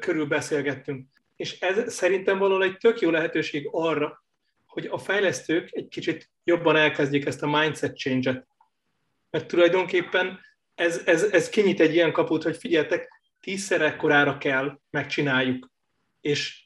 körül 0.01 0.27
beszélgettünk. 0.27 1.07
És 1.37 1.61
ez 1.61 1.93
szerintem 1.93 2.39
valahol 2.39 2.65
egy 2.65 2.77
tök 2.77 3.01
jó 3.01 3.11
lehetőség 3.11 3.69
arra, 3.71 4.25
hogy 4.67 4.87
a 4.91 4.99
fejlesztők 4.99 5.69
egy 5.73 5.89
kicsit 5.89 6.31
jobban 6.45 6.77
elkezdjék 6.77 7.27
ezt 7.27 7.43
a 7.43 7.59
mindset 7.61 7.99
change-et. 7.99 8.47
Mert 9.31 9.47
tulajdonképpen 9.47 10.41
ez, 10.75 11.03
ez, 11.05 11.23
ez 11.23 11.49
kinyit 11.49 11.81
egy 11.81 11.95
ilyen 11.95 12.13
kaput, 12.13 12.43
hogy 12.43 12.57
figyeltek, 12.57 13.21
tízszer 13.41 13.81
ekkorára 13.81 14.39
kell, 14.39 14.79
megcsináljuk. 14.91 15.71
És 16.21 16.62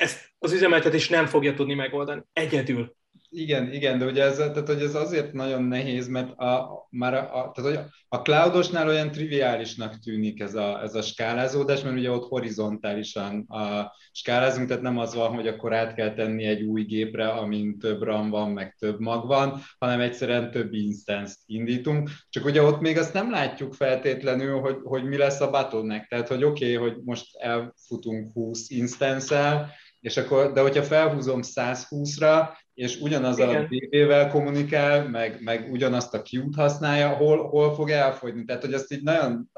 ezt 0.00 0.30
az 0.38 0.52
üzemeltetés 0.52 1.08
nem 1.08 1.26
fogja 1.26 1.54
tudni 1.54 1.74
megoldani 1.74 2.22
egyedül. 2.32 2.98
Igen, 3.32 3.72
igen, 3.72 3.98
de 3.98 4.04
ugye 4.04 4.22
ez, 4.22 4.36
tehát, 4.36 4.66
hogy 4.66 4.82
ez 4.82 4.94
azért 4.94 5.32
nagyon 5.32 5.62
nehéz, 5.62 6.08
mert 6.08 6.38
a, 6.38 6.86
már 6.90 7.14
a, 7.14 7.52
tehát, 7.54 7.76
hogy 7.76 7.78
a 8.08 8.16
cloudosnál 8.16 8.88
olyan 8.88 9.10
triviálisnak 9.10 9.98
tűnik 9.98 10.40
ez 10.40 10.54
a, 10.54 10.82
ez 10.82 10.94
a 10.94 11.02
skálázódás, 11.02 11.82
mert 11.82 11.96
ugye 11.96 12.10
ott 12.10 12.28
horizontálisan 12.28 13.44
a 13.48 13.92
skálázunk, 14.12 14.68
tehát 14.68 14.82
nem 14.82 14.98
az 14.98 15.14
van, 15.14 15.34
hogy 15.34 15.46
akkor 15.46 15.74
át 15.74 15.94
kell 15.94 16.14
tenni 16.14 16.44
egy 16.44 16.62
új 16.62 16.82
gépre, 16.82 17.28
amin 17.28 17.78
több 17.78 18.02
RAM 18.02 18.30
van, 18.30 18.50
meg 18.50 18.76
több 18.78 19.00
mag 19.00 19.26
van, 19.26 19.60
hanem 19.78 20.00
egyszerűen 20.00 20.50
több 20.50 20.72
instance 20.72 21.34
indítunk. 21.46 22.10
Csak 22.28 22.44
ugye 22.44 22.62
ott 22.62 22.80
még 22.80 22.98
azt 22.98 23.14
nem 23.14 23.30
látjuk 23.30 23.74
feltétlenül, 23.74 24.60
hogy, 24.60 24.76
hogy 24.82 25.04
mi 25.04 25.16
lesz 25.16 25.40
a 25.40 25.50
bottleneck. 25.50 26.08
Tehát, 26.08 26.28
hogy 26.28 26.44
oké, 26.44 26.76
okay, 26.76 26.88
hogy 26.88 27.02
most 27.04 27.36
elfutunk 27.36 28.32
20 28.32 28.70
instance 28.70 29.68
és 30.00 30.16
akkor, 30.16 30.52
de 30.52 30.60
hogyha 30.60 30.82
felhúzom 30.82 31.40
120-ra, 31.42 32.48
és 32.74 33.00
ugyanaz 33.00 33.38
Igen. 33.38 33.64
a 33.64 33.68
DB-vel 33.68 34.28
kommunikál, 34.28 35.08
meg, 35.08 35.42
meg 35.42 35.72
ugyanazt 35.72 36.14
a 36.14 36.22
Q-t 36.30 36.54
használja, 36.54 37.08
hol, 37.08 37.48
hol 37.48 37.74
fog 37.74 37.90
elfogyni? 37.90 38.44
Tehát, 38.44 38.64
hogy 38.64 38.72
ezt 38.72 38.92
így 38.92 39.02
nagyon, 39.02 39.50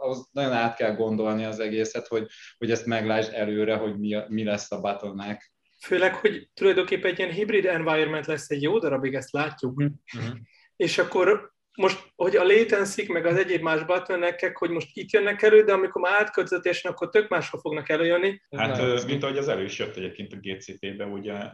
az 0.00 0.28
nagyon 0.32 0.52
át 0.52 0.76
kell 0.76 0.94
gondolni 0.94 1.44
az 1.44 1.60
egészet, 1.60 2.06
hogy, 2.06 2.26
hogy 2.58 2.70
ezt 2.70 2.86
meglásd 2.86 3.32
előre, 3.34 3.76
hogy 3.76 3.98
mi, 3.98 4.16
mi 4.28 4.44
lesz 4.44 4.72
a 4.72 4.80
bottleneck. 4.80 5.52
Főleg, 5.80 6.14
hogy 6.14 6.48
tulajdonképpen 6.54 7.10
egy 7.10 7.18
ilyen 7.18 7.30
hibrid 7.30 7.66
environment 7.66 8.26
lesz 8.26 8.50
egy 8.50 8.62
jó 8.62 8.78
darabig, 8.78 9.14
ezt 9.14 9.32
látjuk. 9.32 9.76
Uh-huh. 9.76 10.34
És 10.76 10.98
akkor 10.98 11.53
most, 11.76 12.12
hogy 12.16 12.36
a 12.36 12.44
latency 12.44 13.12
meg 13.12 13.26
az 13.26 13.36
egyéb 13.36 13.62
más 13.62 13.84
bottleneckek, 13.84 14.56
hogy 14.56 14.70
most 14.70 14.96
itt 14.96 15.10
jönnek 15.10 15.42
elő, 15.42 15.64
de 15.64 15.72
amikor 15.72 16.02
már 16.02 16.22
átköltözésen, 16.22 16.92
akkor 16.92 17.08
tök 17.08 17.28
máshol 17.28 17.60
fognak 17.60 17.88
előjönni. 17.88 18.40
Hát, 18.56 18.76
Nem, 18.76 19.06
mint 19.06 19.22
ahogy 19.22 19.38
az 19.38 19.48
elő 19.48 19.64
is 19.64 19.78
jött 19.78 19.96
egyébként 19.96 20.32
a 20.32 20.36
GCP-be, 20.40 21.04
ugye 21.04 21.50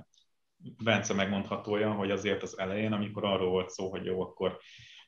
Bence 0.84 1.14
megmondhatója, 1.14 1.92
hogy 1.92 2.10
azért 2.10 2.42
az 2.42 2.58
elején, 2.58 2.92
amikor 2.92 3.24
arról 3.24 3.50
volt 3.50 3.70
szó, 3.70 3.90
hogy 3.90 4.04
jó, 4.04 4.20
akkor 4.20 4.58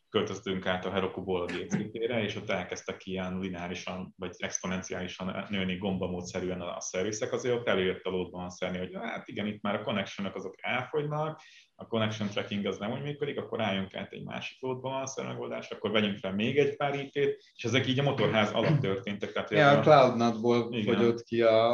költöztünk 0.09 0.67
át 0.67 0.85
a 0.85 0.91
Herokuból 0.91 1.43
a 1.43 1.45
GCP-re, 1.45 2.23
és 2.23 2.37
ott 2.37 2.51
elkezdtek 2.51 3.07
ilyen 3.07 3.39
lineárisan, 3.39 4.15
vagy 4.17 4.35
exponenciálisan 4.39 5.47
nőni 5.49 5.77
gombamódszerűen 5.77 6.61
a 6.61 6.81
szervizek, 6.81 7.33
azért 7.33 7.55
ott 7.55 7.69
előjött 7.69 8.05
a 8.05 8.11
load 8.11 8.31
balancerni, 8.31 8.79
hogy 8.79 8.95
hát 8.95 9.29
igen, 9.29 9.47
itt 9.47 9.63
már 9.63 9.75
a 9.75 9.83
connection 9.83 10.33
azok 10.35 10.55
elfogynak, 10.59 11.41
a 11.83 11.87
connection 11.87 12.29
tracking 12.29 12.67
az 12.67 12.79
nem 12.79 12.93
úgy 12.93 13.03
működik, 13.03 13.39
akkor 13.39 13.61
álljunk 13.61 13.95
át 13.95 14.13
egy 14.13 14.25
másik 14.25 14.61
load 14.61 14.81
balancer 14.81 15.27
megoldás, 15.27 15.71
akkor 15.71 15.91
vegyünk 15.91 16.19
fel 16.19 16.33
még 16.33 16.59
egy 16.59 16.77
pár 16.77 16.95
ip 16.95 17.15
és 17.55 17.65
ezek 17.65 17.87
így 17.87 17.99
a 17.99 18.03
motorház 18.03 18.53
alatt 18.57 18.81
történtek. 18.81 19.33
Tehát 19.33 19.51
ja, 19.51 19.71
a 19.71 19.81
CloudNut-ból 19.81 20.83
fogyott 20.85 21.23
ki 21.23 21.43
a, 21.43 21.71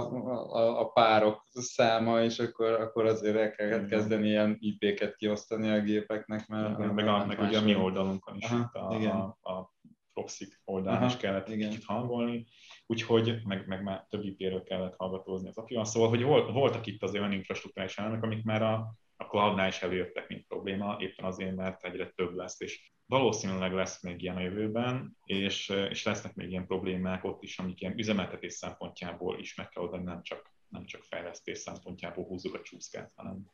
a, 0.53 0.81
a, 0.81 0.87
párok 0.87 1.45
száma, 1.51 2.23
és 2.23 2.39
akkor, 2.39 2.71
akkor 2.71 3.07
azért 3.07 3.37
el 3.37 3.67
igen. 3.67 3.89
kezdeni 3.89 4.29
ilyen 4.29 4.57
IP-ket 4.61 5.17
kiosztani 5.17 5.71
a 5.71 5.81
gépeknek, 5.81 6.47
mert... 6.47 6.79
Meg, 6.79 6.93
meg, 6.93 7.07
a, 7.07 7.27
meg 7.27 7.41
ugye 7.41 7.59
a 7.59 7.63
mi 7.63 7.75
oldalunkon 7.75 8.37
is, 8.37 8.51
Aha, 8.51 8.71
a, 8.73 8.95
igen. 8.95 9.11
a, 9.11 9.51
a 9.51 9.73
proxy 10.15 10.47
oldalán 10.65 10.97
Aha, 10.97 11.07
is 11.07 11.17
kellett 11.17 11.49
igen. 11.49 11.69
kicsit 11.69 11.85
hangolni, 11.85 12.47
úgyhogy 12.87 13.39
meg, 13.45 13.67
meg 13.67 13.83
már 13.83 14.07
több 14.09 14.25
IP-ről 14.25 14.63
kellett 14.63 14.95
hallgatózni 14.97 15.49
az 15.49 15.59
api 15.59 15.81
Szóval, 15.83 16.09
hogy 16.09 16.23
volt, 16.23 16.51
voltak 16.53 16.87
itt 16.87 17.03
azért 17.03 17.23
olyan 17.23 17.35
infrastruktúrális 17.35 17.99
elemek, 17.99 18.23
amik 18.23 18.45
már 18.45 18.63
a 18.63 18.97
a 19.21 19.25
cloudnál 19.25 19.69
is 19.69 19.83
előjöttek, 19.83 20.29
mint 20.29 20.47
probléma, 20.47 20.97
éppen 21.01 21.25
azért, 21.25 21.57
mert 21.57 21.85
egyre 21.85 22.11
több 22.11 22.35
lesz, 22.35 22.61
és 22.61 22.93
valószínűleg 23.07 23.73
lesz 23.73 24.03
még 24.03 24.23
ilyen 24.23 24.37
a 24.37 24.41
jövőben, 24.41 25.17
és, 25.25 25.69
és 25.69 26.05
lesznek 26.05 26.35
még 26.35 26.51
ilyen 26.51 26.67
problémák 26.67 27.25
ott 27.25 27.43
is, 27.43 27.59
amik 27.59 27.81
ilyen 27.81 27.99
üzemeltetés 27.99 28.53
szempontjából 28.53 29.39
is 29.39 29.55
meg 29.55 29.69
kell 29.69 29.83
oldani, 29.83 30.05
nem 30.05 30.23
csak, 30.23 30.53
nem 30.69 30.85
csak 30.85 31.03
fejlesztés 31.05 31.59
szempontjából 31.59 32.25
húzzuk 32.25 32.55
a 32.55 32.63
csúszkát, 32.63 33.13
hanem 33.15 33.51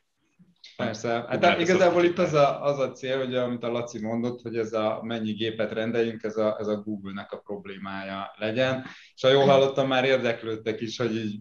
Persze, 0.75 1.09
hát, 1.09 1.45
hát 1.45 1.59
igazából 1.59 2.03
itt 2.03 2.17
az 2.17 2.33
a, 2.33 2.63
az 2.63 2.79
a 2.79 2.91
cél, 2.91 3.17
hogy 3.17 3.35
amit 3.35 3.63
a 3.63 3.71
Laci 3.71 3.99
mondott, 3.99 4.41
hogy 4.41 4.57
ez 4.57 4.73
a 4.73 4.99
mennyi 5.03 5.31
gépet 5.31 5.71
rendeljünk, 5.71 6.23
ez 6.23 6.37
a, 6.37 6.57
ez 6.59 6.67
a 6.67 6.81
Google-nek 6.81 7.31
a 7.31 7.37
problémája 7.37 8.31
legyen. 8.37 8.85
És 9.15 9.21
ha 9.21 9.29
jól 9.29 9.45
hallottam, 9.45 9.87
már 9.87 10.05
érdeklődtek 10.05 10.81
is, 10.81 10.97
hogy 10.97 11.15
így, 11.15 11.39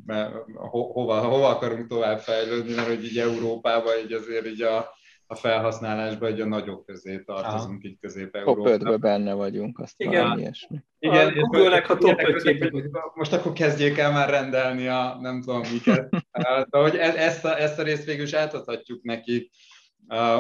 ho, 0.55 0.93
hova, 0.93 1.21
hova 1.21 1.49
akarunk 1.49 1.87
tovább 1.87 2.19
fejlődni, 2.19 2.75
mert 2.75 2.89
hogy 2.89 3.05
így 3.05 3.19
Európában 3.19 3.95
így 4.05 4.13
azért 4.13 4.47
így 4.47 4.63
a, 4.63 4.89
a 5.35 5.37
felhasználásban 5.37 6.33
egy 6.33 6.41
a 6.41 6.47
nagyok 6.47 6.87
közé 6.87 7.19
tartozunk, 7.19 7.79
Aha. 7.79 7.89
így 7.89 7.99
Közép-Európában. 8.01 8.79
Top 8.79 8.89
5 8.89 9.01
benne 9.01 9.33
vagyunk, 9.33 9.79
azt 9.79 9.95
Igen. 9.97 10.39
ilyesmi. 10.39 10.79
Igen, 10.99 11.27
a 11.27 11.33
Google-nek 11.33 11.91
a 11.91 11.97
top 11.97 12.21
5 12.21 12.91
Most 13.15 13.33
akkor 13.33 13.53
kezdjék 13.53 13.99
el 13.99 14.13
már 14.13 14.31
rendelni 14.31 14.87
a 14.87 15.19
nem 15.21 15.43
tudom 15.43 15.63
miket. 15.73 16.09
Hát, 16.31 16.67
hogy 16.71 16.97
e- 16.97 17.17
ezt 17.17 17.45
a, 17.45 17.61
ezt 17.61 17.79
a 17.79 17.83
részt 17.83 18.05
végül 18.05 18.25
is 18.25 18.33
átadhatjuk 18.33 19.03
nekik, 19.03 19.51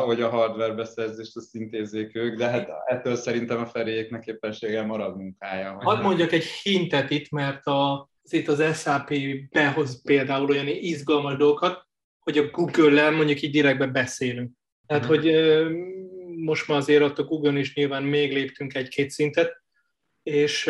hogy 0.04 0.22
a 0.22 0.28
hardware 0.28 0.72
beszerzést 0.72 1.36
azt 1.36 1.54
intézzék 1.54 2.16
ők, 2.16 2.36
de 2.36 2.48
hát 2.48 2.68
ettől 2.86 3.16
szerintem 3.16 3.60
a 3.60 3.66
feléjéknek 3.66 4.26
éppenséggel 4.26 4.86
marad 4.86 5.16
munkája. 5.16 5.76
Hadd 5.80 6.02
mondjak 6.02 6.32
egy 6.32 6.44
hintet 6.44 7.10
itt, 7.10 7.30
mert 7.30 7.66
a, 7.66 8.08
itt 8.30 8.48
az 8.48 8.80
SAP 8.80 9.14
behoz 9.50 10.02
például 10.02 10.50
olyan 10.50 10.66
izgalmas 10.66 11.36
dolgokat, 11.36 11.86
hogy 12.24 12.38
a 12.38 12.50
Google-lel 12.50 13.10
mondjuk 13.10 13.42
így 13.42 13.50
direktbe 13.50 13.86
beszélünk. 13.86 14.52
Tehát, 14.86 15.04
hogy 15.04 15.32
most 16.36 16.68
már 16.68 16.78
azért 16.78 17.02
ott 17.02 17.18
a 17.18 17.24
Google 17.24 17.58
is 17.58 17.74
nyilván 17.74 18.02
még 18.02 18.32
léptünk 18.32 18.74
egy-két 18.74 19.10
szintet, 19.10 19.62
és 20.22 20.64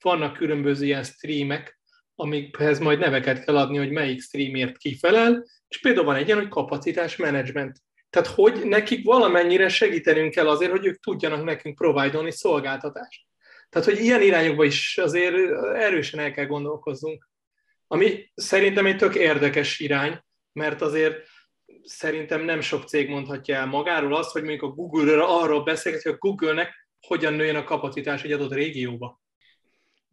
vannak 0.00 0.36
különböző 0.36 0.84
ilyen 0.84 1.04
streamek, 1.04 1.80
amikhez 2.14 2.78
majd 2.78 2.98
neveket 2.98 3.44
kell 3.44 3.56
adni, 3.56 3.76
hogy 3.76 3.90
melyik 3.90 4.20
streamért 4.20 4.76
kifelel, 4.76 5.46
és 5.68 5.80
például 5.80 6.06
van 6.06 6.16
egy 6.16 6.26
ilyen, 6.26 6.38
hogy 6.38 6.48
kapacitás 6.48 7.16
menedzsment. 7.16 7.78
Tehát, 8.10 8.28
hogy 8.28 8.60
nekik 8.64 9.04
valamennyire 9.04 9.68
segítenünk 9.68 10.32
kell 10.32 10.48
azért, 10.48 10.70
hogy 10.70 10.86
ők 10.86 11.00
tudjanak 11.00 11.44
nekünk 11.44 11.74
provide 11.74 12.30
szolgáltatást. 12.30 13.26
Tehát, 13.68 13.88
hogy 13.88 13.98
ilyen 13.98 14.22
irányokba 14.22 14.64
is 14.64 14.98
azért 14.98 15.34
erősen 15.74 16.20
el 16.20 16.32
kell 16.32 16.46
gondolkoznunk. 16.46 17.28
Ami 17.86 18.30
szerintem 18.34 18.86
egy 18.86 18.96
tök 18.96 19.14
érdekes 19.14 19.80
irány, 19.80 20.20
mert 20.52 20.82
azért 20.82 21.26
szerintem 21.82 22.44
nem 22.44 22.60
sok 22.60 22.84
cég 22.84 23.08
mondhatja 23.08 23.56
el 23.56 23.66
magáról 23.66 24.14
azt, 24.14 24.30
hogy 24.30 24.42
mondjuk 24.42 24.62
a 24.62 24.74
Google-ra 24.74 25.40
arról 25.40 25.62
beszélget, 25.62 26.02
hogy 26.02 26.12
a 26.12 26.18
Google-nek 26.18 26.88
hogyan 27.06 27.32
nőjön 27.32 27.56
a 27.56 27.64
kapacitás 27.64 28.22
egy 28.22 28.32
adott 28.32 28.52
régióba. 28.52 29.20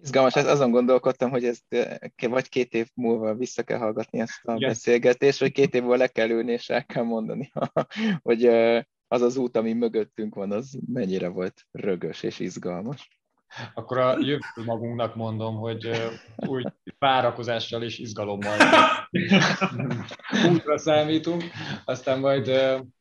Izgalmas, 0.03 0.35
ez 0.35 0.47
azon 0.47 0.71
gondolkodtam, 0.71 1.29
hogy 1.29 1.45
ezt 1.45 1.63
eh, 1.67 2.29
vagy 2.29 2.49
két 2.49 2.73
év 2.73 2.87
múlva 2.93 3.35
vissza 3.35 3.63
kell 3.63 3.77
hallgatni 3.77 4.19
ezt 4.19 4.39
a 4.43 4.55
Igen. 4.55 4.69
beszélgetést, 4.69 5.39
vagy 5.39 5.51
két 5.51 5.73
év 5.73 5.81
múlva 5.81 5.97
le 5.97 6.07
kell 6.07 6.29
ülni, 6.29 6.51
és 6.51 6.69
el 6.69 6.85
kell 6.85 7.03
mondani, 7.03 7.51
hogy 8.21 8.45
eh, 8.45 8.83
az 9.07 9.21
az 9.21 9.37
út, 9.37 9.55
ami 9.55 9.73
mögöttünk 9.73 10.35
van, 10.35 10.51
az 10.51 10.79
mennyire 10.87 11.27
volt 11.27 11.67
rögös 11.71 12.23
és 12.23 12.39
izgalmas. 12.39 13.16
Akkor 13.73 13.97
a 13.97 14.17
jövő 14.19 14.63
magunknak 14.65 15.15
mondom, 15.15 15.55
hogy 15.55 16.11
úgy 16.35 16.67
várakozással 16.99 17.83
és 17.83 17.97
izgalommal 17.97 18.57
útra 20.53 20.77
számítunk, 20.77 21.43
aztán 21.85 22.19
majd 22.19 22.47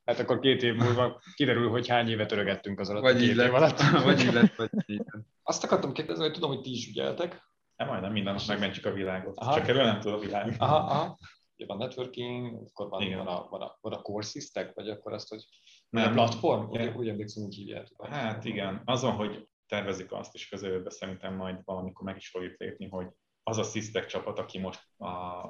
hát 0.04 0.18
akkor 0.18 0.38
két 0.38 0.62
év 0.62 0.74
múlva 0.74 1.20
kiderül, 1.34 1.70
hogy 1.70 1.88
hány 1.88 2.08
évet 2.08 2.32
örögettünk 2.32 2.80
az 2.80 2.88
alatt 2.88 3.02
vagy 3.02 3.18
két 3.18 3.36
év 3.36 3.54
alatt. 3.54 3.80
Vagy 4.04 4.20
így 4.20 4.32
lett, 4.32 4.54
vagy 4.54 4.70
így. 4.86 5.02
Azt 5.42 5.64
akartam 5.64 5.92
kérdezni, 5.92 6.22
hogy 6.22 6.32
tudom, 6.32 6.50
hogy 6.50 6.60
ti 6.60 6.70
is 6.70 6.88
ügyeltek. 6.88 7.44
Nem, 7.76 7.88
majdnem 7.88 8.12
minden 8.12 8.34
nap 8.34 8.46
megmentjük 8.46 8.84
a 8.84 8.92
világot. 8.92 9.38
Aha. 9.38 9.54
Csak 9.54 9.68
erről 9.68 9.84
nem 9.84 10.00
tud 10.00 10.12
a 10.12 10.18
világ. 10.18 10.54
Aha, 10.58 10.76
aha. 10.76 11.18
Ugye 11.56 11.66
van 11.66 11.76
networking, 11.76 12.62
akkor 12.68 12.88
van, 12.88 13.16
van, 13.16 13.26
a, 13.26 13.46
van, 13.50 13.60
a, 13.60 13.78
van 13.80 13.92
a 13.92 14.02
core 14.02 14.26
system, 14.26 14.70
vagy 14.74 14.88
akkor 14.88 15.12
azt, 15.12 15.28
hogy 15.28 15.44
nem. 15.88 16.10
a 16.10 16.12
platform, 16.12 16.70
ugye, 16.70 16.92
úgy 16.92 17.08
emlékszem, 17.08 17.44
úgy 17.44 17.54
hívjátok. 17.54 18.06
Hát 18.06 18.44
igen, 18.44 18.82
azon, 18.84 19.12
hogy 19.12 19.48
tervezik 19.66 20.12
azt, 20.12 20.34
és 20.34 20.48
közelőbb 20.48 20.90
szerintem 20.90 21.34
majd 21.34 21.60
valamikor 21.64 22.04
meg 22.04 22.16
is 22.16 22.28
fogjuk 22.28 22.58
lépni, 22.58 22.88
hogy 22.88 23.06
az 23.42 23.58
a 23.58 23.62
Systek 23.62 24.06
csapat, 24.06 24.38
aki 24.38 24.58
most 24.58 24.88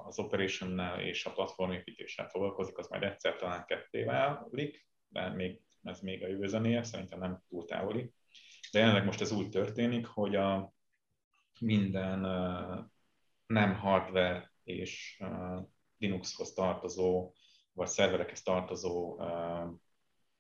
az 0.07 0.19
operation 0.19 1.01
és 1.01 1.27
a 1.27 1.33
platformépítéssel 1.33 2.29
foglalkozik, 2.29 2.79
az 2.79 2.89
majd 2.89 3.03
egyszer 3.03 3.37
talán 3.37 3.65
ketté 3.67 4.05
válik, 4.05 4.87
de 5.09 5.29
még, 5.29 5.61
ez 5.83 6.01
még 6.01 6.23
a 6.23 6.29
jövő 6.29 6.47
zenéje, 6.47 6.83
szerintem 6.83 7.19
nem 7.19 7.43
túl 7.49 7.65
távoli. 7.65 8.13
De 8.73 8.79
jelenleg 8.79 9.05
most 9.05 9.21
ez 9.21 9.33
úgy 9.33 9.49
történik, 9.49 10.07
hogy 10.07 10.37
a 10.37 10.73
minden 11.61 12.21
nem 13.47 13.75
hardware 13.75 14.53
és 14.65 15.23
Linuxhoz 15.99 16.53
tartozó, 16.53 17.33
vagy 17.73 17.89
szerverekhez 17.89 18.43
tartozó 18.43 19.21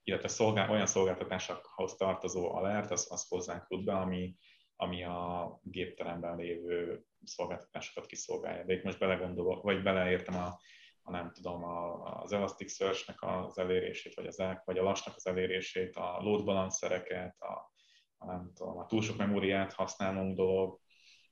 illetve 0.06 0.28
szolgál, 0.28 0.70
olyan 0.70 0.86
szolgáltatásokhoz 0.86 1.94
tartozó 1.94 2.54
alert, 2.54 2.90
az, 2.90 3.06
az 3.10 3.28
hozzánk 3.28 3.66
tud 3.66 3.84
be, 3.84 3.92
ami, 3.92 4.36
ami 4.76 5.04
a 5.04 5.58
gépteremben 5.62 6.36
lévő 6.36 7.04
szolgáltatásokat 7.24 8.06
kiszolgálja. 8.06 8.64
De 8.64 8.72
itt 8.72 8.82
most 8.82 8.98
belegondolok, 8.98 9.62
vagy 9.62 9.82
beleértem 9.82 10.34
a, 10.34 10.58
a 11.02 11.10
nem 11.10 11.32
tudom, 11.32 11.64
a, 11.64 12.02
az 12.22 12.32
Elasticsearch-nek 12.32 13.22
az 13.22 13.58
elérését, 13.58 14.14
vagy, 14.14 14.26
az, 14.26 14.42
vagy 14.64 14.78
a 14.78 14.82
lassnak 14.82 15.16
az 15.16 15.26
elérését, 15.26 15.96
a 15.96 16.18
load 16.22 16.44
balancereket, 16.44 17.36
a, 17.38 17.72
a, 18.18 18.26
nem 18.26 18.50
tudom, 18.54 18.78
a 18.78 18.86
túl 18.86 19.02
sok 19.02 19.16
memóriát 19.16 19.72
használunk 19.72 20.36
dolog, 20.36 20.80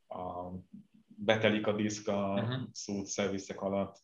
a, 0.06 0.50
betelik 1.06 1.66
a 1.66 1.72
diszk 1.72 2.08
a 2.08 2.32
uh-huh. 2.32 2.62
szút 2.72 3.06
szervizek 3.06 3.60
alatt, 3.60 4.00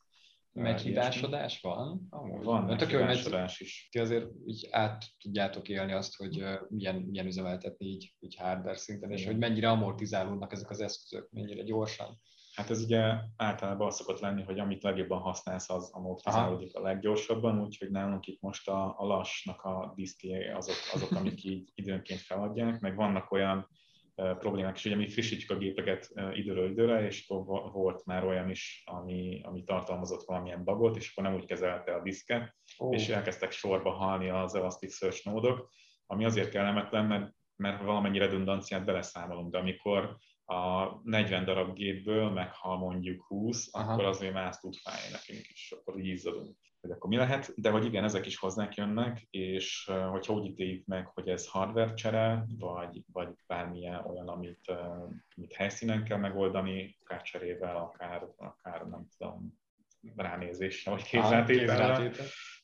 Meghívásodás 0.52 1.60
van? 1.60 2.06
Amúgy. 2.10 2.44
Van 2.44 2.64
meghívásodás 2.64 3.60
is. 3.60 3.88
Ti 3.90 3.98
azért 3.98 4.26
így 4.46 4.68
át 4.70 5.04
tudjátok 5.18 5.68
élni 5.68 5.92
azt, 5.92 6.16
hogy 6.16 6.44
milyen, 6.68 6.96
milyen 6.96 7.26
üzemeltetni 7.26 7.86
így, 7.86 8.14
így 8.20 8.36
hardware 8.36 8.76
szinten, 8.76 9.10
és 9.10 9.26
hogy 9.26 9.38
mennyire 9.38 9.70
amortizálódnak 9.70 10.52
ezek 10.52 10.70
az 10.70 10.80
eszközök, 10.80 11.30
mennyire 11.30 11.62
gyorsan. 11.62 12.20
Hát 12.54 12.70
ez 12.70 12.82
ugye 12.82 13.14
általában 13.36 13.86
az 13.86 13.96
szokott 13.96 14.20
lenni, 14.20 14.42
hogy 14.42 14.58
amit 14.58 14.82
legjobban 14.82 15.20
használsz, 15.20 15.70
az 15.70 15.90
amortizálódik 15.92 16.74
a 16.74 16.80
leggyorsabban, 16.80 17.60
úgyhogy 17.60 17.90
nálunk 17.90 18.26
itt 18.26 18.40
most 18.40 18.68
a, 18.68 18.94
a 18.98 19.06
lassnak 19.06 19.62
a 19.62 19.92
diszkjei 19.96 20.48
azok, 20.48 20.76
azok, 20.92 21.10
amik 21.10 21.44
így 21.44 21.70
időnként 21.74 22.20
feladják, 22.20 22.80
meg 22.80 22.96
vannak 22.96 23.30
olyan 23.30 23.68
problémák, 24.38 24.76
és 24.76 24.84
ugye 24.84 24.96
mi 24.96 25.08
frissítjük 25.08 25.50
a 25.50 25.56
gépeket 25.56 26.12
időről 26.32 26.70
időre, 26.70 27.06
és 27.06 27.28
akkor 27.28 27.72
volt 27.72 28.04
már 28.04 28.24
olyan 28.24 28.50
is, 28.50 28.82
ami, 28.86 29.40
ami 29.42 29.64
tartalmazott 29.64 30.24
valamilyen 30.24 30.64
bagot, 30.64 30.96
és 30.96 31.10
akkor 31.10 31.24
nem 31.24 31.34
úgy 31.40 31.46
kezelte 31.46 31.94
a 31.94 32.02
diszket, 32.02 32.56
oh. 32.78 32.94
és 32.94 33.08
elkezdtek 33.08 33.50
sorba 33.50 33.90
halni 33.90 34.28
az 34.28 34.54
Elasticsearch 34.54 35.26
nódok, 35.26 35.70
ami 36.06 36.24
azért 36.24 36.50
kellemetlen, 36.50 37.04
mert, 37.04 37.34
mert 37.56 37.82
valamennyi 37.82 38.18
redundanciát 38.18 38.84
beleszámolunk, 38.84 39.50
de 39.50 39.58
amikor 39.58 40.16
a 40.44 40.86
40 41.02 41.44
darab 41.44 41.74
gépből 41.74 42.30
meghal 42.30 42.78
mondjuk 42.78 43.24
20, 43.26 43.68
Aha. 43.70 43.92
akkor 43.92 44.04
azért 44.04 44.32
már 44.32 44.46
ezt 44.46 44.60
tud 44.60 44.74
fájni 44.74 45.10
nekünk 45.10 45.46
is, 45.48 45.72
akkor 45.72 45.98
így 45.98 46.06
izzadunk 46.06 46.56
hogy 46.80 46.90
akkor 46.90 47.10
mi 47.10 47.16
lehet, 47.16 47.52
de 47.56 47.70
hogy 47.70 47.84
igen, 47.84 48.04
ezek 48.04 48.26
is 48.26 48.38
hozzánk 48.38 48.74
jönnek, 48.74 49.26
és 49.30 49.90
hogyha 50.10 50.32
úgy 50.32 50.44
ítéljük 50.44 50.86
meg, 50.86 51.06
hogy 51.06 51.28
ez 51.28 51.48
hardware 51.48 51.94
csere, 51.94 52.44
vagy, 52.58 53.02
vagy 53.12 53.28
bármilyen 53.46 54.04
olyan, 54.04 54.28
amit, 54.28 54.72
amit 55.36 55.52
helyszínen 55.52 56.04
kell 56.04 56.18
megoldani, 56.18 56.96
akár 57.04 57.22
cserével, 57.22 57.76
akár, 57.76 58.26
akár 58.36 58.88
nem 58.88 59.06
tudom, 59.16 59.58
ránézésre, 60.16 60.90
vagy 60.90 61.02
kézrátételre, 61.02 62.10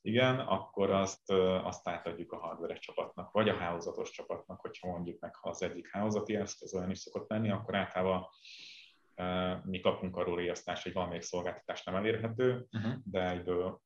igen, 0.00 0.38
akkor 0.38 0.90
azt, 0.90 1.30
azt 1.62 1.88
átadjuk 1.88 2.32
a 2.32 2.38
hardware 2.38 2.78
csapatnak, 2.78 3.30
vagy 3.32 3.48
a 3.48 3.56
hálózatos 3.56 4.10
csapatnak, 4.10 4.60
hogyha 4.60 4.88
mondjuk 4.88 5.20
meg, 5.20 5.34
ha 5.34 5.48
az 5.48 5.62
egyik 5.62 5.88
hálózati 5.90 6.36
eszköz 6.36 6.74
olyan 6.74 6.90
is 6.90 6.98
szokott 6.98 7.30
lenni, 7.30 7.50
akkor 7.50 7.74
általában 7.74 8.26
mi 9.64 9.80
kapunk 9.80 10.16
arról 10.16 10.36
riasztást, 10.36 10.82
hogy 10.82 10.92
valamelyik 10.92 11.22
szolgáltatás 11.22 11.84
nem 11.84 11.94
elérhető, 11.94 12.66
uh-huh. 12.72 12.92
de 13.04 13.30
egyből 13.30 13.80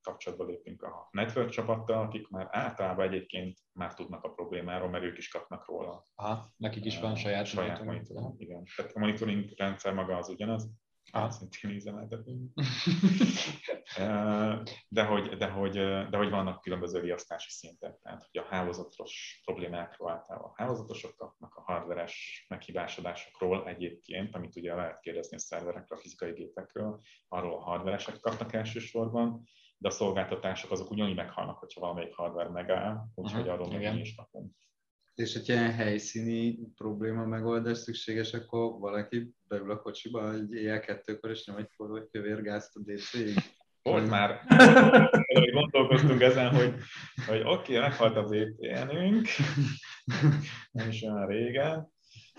kapcsolatba 0.00 0.44
lépünk 0.44 0.82
a 0.82 1.08
network 1.10 1.48
csapattal, 1.48 2.02
akik 2.02 2.28
már 2.28 2.48
általában 2.50 3.06
egyébként 3.06 3.58
már 3.72 3.94
tudnak 3.94 4.24
a 4.24 4.30
problémáról, 4.30 4.88
mert 4.88 5.04
ők 5.04 5.18
is 5.18 5.28
kapnak 5.28 5.66
róla. 5.66 6.04
Aha, 6.14 6.52
nekik 6.56 6.84
is 6.84 7.00
van 7.00 7.14
saját, 7.14 7.46
saját 7.46 7.84
monitoring. 7.84 8.34
Igen, 8.40 8.64
tehát 8.76 8.92
a 8.92 8.98
monitoring 8.98 9.50
rendszer 9.56 9.94
maga 9.94 10.16
az 10.16 10.28
ugyanaz, 10.28 10.70
Ah. 11.10 11.30
Szintén 11.30 11.70
üzemeltetünk. 11.70 12.52
de, 14.88 15.04
hogy, 15.04 15.36
de, 15.36 15.48
hogy, 15.48 15.72
de 16.10 16.16
hogy 16.16 16.30
vannak 16.30 16.60
különböző 16.60 17.00
riasztási 17.00 17.50
szintek, 17.50 17.98
tehát 18.02 18.28
hogy 18.30 18.40
a 18.40 18.46
hálózatos 18.48 19.40
problémákról 19.44 20.10
általában 20.10 20.50
a 20.50 20.62
hálózatosok 20.62 21.16
kapnak, 21.16 21.54
a 21.54 21.62
hardveres 21.62 22.46
meghibásodásokról 22.48 23.68
egyébként, 23.68 24.34
amit 24.34 24.56
ugye 24.56 24.74
lehet 24.74 25.00
kérdezni 25.00 25.36
a 25.36 25.40
szerverekről, 25.40 25.98
a 25.98 26.00
fizikai 26.00 26.32
gépekről, 26.32 27.00
arról 27.28 27.54
a 27.54 27.62
hardveresek 27.62 28.20
kapnak 28.20 28.52
elsősorban, 28.52 29.48
de 29.78 29.88
a 29.88 29.90
szolgáltatások 29.90 30.70
azok 30.70 30.90
ugyanúgy 30.90 31.14
meghalnak, 31.14 31.58
hogyha 31.58 31.80
valamelyik 31.80 32.14
hardware 32.14 32.48
megáll, 32.48 33.04
úgyhogy 33.14 33.40
uh-huh. 33.40 33.54
arról 33.54 33.78
meg 33.78 33.98
is 33.98 34.14
kapunk. 34.14 34.52
És 35.18 35.32
hogyha 35.32 35.52
ilyen 35.52 35.72
helyszíni 35.72 36.58
probléma 36.76 37.24
megoldás 37.24 37.78
szükséges, 37.78 38.32
akkor 38.32 38.78
valaki 38.78 39.34
beül 39.48 39.70
a 39.70 39.80
kocsiba 39.80 40.34
egy 40.34 40.52
éjjel 40.54 40.80
kettőkor, 40.80 41.30
és 41.30 41.44
nem 41.44 41.56
egy 41.56 41.68
forró 41.70 42.08
kövér 42.12 42.42
gázt 42.42 42.76
a 42.76 42.80
DC-ig. 42.80 43.34
Volt 43.82 44.08
már, 44.08 44.40
gondolkoztunk 45.52 46.20
ezen, 46.20 46.54
hogy, 46.54 46.74
hogy 47.26 47.40
oké, 47.40 47.76
okay, 47.76 47.88
meghalt 47.88 48.16
az 48.16 48.30
VPN-ünk, 48.30 49.28
nem 50.70 50.88
is 50.88 51.02
olyan 51.02 51.26
régen, 51.26 51.92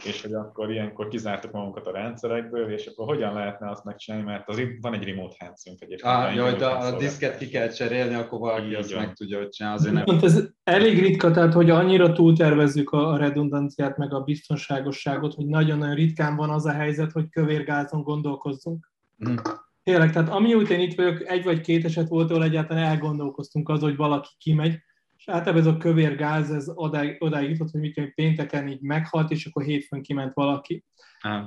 és 0.06 0.22
hogy 0.22 0.34
akkor 0.34 0.72
ilyenkor 0.72 1.08
kizártuk 1.08 1.52
magunkat 1.52 1.88
a 1.88 1.92
rendszerekből, 1.92 2.72
és 2.72 2.86
akkor 2.86 3.08
hogyan 3.08 3.34
lehetne 3.34 3.70
azt 3.70 3.84
megcsinálni, 3.84 4.26
mert 4.26 4.50
az, 4.50 4.62
van 4.82 4.94
egy 4.94 5.04
remote 5.04 5.36
handszünk 5.40 5.82
egyébként. 5.82 6.14
Ah, 6.14 6.36
jaj, 6.36 6.56
de 6.56 6.66
a 6.66 6.98
diszket 6.98 7.38
ki 7.38 7.48
kell 7.48 7.68
cserélni, 7.68 8.14
akkor 8.14 8.40
valaki 8.40 8.76
azt 8.76 8.96
meg 8.96 9.14
tudja, 9.14 9.38
hogy 9.38 9.50
csinálni. 9.50 9.80
Azért 9.80 9.94
nem... 9.94 10.20
ez 10.22 10.44
elég 10.64 11.00
ritka, 11.00 11.32
tehát 11.32 11.54
hogy 11.54 11.70
annyira 11.70 12.12
túltervezzük 12.12 12.90
a 12.90 13.18
redundanciát, 13.18 13.98
meg 13.98 14.14
a 14.14 14.22
biztonságosságot, 14.22 15.34
hogy 15.34 15.46
nagyon-nagyon 15.46 15.96
ritkán 15.96 16.36
van 16.36 16.50
az 16.50 16.66
a 16.66 16.72
helyzet, 16.72 17.12
hogy 17.12 17.30
kövérgázon 17.30 18.02
gondolkozzunk. 18.02 18.92
Mm. 19.30 19.36
Tényleg, 19.84 20.12
tehát 20.12 20.30
amióta 20.30 20.74
én 20.74 20.80
itt 20.80 20.96
vagyok, 20.96 21.30
egy 21.30 21.44
vagy 21.44 21.62
két 21.62 21.86
eset 21.86 22.08
volt, 22.08 22.30
ahol 22.32 22.44
egyáltalán 22.44 22.84
elgondolkoztunk 22.84 23.70
az, 23.70 23.82
hogy 23.82 23.96
valaki 23.96 24.30
kimegy, 24.38 24.78
és 25.20 25.28
általában 25.28 25.62
ez 25.62 25.68
a 25.68 25.78
kövér 25.78 26.16
gáz, 26.16 26.52
ez 26.52 26.72
odáig, 26.74 27.16
odáig 27.20 27.50
jutott, 27.50 27.72
hogy 27.72 27.82
mit 27.82 28.14
pénteken 28.16 28.68
így 28.68 28.82
meghalt, 28.82 29.32
és 29.32 29.46
akkor 29.46 29.64
hétfőn 29.64 30.02
kiment 30.02 30.34
valaki. 30.34 30.84
Ah. 31.20 31.46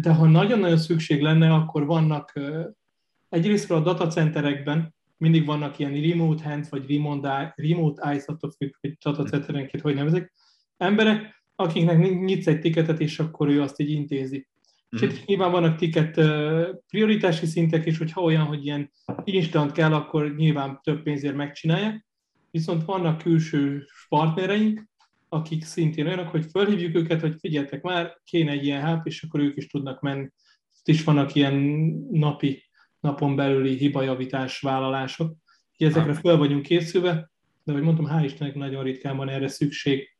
De 0.00 0.12
ha 0.12 0.26
nagyon-nagyon 0.26 0.78
szükség 0.78 1.22
lenne, 1.22 1.54
akkor 1.54 1.86
vannak 1.86 2.40
egyrészt 3.28 3.70
a 3.70 3.80
datacenterekben 3.80 4.94
mindig 5.16 5.46
vannak 5.46 5.78
ilyen 5.78 6.00
remote 6.00 6.48
hands, 6.48 6.68
vagy 6.68 6.90
remote, 6.90 7.52
remote 7.56 8.08
eyes, 8.08 8.24
attól 8.26 8.50
függ, 8.50 8.74
hogy 8.80 8.96
datacenterenként 9.04 9.82
hogy 9.82 9.94
nevezek, 9.94 10.32
emberek, 10.76 11.44
akiknek 11.54 11.98
nyitsz 11.98 12.46
egy 12.46 12.60
tiketet, 12.60 13.00
és 13.00 13.18
akkor 13.18 13.48
ő 13.48 13.62
azt 13.62 13.80
így 13.80 13.90
intézi. 13.90 14.36
Mm. 14.36 14.98
És 14.98 15.02
itt 15.02 15.26
nyilván 15.26 15.50
vannak 15.50 15.76
tiket 15.76 16.20
prioritási 16.88 17.46
szintek, 17.46 17.86
és 17.86 17.98
hogyha 17.98 18.20
olyan, 18.22 18.44
hogy 18.44 18.64
ilyen 18.64 18.90
instant 19.24 19.72
kell, 19.72 19.94
akkor 19.94 20.34
nyilván 20.36 20.80
több 20.82 21.02
pénzért 21.02 21.36
megcsinálják. 21.36 22.05
Viszont 22.50 22.84
vannak 22.84 23.18
külső 23.18 23.86
partnereink, 24.08 24.84
akik 25.28 25.64
szintén 25.64 26.06
olyanok, 26.06 26.28
hogy 26.28 26.46
fölhívjuk 26.50 26.94
őket, 26.94 27.20
hogy 27.20 27.36
figyeltek 27.40 27.82
már, 27.82 28.20
kéne 28.24 28.50
egy 28.50 28.64
ilyen 28.64 28.80
hát, 28.80 29.06
és 29.06 29.22
akkor 29.22 29.40
ők 29.40 29.56
is 29.56 29.66
tudnak 29.66 30.00
menni. 30.00 30.28
Itt 30.78 30.88
is 30.94 31.04
vannak 31.04 31.34
ilyen 31.34 31.54
napi, 32.10 32.64
napon 33.00 33.36
belüli 33.36 33.76
hibajavítás 33.76 34.60
vállalások. 34.60 35.36
Ezekre 35.76 36.14
föl 36.14 36.36
vagyunk 36.36 36.62
készülve, 36.62 37.30
de 37.64 37.72
ahogy 37.72 37.84
mondtam, 37.84 38.06
hál' 38.08 38.24
Istennek 38.24 38.54
nagyon 38.54 38.84
ritkán 38.84 39.16
van 39.16 39.28
erre 39.28 39.48
szükség. 39.48 40.15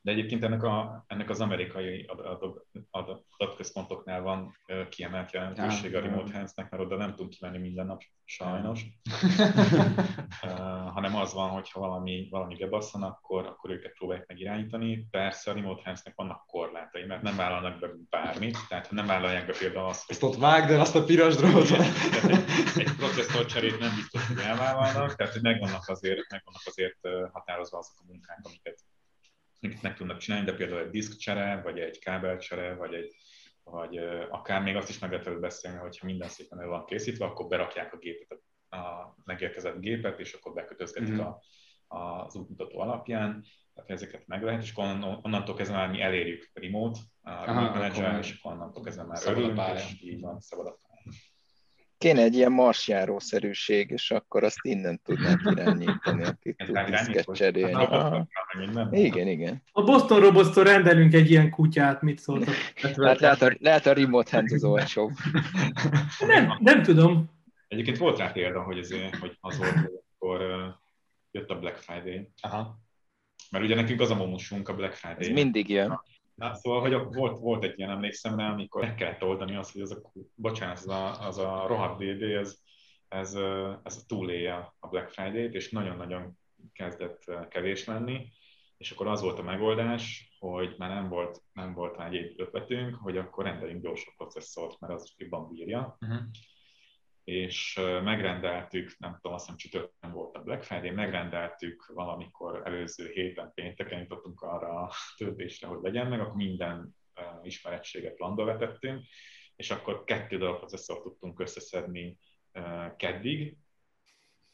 De 0.00 0.10
egyébként 0.10 0.44
ennek, 0.44 0.62
a, 0.62 1.04
ennek 1.06 1.30
az 1.30 1.40
amerikai 1.40 2.10
adatközpontoknál 3.36 4.22
van 4.22 4.58
kiemelt 4.88 5.32
jelentőség 5.32 5.94
a 5.94 6.00
remote 6.00 6.32
hands-nek, 6.32 6.70
mert 6.70 6.82
oda 6.82 6.96
nem 6.96 7.10
tudunk 7.10 7.30
kimenni 7.30 7.58
minden 7.58 7.86
nap, 7.86 8.02
sajnos. 8.24 8.84
hanem 10.94 11.16
az 11.16 11.32
van, 11.32 11.48
hogy 11.48 11.70
ha 11.70 11.80
valami, 11.80 12.28
valami 12.30 12.56
bebasszan, 12.56 13.02
akkor, 13.02 13.46
akkor 13.46 13.70
őket 13.70 13.92
próbálják 13.92 14.26
meg 14.26 14.40
irányítani. 14.40 15.06
Persze 15.10 15.50
a 15.50 15.54
remote 15.54 15.82
hands-nek 15.84 16.14
vannak 16.16 16.46
korlátai, 16.46 17.04
mert 17.04 17.22
nem 17.22 17.36
vállalnak 17.36 17.80
be 17.80 17.88
bármit, 18.10 18.58
tehát 18.68 18.90
nem 18.90 19.06
vállalják 19.06 19.46
be 19.46 19.54
például 19.58 19.88
azt, 19.88 20.06
hogy... 20.06 20.14
Azt 20.14 20.24
ott 20.24 20.40
vágd 20.40 20.70
el 20.70 20.80
azt 20.80 20.96
a 20.96 21.04
piros 21.04 21.36
drótot! 21.36 21.70
egy, 21.70 22.44
egy 22.76 22.96
processzor 22.96 23.46
cserét 23.46 23.78
nem 23.78 23.94
biztos, 23.94 24.26
hogy 24.26 24.38
elvállalnak, 24.38 25.14
tehát 25.14 25.32
hogy 25.32 25.42
megvannak 25.42 25.88
azért, 25.88 26.30
megvannak 26.30 26.62
azért 26.64 26.98
határozva 27.32 27.78
azok 27.78 27.94
a 27.98 28.04
munkák, 28.06 28.40
amiket 28.42 28.78
amit 29.60 29.82
meg 29.82 29.94
tudnak 29.94 30.18
csinálni, 30.18 30.46
de 30.46 30.56
például 30.56 30.80
egy 30.80 30.90
diszkcsere, 30.90 31.60
vagy 31.62 31.78
egy 31.78 31.98
kábelcsere, 31.98 32.74
vagy 32.74 32.94
egy 32.94 33.14
vagy 33.70 33.98
akár 34.30 34.62
még 34.62 34.76
azt 34.76 34.88
is 34.88 34.98
meg 34.98 35.10
lehet 35.10 35.40
beszélni, 35.40 35.78
hogyha 35.78 36.06
minden 36.06 36.28
szépen 36.28 36.60
el 36.60 36.66
van 36.66 36.84
készítve, 36.84 37.24
akkor 37.24 37.46
berakják 37.46 37.92
a 37.92 37.96
gépet, 37.96 38.42
a 38.68 39.14
megérkezett 39.24 39.80
gépet, 39.80 40.20
és 40.20 40.32
akkor 40.32 40.52
bekötözgetik 40.52 41.12
mm-hmm. 41.12 41.20
a, 41.20 42.24
az 42.24 42.36
útmutató 42.36 42.80
alapján, 42.80 43.44
tehát 43.74 43.90
ezeket 43.90 44.26
meg 44.26 44.42
lehet, 44.42 44.62
és 44.62 44.72
akkor 44.72 44.84
onnantól 45.22 45.54
kezdve 45.54 45.76
már 45.76 45.90
mi 45.90 46.00
elérjük 46.00 46.50
remote, 46.52 47.00
a 47.20 47.44
remote 47.44 47.78
manager, 47.78 48.18
és 48.18 48.38
akkor 48.38 48.52
onnantól 48.52 48.82
kezdve 48.82 49.04
már 49.04 49.22
örülünk, 49.26 49.60
és 49.74 50.02
így 50.02 50.20
van, 50.20 50.40
szabad 50.40 50.66
a 50.66 50.76
Kéne 51.98 52.22
egy 52.22 52.34
ilyen 52.34 52.52
marsjárószerűség, 52.52 53.90
és 53.90 54.10
akkor 54.10 54.44
azt 54.44 54.58
innen 54.62 55.00
tudnánk 55.04 55.40
irányítani, 55.44 56.24
akik 56.24 56.56
tud 56.56 56.78
diszket 56.78 57.26
cserélni. 57.32 57.86
Igen, 58.90 59.26
igen. 59.26 59.62
A 59.72 59.82
Boston 59.82 60.20
Robots-tól 60.20 60.64
rendelünk 60.64 61.14
egy 61.14 61.30
ilyen 61.30 61.50
kutyát, 61.50 62.02
mit 62.02 62.18
szóltak? 62.18 62.54
Hát 62.82 62.96
lehet 62.96 63.42
a, 63.42 63.56
lehet 63.58 63.86
a 63.86 63.92
remote 63.92 64.36
hands 64.36 64.52
az 64.52 64.64
olcsóbb. 64.64 65.10
Nem, 66.26 66.58
nem 66.60 66.82
tudom. 66.82 67.30
Egyébként 67.68 67.98
volt 67.98 68.18
rá 68.18 68.32
példa, 68.32 68.62
hogy, 68.62 68.78
ez, 68.78 68.90
hogy 69.20 69.36
az 69.40 69.58
volt, 69.58 69.90
akkor 70.18 70.40
jött 71.30 71.50
a 71.50 71.58
Black 71.58 71.76
Friday. 71.76 72.28
Aha. 72.40 72.78
Mert 73.50 73.64
ugye 73.64 73.74
nekünk 73.74 74.00
az 74.00 74.10
a 74.10 74.14
momusunk 74.14 74.68
a 74.68 74.74
Black 74.74 74.94
Friday. 74.94 75.28
Ez 75.28 75.28
mindig 75.28 75.68
jön. 75.68 76.00
Na, 76.38 76.54
szóval, 76.54 76.80
hogy 76.80 77.14
volt, 77.14 77.38
volt 77.38 77.64
egy 77.64 77.78
ilyen 77.78 77.90
emlékszem 77.90 78.36
rá, 78.36 78.52
amikor 78.52 78.82
meg 78.82 78.94
kellett 78.94 79.22
oldani 79.22 79.56
azt, 79.56 79.72
hogy 79.72 79.80
az 79.80 79.90
a, 79.90 80.12
bocsánat, 80.34 80.76
az 80.76 80.88
a, 80.88 81.26
az 81.26 81.38
a 81.38 81.64
rohadt 81.66 81.98
DD, 82.02 82.22
ez, 82.22 82.58
ez, 83.08 83.34
ez 83.82 84.04
túlélje 84.06 84.74
a 84.78 84.88
Black 84.88 85.08
Friday-t, 85.08 85.54
és 85.54 85.70
nagyon-nagyon 85.70 86.38
kezdett 86.72 87.48
kevés 87.48 87.84
lenni, 87.84 88.32
és 88.76 88.90
akkor 88.90 89.06
az 89.06 89.20
volt 89.20 89.38
a 89.38 89.42
megoldás, 89.42 90.36
hogy 90.38 90.74
már 90.78 90.90
nem 90.90 91.08
volt, 91.08 91.42
nem 91.52 91.74
volt 91.74 92.00
egy 92.00 92.34
ötletünk, 92.36 92.94
hogy 92.94 93.16
akkor 93.16 93.44
rendeljünk 93.44 93.82
gyorsabb 93.82 94.14
processzort, 94.16 94.80
mert 94.80 94.92
az 94.92 95.14
jobban 95.16 95.48
bírja. 95.48 95.96
Uh-huh 96.00 96.20
és 97.28 97.80
megrendeltük, 98.02 98.98
nem 98.98 99.14
tudom, 99.14 99.32
azt 99.32 99.44
hiszem 99.44 99.58
csütörtökön 99.58 100.12
volt 100.12 100.36
a 100.36 100.42
Black 100.42 100.62
Friday, 100.62 100.90
megrendeltük 100.90 101.86
valamikor 101.94 102.62
előző 102.64 103.10
héten 103.10 103.52
pénteken 103.54 103.98
jutottunk 103.98 104.42
arra 104.42 104.80
a 104.80 104.92
töltésre, 105.16 105.66
hogy 105.66 105.82
legyen 105.82 106.06
meg, 106.06 106.20
akkor 106.20 106.34
minden 106.34 106.96
ismerettséget 107.42 108.18
landba 108.18 108.44
vetettünk, 108.44 109.04
és 109.56 109.70
akkor 109.70 110.04
kettő 110.04 110.38
darab 110.38 110.58
processzort 110.58 111.02
tudtunk 111.02 111.40
összeszedni 111.40 112.18
keddig, 112.96 113.56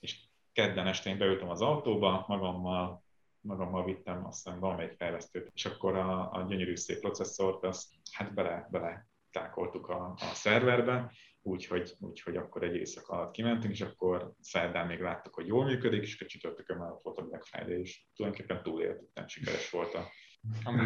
és 0.01 0.19
kedden 0.53 0.87
este 0.87 1.11
én 1.11 1.19
beültem 1.19 1.49
az 1.49 1.63
autóba 1.63 2.25
magammal, 2.29 3.05
magammal 3.41 3.85
vittem, 3.85 4.27
aztán 4.27 4.61
valamelyik 4.61 4.97
fejlesztőt, 4.97 5.51
és 5.55 5.65
akkor 5.65 5.97
a, 5.97 6.33
a 6.33 6.45
gyönyörű 6.49 6.77
szép 6.77 7.01
processzort, 7.01 7.65
azt 7.65 7.95
hát 8.13 8.35
bele, 8.35 8.69
bele 8.71 9.07
a, 9.33 9.93
a 9.93 10.35
szerverbe, 10.35 11.13
úgyhogy, 11.47 11.95
úgyhogy 12.01 12.37
akkor 12.37 12.63
egy 12.63 12.75
éjszaka 12.75 13.17
alatt 13.17 13.33
kimentünk, 13.33 13.73
és 13.73 13.81
akkor 13.81 14.33
szerdán 14.41 14.87
még 14.87 15.01
láttuk, 15.01 15.35
hogy 15.35 15.47
jól 15.47 15.65
működik, 15.65 16.03
és 16.03 16.21
a 16.21 16.27
csütörtökön 16.27 16.77
már 16.77 16.91
ott 16.91 17.03
volt 17.03 17.19
a 17.19 17.23
Black 17.23 17.45
Friday, 17.45 17.81
és 17.81 18.05
tulajdonképpen 18.17 18.63
túléltük, 18.63 19.09
nem 19.15 19.29
sikeres 19.29 19.71
volt 19.71 19.95
a, 19.95 20.07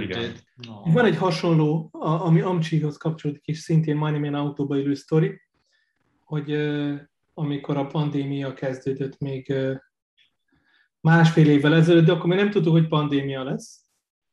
igen. 0.01 0.35
No. 0.55 0.93
Van 0.93 1.05
egy 1.05 1.17
hasonló, 1.17 1.89
ami 2.01 2.41
Amcsihoz 2.41 2.97
kapcsolódik, 2.97 3.45
és 3.45 3.59
szintén 3.59 3.97
majdnem 3.97 4.23
ilyen 4.23 4.35
autóba 4.35 4.77
ülő 4.77 4.95
sztori, 4.95 5.41
hogy 6.25 6.53
amikor 7.35 7.77
a 7.77 7.87
pandémia 7.87 8.55
kezdődött 8.55 9.19
még 9.19 9.55
másfél 11.01 11.49
évvel 11.49 11.75
ezelőtt, 11.75 12.05
de 12.05 12.13
akkor 12.13 12.27
még 12.27 12.39
nem 12.39 12.51
tudtuk, 12.51 12.73
hogy 12.73 12.89
pandémia 12.89 13.45
lesz, 13.45 13.85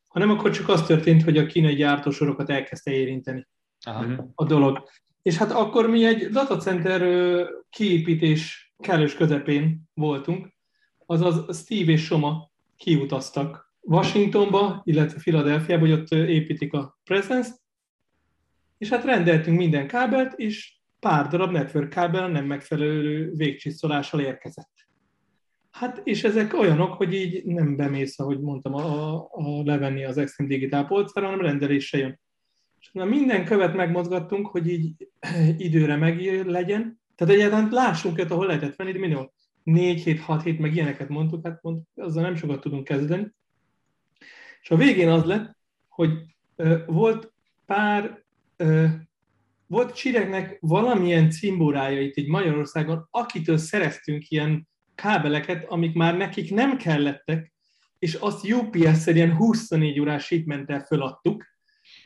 hanem 0.08 0.30
akkor 0.30 0.52
csak 0.52 0.70
az 0.70 0.86
történt, 0.86 1.24
hogy 1.24 1.38
a 1.38 1.46
kínai 1.46 1.76
gyártósorokat 1.76 2.50
elkezdte 2.50 2.92
érinteni 2.92 3.48
Aha. 3.86 4.32
a 4.36 4.46
dolog. 4.46 4.90
És 5.26 5.38
hát 5.38 5.52
akkor 5.52 5.90
mi 5.90 6.06
egy 6.06 6.30
datacenter 6.30 7.02
kiépítés 7.70 8.74
kellős 8.80 9.16
közepén 9.16 9.82
voltunk, 9.94 10.54
azaz 11.06 11.58
Steve 11.58 11.92
és 11.92 12.04
Soma 12.04 12.52
kiutaztak 12.78 13.74
Washingtonba, 13.80 14.82
illetve 14.84 15.20
Philadelphiába, 15.20 15.82
hogy 15.82 15.92
ott 15.92 16.12
építik 16.12 16.74
a 16.74 17.00
presence 17.04 17.52
és 18.78 18.90
hát 18.90 19.04
rendeltünk 19.04 19.58
minden 19.58 19.88
kábelt, 19.88 20.34
és 20.34 20.78
pár 21.00 21.28
darab 21.28 21.52
network 21.52 21.90
kábel 21.90 22.28
nem 22.28 22.46
megfelelő 22.46 23.32
végcsiszolással 23.36 24.20
érkezett. 24.20 24.74
Hát, 25.72 26.02
és 26.04 26.24
ezek 26.24 26.54
olyanok, 26.54 26.94
hogy 26.94 27.14
így 27.14 27.46
nem 27.46 27.76
bemész, 27.76 28.20
ahogy 28.20 28.40
mondtam, 28.40 28.74
a, 28.74 29.14
a 29.16 29.64
levenni 29.64 30.04
az 30.04 30.18
Extreme 30.18 30.50
Digital 30.50 30.86
polcára, 30.86 31.26
hanem 31.26 31.42
rendelésre 31.42 31.98
jön. 31.98 32.20
Na, 32.92 33.06
minden 33.06 33.46
követ 33.46 33.74
megmozgattunk, 33.74 34.48
hogy 34.48 34.68
így 34.68 35.08
időre 35.58 35.96
meg 35.96 36.46
legyen. 36.46 37.00
Tehát 37.16 37.34
egyáltalán 37.34 37.68
lássunk 37.72 38.20
őt, 38.20 38.32
ahol 38.32 38.46
lehetett 38.46 38.76
venni, 38.76 38.92
de 38.92 39.00
mindenhol 39.00 39.34
4 39.64 40.04
hét, 40.04 40.20
6 40.20 40.44
hét, 40.44 40.60
meg 40.60 40.76
ilyeneket 40.76 41.10
mondtuk, 41.10 41.46
hát 41.48 41.62
mondtuk, 41.62 41.88
azzal 41.96 42.24
nem 42.24 42.36
sokat 42.36 42.62
tudunk 42.62 42.84
kezdeni. 42.84 43.34
És 44.62 44.72
a 44.72 44.76
végén 44.76 45.10
az 45.10 45.24
lett, 45.24 45.58
hogy 45.88 46.12
ö, 46.56 46.78
volt 46.86 47.34
pár, 47.66 48.24
ö, 48.56 48.86
volt 49.68 49.96
Csiregnek 49.96 50.58
valamilyen 50.60 51.30
cimbórája 51.30 52.02
itt 52.02 52.16
így 52.16 52.28
Magyarországon, 52.28 53.08
akitől 53.12 53.58
szereztünk 53.58 54.30
ilyen 54.30 54.68
kábeleket, 54.96 55.66
amik 55.66 55.94
már 55.94 56.18
nekik 56.18 56.54
nem 56.54 56.78
kellettek, 56.78 57.54
és 58.00 58.14
azt 58.14 58.52
UPS-szer 58.52 59.30
24 59.30 60.00
órás 60.00 60.26
shipmenttel 60.26 60.80
föladtuk, 60.80 61.44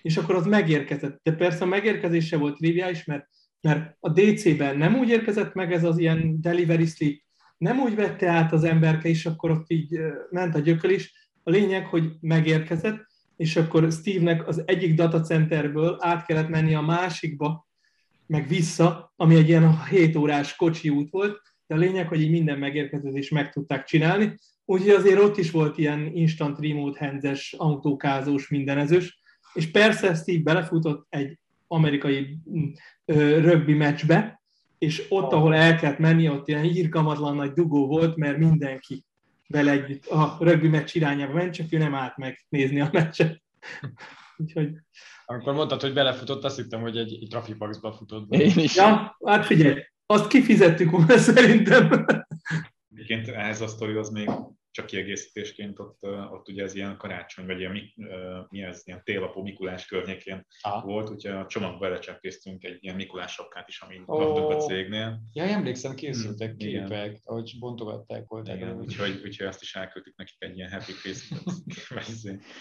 és 0.02 0.18
akkor 0.18 0.36
az 0.36 0.45
megérkezett. 0.45 1.20
De 1.24 1.32
persze 1.32 1.64
a 1.64 1.68
megérkezése 1.68 2.38
volt 2.38 2.58
triviális, 2.58 3.06
mert, 3.06 3.28
mert 3.62 3.95
a 4.00 4.10
DC-ben 4.10 4.78
nem 4.78 4.95
úgy 4.95 5.10
érkezett 5.10 5.54
meg 5.54 5.74
ez 5.74 5.84
az 5.84 5.97
ilyen 5.97 6.41
delivery 6.41 6.86
slip, 6.86 7.24
nem 7.58 7.80
úgy 7.80 7.95
vette 7.95 8.30
át 8.30 8.54
az 8.54 8.64
emberke, 8.64 9.10
és 9.10 9.26
akkor 9.26 9.52
ott 9.52 9.72
így 9.72 10.00
ment 10.30 10.56
a 10.56 10.60
gyököl 10.60 10.91
is. 10.91 11.30
A 11.43 11.50
lényeg, 11.50 11.86
hogy 11.86 12.12
megérkezett, 12.20 13.08
és 13.36 13.56
akkor 13.56 13.91
Steve-nek 13.91 14.47
az 14.47 14.64
egyik 14.66 14.93
datacenterből 14.93 15.97
át 16.00 16.26
kellett 16.26 16.50
menni 16.50 16.74
a 16.74 16.82
másikba, 16.82 17.68
meg 18.26 18.47
vissza, 18.47 19.14
ami 19.16 19.36
egy 19.36 19.47
ilyen 19.47 19.84
7 19.84 20.16
órás 20.16 20.56
kocsi 20.56 20.89
út 20.89 21.10
volt, 21.10 21.41
de 21.68 21.76
a 21.76 21.78
lényeg, 21.78 22.08
hogy 22.08 22.22
így 22.22 22.30
minden 22.30 22.60
megérkezést 22.60 23.18
is 23.18 23.30
meg 23.30 23.52
tudták 23.52 23.84
csinálni, 23.84 24.36
úgyhogy 24.66 24.89
azért 24.89 25.20
ott 25.20 25.38
is 25.38 25.52
volt 25.52 25.78
ilyen 25.78 26.12
instant 26.14 26.60
remote 26.60 27.06
hands 27.06 27.54
autókázós, 27.58 28.50
mindenezős, 28.50 29.18
és 29.54 29.72
persze 29.72 30.14
Steve 30.14 30.43
belefutott 30.43 31.06
egy 31.10 31.38
amerikai 31.68 32.38
rögbi 33.41 33.74
meccsbe, 33.74 34.41
és 34.78 35.06
ott, 35.10 35.32
ahol 35.32 35.56
el 35.56 35.76
kellett 35.76 35.97
menni, 35.97 36.30
ott 36.30 36.47
ilyen 36.47 36.64
írkamatlan 36.64 37.36
nagy 37.36 37.54
dugó 37.54 37.88
volt, 37.88 38.16
mert 38.16 38.38
mindenki 38.38 39.04
bele 39.47 39.72
együtt 39.72 40.06
a 40.06 40.38
rögbi 40.39 40.68
meccs 40.68 40.95
irányába 40.95 41.34
ment, 41.34 41.54
csak 41.54 41.74
ő 41.74 41.78
nem 41.78 41.95
állt 41.95 42.18
meg 42.18 42.45
nézni 42.50 42.82
a 42.82 42.89
meccset. 42.91 43.41
Úgyhogy... 44.38 44.70
Amikor 45.26 45.54
mondtad, 45.54 45.82
hogy 45.82 45.93
belefutott, 45.93 46.43
azt 46.43 46.56
hittem, 46.56 46.82
hogy 46.82 46.97
egy, 46.97 47.14
egy 47.22 47.28
trafipaxba 47.30 47.93
futott 47.93 48.28
be. 48.28 48.38
Én 48.38 48.58
is. 48.58 48.76
Ja, 48.76 49.18
hát 49.26 49.45
figyelj, 49.45 49.82
azt 50.06 50.28
kifizettük 50.28 50.91
volna 50.91 51.18
szerintem. 51.18 52.06
Egyébként 52.91 53.28
ehhez 53.28 53.62
a 53.62 53.68
sztori 53.68 53.95
az 53.95 54.10
még 54.10 54.30
csak 54.72 54.86
kiegészítésként 54.86 55.80
ott, 55.80 55.97
ott 56.32 56.47
ugye 56.47 56.63
ez 56.63 56.76
ilyen 56.76 56.97
karácsony, 56.97 57.45
vagy 57.45 57.59
ilyen, 57.59 57.72
mi, 57.72 57.93
mi 58.49 58.61
ez, 58.61 58.82
ilyen 58.86 59.03
télapó 59.03 59.41
Mikulás 59.41 59.86
környékén 59.86 60.45
ah. 60.61 60.84
volt, 60.84 61.09
úgyhogy 61.09 61.32
a 61.32 61.45
csomagba 61.45 61.80
belecsempésztünk 61.80 62.63
egy 62.63 62.78
ilyen 62.84 62.95
Mikulás 62.95 63.32
sapkát 63.32 63.67
is, 63.67 63.82
amit 63.82 64.01
oh. 64.05 64.17
kaptunk 64.17 64.49
a 64.49 64.57
cégnél. 64.57 65.22
Ja, 65.34 65.43
emlékszem, 65.43 65.95
készültek 65.95 66.49
hmm, 66.49 66.57
képek, 66.57 67.05
igen. 67.05 67.22
ahogy 67.24 67.55
bontogatták 67.59 68.28
volt. 68.28 68.47
Igen, 68.47 68.78
úgyhogy, 68.80 69.22
úgyhogy 69.24 69.47
azt 69.47 69.61
is 69.61 69.76
elküldtük 69.76 70.17
nekik 70.17 70.36
egy 70.39 70.57
ilyen 70.57 70.72
Happy 70.72 70.93
Christmas, 70.93 71.53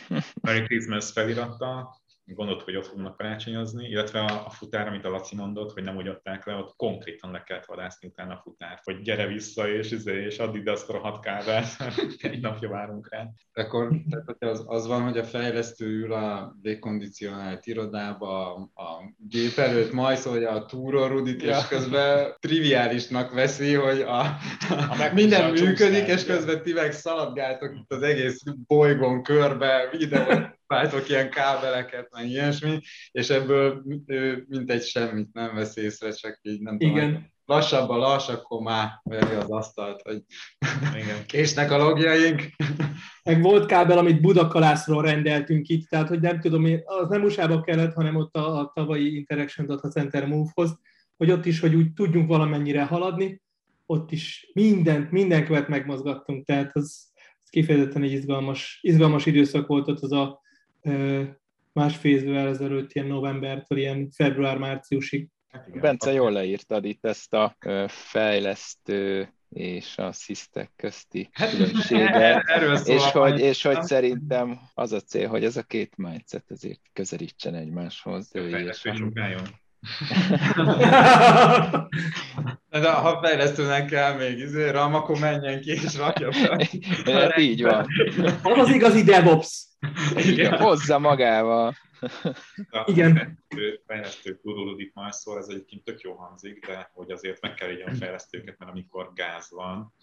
Merry 0.42 0.62
Christmas 0.66 1.12
felirattal, 1.12 1.96
gondolt, 2.34 2.62
hogy 2.62 2.76
ott 2.76 2.86
fognak 2.86 3.16
karácsonyozni, 3.16 3.88
illetve 3.88 4.20
a, 4.20 4.46
a 4.46 4.50
futár, 4.50 4.86
amit 4.86 5.04
a 5.04 5.10
Laci 5.10 5.36
mondott, 5.36 5.72
hogy 5.72 5.82
nem 5.82 5.96
úgy 5.96 6.08
adták 6.08 6.46
le, 6.46 6.54
ott 6.54 6.76
konkrétan 6.76 7.30
le 7.30 7.42
kellett 7.42 7.64
vadászni 7.64 8.08
utána 8.08 8.34
a 8.34 8.40
futárt, 8.42 8.84
hogy 8.84 9.00
gyere 9.00 9.26
vissza, 9.26 9.68
és, 9.68 9.90
izé, 9.90 10.24
és 10.24 10.38
add 10.38 10.54
ide 10.54 10.70
azt 10.70 10.88
a 10.88 10.92
rohadt 10.92 11.24
kávát, 11.24 11.66
egy 12.18 12.40
napja 12.40 12.68
várunk 12.68 13.08
rá. 13.10 13.28
Akkor 13.52 13.88
tehát 14.10 14.54
az, 14.54 14.64
az 14.66 14.86
van, 14.86 15.02
hogy 15.02 15.18
a 15.18 15.24
fejlesztő 15.24 15.86
ül 15.86 16.12
a 16.12 16.56
dekondicionált 16.62 17.66
irodába, 17.66 18.54
a 18.54 19.14
gép 19.16 19.58
előtt 19.58 19.92
majszolja 19.92 20.50
a 20.50 20.66
túrorudit, 20.66 21.42
ja. 21.42 21.56
és 21.58 21.66
közben 21.66 22.34
triviálisnak 22.38 23.32
veszi, 23.32 23.74
hogy 23.74 24.00
a, 24.00 24.20
a 24.68 25.10
minden 25.14 25.50
működik, 25.50 26.06
és 26.06 26.24
közben 26.24 26.62
ti 26.62 26.72
meg 26.72 26.92
szaladgáltok 26.92 27.74
itt 27.74 27.92
az 27.92 28.02
egész 28.02 28.42
bolygón 28.66 29.22
körbe, 29.22 29.88
videót 29.90 30.57
váltok 30.68 31.08
ilyen 31.08 31.30
kábeleket, 31.30 32.08
meg 32.10 32.28
ilyesmi, 32.28 32.80
és 33.10 33.30
ebből 33.30 33.82
mint 34.48 34.70
egy 34.70 34.84
semmit 34.84 35.32
nem 35.32 35.54
vesz 35.54 35.76
észre, 35.76 36.10
csak 36.10 36.38
így 36.42 36.60
nem 36.60 36.76
Igen. 36.78 37.06
tudom, 37.06 37.26
lassabban 37.44 37.98
lass, 37.98 38.28
akkor 38.28 38.60
már 38.60 39.00
veri 39.02 39.34
az 39.34 39.50
asztalt, 39.50 40.02
hogy 40.02 40.22
Igen. 40.94 41.24
késnek 41.26 41.70
a 41.70 41.76
logjaink. 41.76 42.42
Meg 43.22 43.42
volt 43.42 43.66
kábel, 43.66 43.98
amit 43.98 44.20
Budakalászról 44.20 45.02
rendeltünk 45.02 45.68
itt, 45.68 45.88
tehát 45.88 46.08
hogy 46.08 46.20
nem 46.20 46.40
tudom, 46.40 46.66
az 46.84 47.08
nem 47.08 47.22
usa 47.22 47.60
kellett, 47.60 47.94
hanem 47.94 48.16
ott 48.16 48.36
a, 48.36 48.58
a 48.58 48.72
tavalyi 48.74 49.16
Interaction 49.16 49.66
Data 49.66 49.88
Center 49.88 50.26
Move-hoz, 50.26 50.78
hogy 51.16 51.30
ott 51.30 51.46
is, 51.46 51.60
hogy 51.60 51.74
úgy 51.74 51.92
tudjunk 51.92 52.28
valamennyire 52.28 52.84
haladni, 52.84 53.42
ott 53.86 54.12
is 54.12 54.50
mindent, 54.54 55.10
minden 55.10 55.44
követ 55.44 55.68
megmozgattunk, 55.68 56.46
tehát 56.46 56.76
az, 56.76 57.12
az 57.42 57.50
kifejezetten 57.50 58.02
egy 58.02 58.12
izgalmas, 58.12 58.78
izgalmas 58.82 59.26
időszak 59.26 59.66
volt 59.66 59.88
ott 59.88 60.00
az 60.00 60.12
a 60.12 60.40
másfél 61.72 62.16
évvel 62.16 62.48
ezelőtt, 62.48 62.92
ilyen 62.92 63.06
novembertől 63.06 63.78
ilyen 63.78 64.10
február-márciusig. 64.10 65.28
Hát 65.48 65.80
Bence, 65.80 66.12
jól 66.12 66.32
leírtad 66.32 66.84
itt 66.84 67.04
ezt 67.04 67.34
a 67.34 67.56
fejlesztő 67.86 69.32
és 69.48 69.98
a 69.98 70.12
szisztek 70.12 70.70
közti 70.76 71.28
hát, 71.32 71.50
különbséget, 71.50 72.42
és, 72.96 73.10
hogy, 73.10 73.40
és 73.40 73.62
hogy 73.62 73.82
szerintem 73.82 74.60
az 74.74 74.92
a 74.92 75.00
cél, 75.00 75.28
hogy 75.28 75.44
ez 75.44 75.56
a 75.56 75.62
két 75.62 75.96
mindset 75.96 76.50
azért 76.50 76.80
közelítsen 76.92 77.54
egymáshoz. 77.54 78.30
Fejlesztő 78.32 79.12
sokájon. 80.54 81.88
De 82.70 82.92
ha 82.92 83.20
fejlesztőnek 83.22 83.86
kell 83.86 84.16
még 84.16 84.38
izé, 84.38 84.70
RAM, 84.70 84.94
akkor 84.94 85.18
menjen 85.18 85.60
ki 85.60 85.70
és 85.70 85.96
rakja 85.96 86.32
fel. 86.32 86.60
Hát 87.04 87.38
így 87.38 87.62
van. 87.62 87.86
Az 88.42 88.58
az 88.58 88.70
igazi 88.70 89.02
DevOps. 89.02 89.66
Igen, 90.16 90.58
hozza 90.58 90.98
magával. 90.98 91.74
Igen. 92.84 93.44
Fejlesztő 93.86 94.38
guruludik 94.42 94.94
már 94.94 95.12
szól, 95.12 95.38
ez 95.38 95.46
egyébként 95.48 95.84
tök 95.84 96.00
jó 96.00 96.14
hangzik, 96.14 96.66
de 96.66 96.90
hogy 96.94 97.10
azért 97.10 97.40
meg 97.40 97.54
kell 97.54 97.68
a 97.86 97.94
fejlesztőket, 97.94 98.58
mert 98.58 98.70
amikor 98.70 99.12
gáz 99.14 99.48
van, 99.50 99.94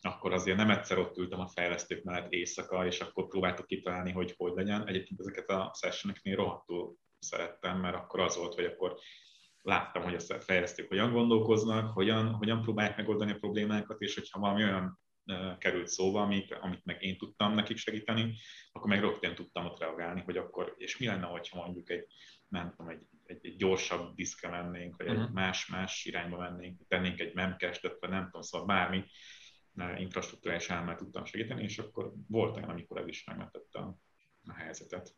akkor 0.00 0.32
azért 0.32 0.56
nem 0.56 0.70
egyszer 0.70 0.98
ott 0.98 1.18
ültem 1.18 1.40
a 1.40 1.48
fejlesztők 1.48 2.04
mellett 2.04 2.32
éjszaka, 2.32 2.86
és 2.86 3.00
akkor 3.00 3.28
próbáltuk 3.28 3.66
kitalálni, 3.66 4.12
hogy 4.12 4.34
hogy 4.36 4.52
legyen. 4.54 4.86
Egyébként 4.86 5.20
ezeket 5.20 5.48
a 5.48 5.74
sessioneknél 5.80 6.36
rohadtul 6.36 6.96
szerettem, 7.18 7.80
mert 7.80 7.96
akkor 7.96 8.20
az 8.20 8.36
volt, 8.36 8.54
hogy 8.54 8.64
akkor 8.64 8.98
láttam, 9.62 10.02
hogy 10.02 10.14
a 10.14 10.40
fejlesztők 10.40 10.88
hogyan 10.88 11.12
gondolkoznak, 11.12 11.92
hogyan, 11.92 12.32
hogyan 12.32 12.62
próbálják 12.62 12.96
megoldani 12.96 13.30
a 13.30 13.38
problémákat, 13.38 14.00
és 14.00 14.14
hogyha 14.14 14.40
valami 14.40 14.64
olyan 14.64 14.98
került 15.58 15.86
szóba, 15.86 16.22
amit, 16.22 16.52
amit 16.52 16.84
meg 16.84 17.02
én 17.02 17.18
tudtam 17.18 17.54
nekik 17.54 17.76
segíteni, 17.76 18.34
akkor 18.72 18.88
meg 18.88 19.00
rögtön 19.00 19.34
tudtam 19.34 19.66
ott 19.66 19.78
reagálni, 19.78 20.20
hogy 20.20 20.36
akkor, 20.36 20.74
és 20.76 20.98
mi 20.98 21.06
lenne, 21.06 21.26
hogyha 21.26 21.62
mondjuk 21.62 21.90
egy, 21.90 22.06
nem 22.48 22.70
tudom, 22.70 22.88
egy, 22.88 23.02
egy, 23.24 23.38
egy 23.42 23.56
gyorsabb 23.56 24.14
diszke 24.14 24.48
mennénk, 24.48 24.96
vagy 24.96 25.08
uh-huh. 25.08 25.22
egy 25.22 25.30
más-más 25.30 26.04
mhm. 26.04 26.16
irányba 26.16 26.38
mennénk, 26.38 26.80
tennénk 26.88 27.20
egy 27.20 27.34
memcachet, 27.34 27.96
vagy 28.00 28.10
nem 28.10 28.24
tudom, 28.24 28.42
szóval 28.42 28.66
bármi, 28.66 29.04
infrastruktúrális 29.96 30.68
elemmel 30.68 30.96
tudtam 30.96 31.24
segíteni, 31.24 31.62
és 31.62 31.78
akkor 31.78 32.12
volt 32.28 32.56
olyan, 32.56 32.68
amikor 32.68 32.98
ez 33.00 33.06
is 33.06 33.24
megmentette 33.24 33.78
a, 33.78 33.96
a 34.48 34.54
helyzetet. 34.54 35.14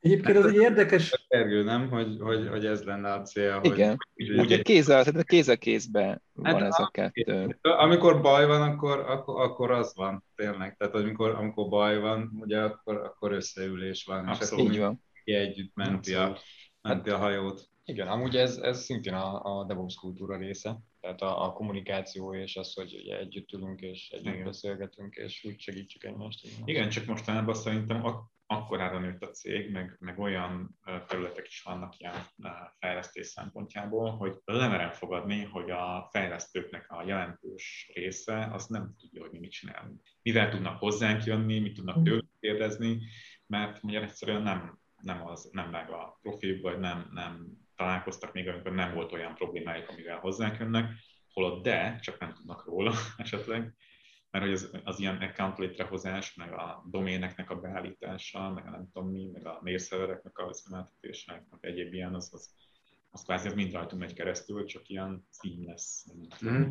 Egyébként 0.00 0.36
az 0.36 0.46
egy 0.46 0.54
érdekes... 0.54 1.26
Ergő, 1.28 1.62
nem? 1.62 1.88
Hogy, 1.88 2.16
hogy, 2.20 2.48
hogy 2.48 2.66
ez 2.66 2.82
lenne 2.82 3.12
a 3.12 3.22
cél. 3.22 3.60
Igen. 3.62 3.96
Hogy, 4.14 4.38
ugye 4.38 4.62
kéz 4.62 4.88
a, 4.88 5.04
kéz 5.22 5.48
a 5.48 5.56
kézbe 5.56 6.22
van 6.32 6.54
hát, 6.54 6.62
ez 6.62 6.78
a 6.78 6.90
kettő. 6.90 7.58
Amikor 7.62 8.20
baj 8.20 8.46
van, 8.46 8.62
akkor, 8.62 8.98
akkor, 8.98 9.42
akkor 9.42 9.70
az 9.70 9.92
van, 9.94 10.24
tényleg. 10.34 10.76
Tehát 10.76 10.94
amikor, 10.94 11.30
amikor 11.30 11.68
baj 11.68 12.00
van, 12.00 12.38
ugye 12.40 12.60
akkor, 12.60 12.96
akkor 12.96 13.32
összeülés 13.32 14.04
van. 14.04 14.28
Abszolút. 14.28 14.42
És 14.42 14.50
akkor 14.50 14.72
Így 14.72 14.78
van. 14.78 15.02
együtt 15.24 15.74
menti 15.74 16.14
a, 16.14 16.38
menti 16.82 17.10
a 17.10 17.16
hajót. 17.16 17.68
Igen, 17.84 18.08
amúgy 18.08 18.36
ez, 18.36 18.56
ez 18.56 18.80
szintén 18.82 19.14
a, 19.14 19.58
a 19.58 19.64
DevOps 19.64 19.94
kultúra 19.94 20.36
része, 20.36 20.78
tehát 21.00 21.20
a, 21.22 21.44
a 21.44 21.52
kommunikáció 21.52 22.34
és 22.34 22.56
az, 22.56 22.74
hogy 22.74 22.94
ugye 23.02 23.18
együtt 23.18 23.52
ülünk 23.52 23.80
és 23.80 24.10
együtt 24.10 24.32
Igen. 24.32 24.44
beszélgetünk, 24.44 25.14
és 25.14 25.44
úgy 25.44 25.60
segítsük 25.60 26.04
egymást. 26.04 26.44
Igen, 26.44 26.68
Igen 26.68 26.88
csak 26.88 27.06
mostanában 27.06 27.54
szerintem 27.54 28.04
akkorára 28.50 28.98
nőtt 28.98 29.22
a 29.22 29.30
cég, 29.30 29.70
meg, 29.70 29.96
meg 30.00 30.18
olyan 30.18 30.78
területek 31.06 31.46
is 31.46 31.62
vannak 31.62 31.98
ilyen 31.98 32.14
fejlesztés 32.78 33.26
szempontjából, 33.26 34.10
hogy 34.10 34.36
lemerem 34.44 34.90
fogadni, 34.90 35.44
hogy 35.44 35.70
a 35.70 36.08
fejlesztőknek 36.10 36.90
a 36.90 37.02
jelentős 37.06 37.90
része 37.94 38.48
az 38.52 38.66
nem 38.66 38.94
tudja, 38.98 39.22
hogy 39.22 39.30
mi 39.30 39.38
mit 39.38 39.50
csinálunk. 39.50 40.00
Mivel 40.22 40.50
tudnak 40.50 40.78
hozzánk 40.78 41.24
jönni, 41.24 41.58
mit 41.58 41.74
tudnak 41.74 42.02
tőlük 42.02 42.30
kérdezni, 42.40 42.98
mert 43.46 43.82
ugye 43.82 44.02
egyszerűen 44.02 44.42
nem, 44.42 44.78
nem, 45.02 45.26
az, 45.26 45.48
nem 45.52 45.70
meg 45.70 45.90
a 45.90 46.18
profil, 46.22 46.60
vagy 46.60 46.78
nem, 46.78 47.10
nem 47.12 47.46
találkoztak 47.76 48.32
még, 48.32 48.48
amikor 48.48 48.72
nem 48.72 48.94
volt 48.94 49.12
olyan 49.12 49.34
problémájuk, 49.34 49.88
amivel 49.88 50.18
hozzánk 50.18 50.58
jönnek, 50.58 50.92
holott 51.32 51.62
de, 51.62 51.98
csak 52.00 52.18
nem 52.18 52.34
tudnak 52.34 52.64
róla 52.64 52.94
esetleg, 53.16 53.74
mert 54.30 54.44
hogy 54.44 54.52
az, 54.52 54.70
az 54.84 55.00
ilyen 55.00 55.16
account 55.16 55.58
létrehozás, 55.58 56.34
meg 56.34 56.52
a 56.52 56.86
doméneknek 56.90 57.50
a 57.50 57.60
beállítása, 57.60 58.52
meg 58.52 58.66
a 58.66 58.70
nem 58.70 58.88
tudom 58.92 59.10
mi, 59.10 59.30
meg 59.32 59.46
a 59.46 59.58
mailszervereknek 59.62 60.38
a 60.38 60.48
üzemeltetése, 60.48 61.46
meg 61.50 61.58
egyéb 61.60 61.94
ilyen, 61.94 62.14
az, 62.14 62.30
az, 62.32 62.54
az 63.10 63.22
kvázi 63.22 63.48
az 63.48 63.54
mind 63.54 63.72
rajtunk 63.72 64.02
megy 64.02 64.12
keresztül, 64.12 64.64
csak 64.64 64.88
ilyen 64.88 65.28
lesz. 65.66 66.04
Mm. 66.46 66.62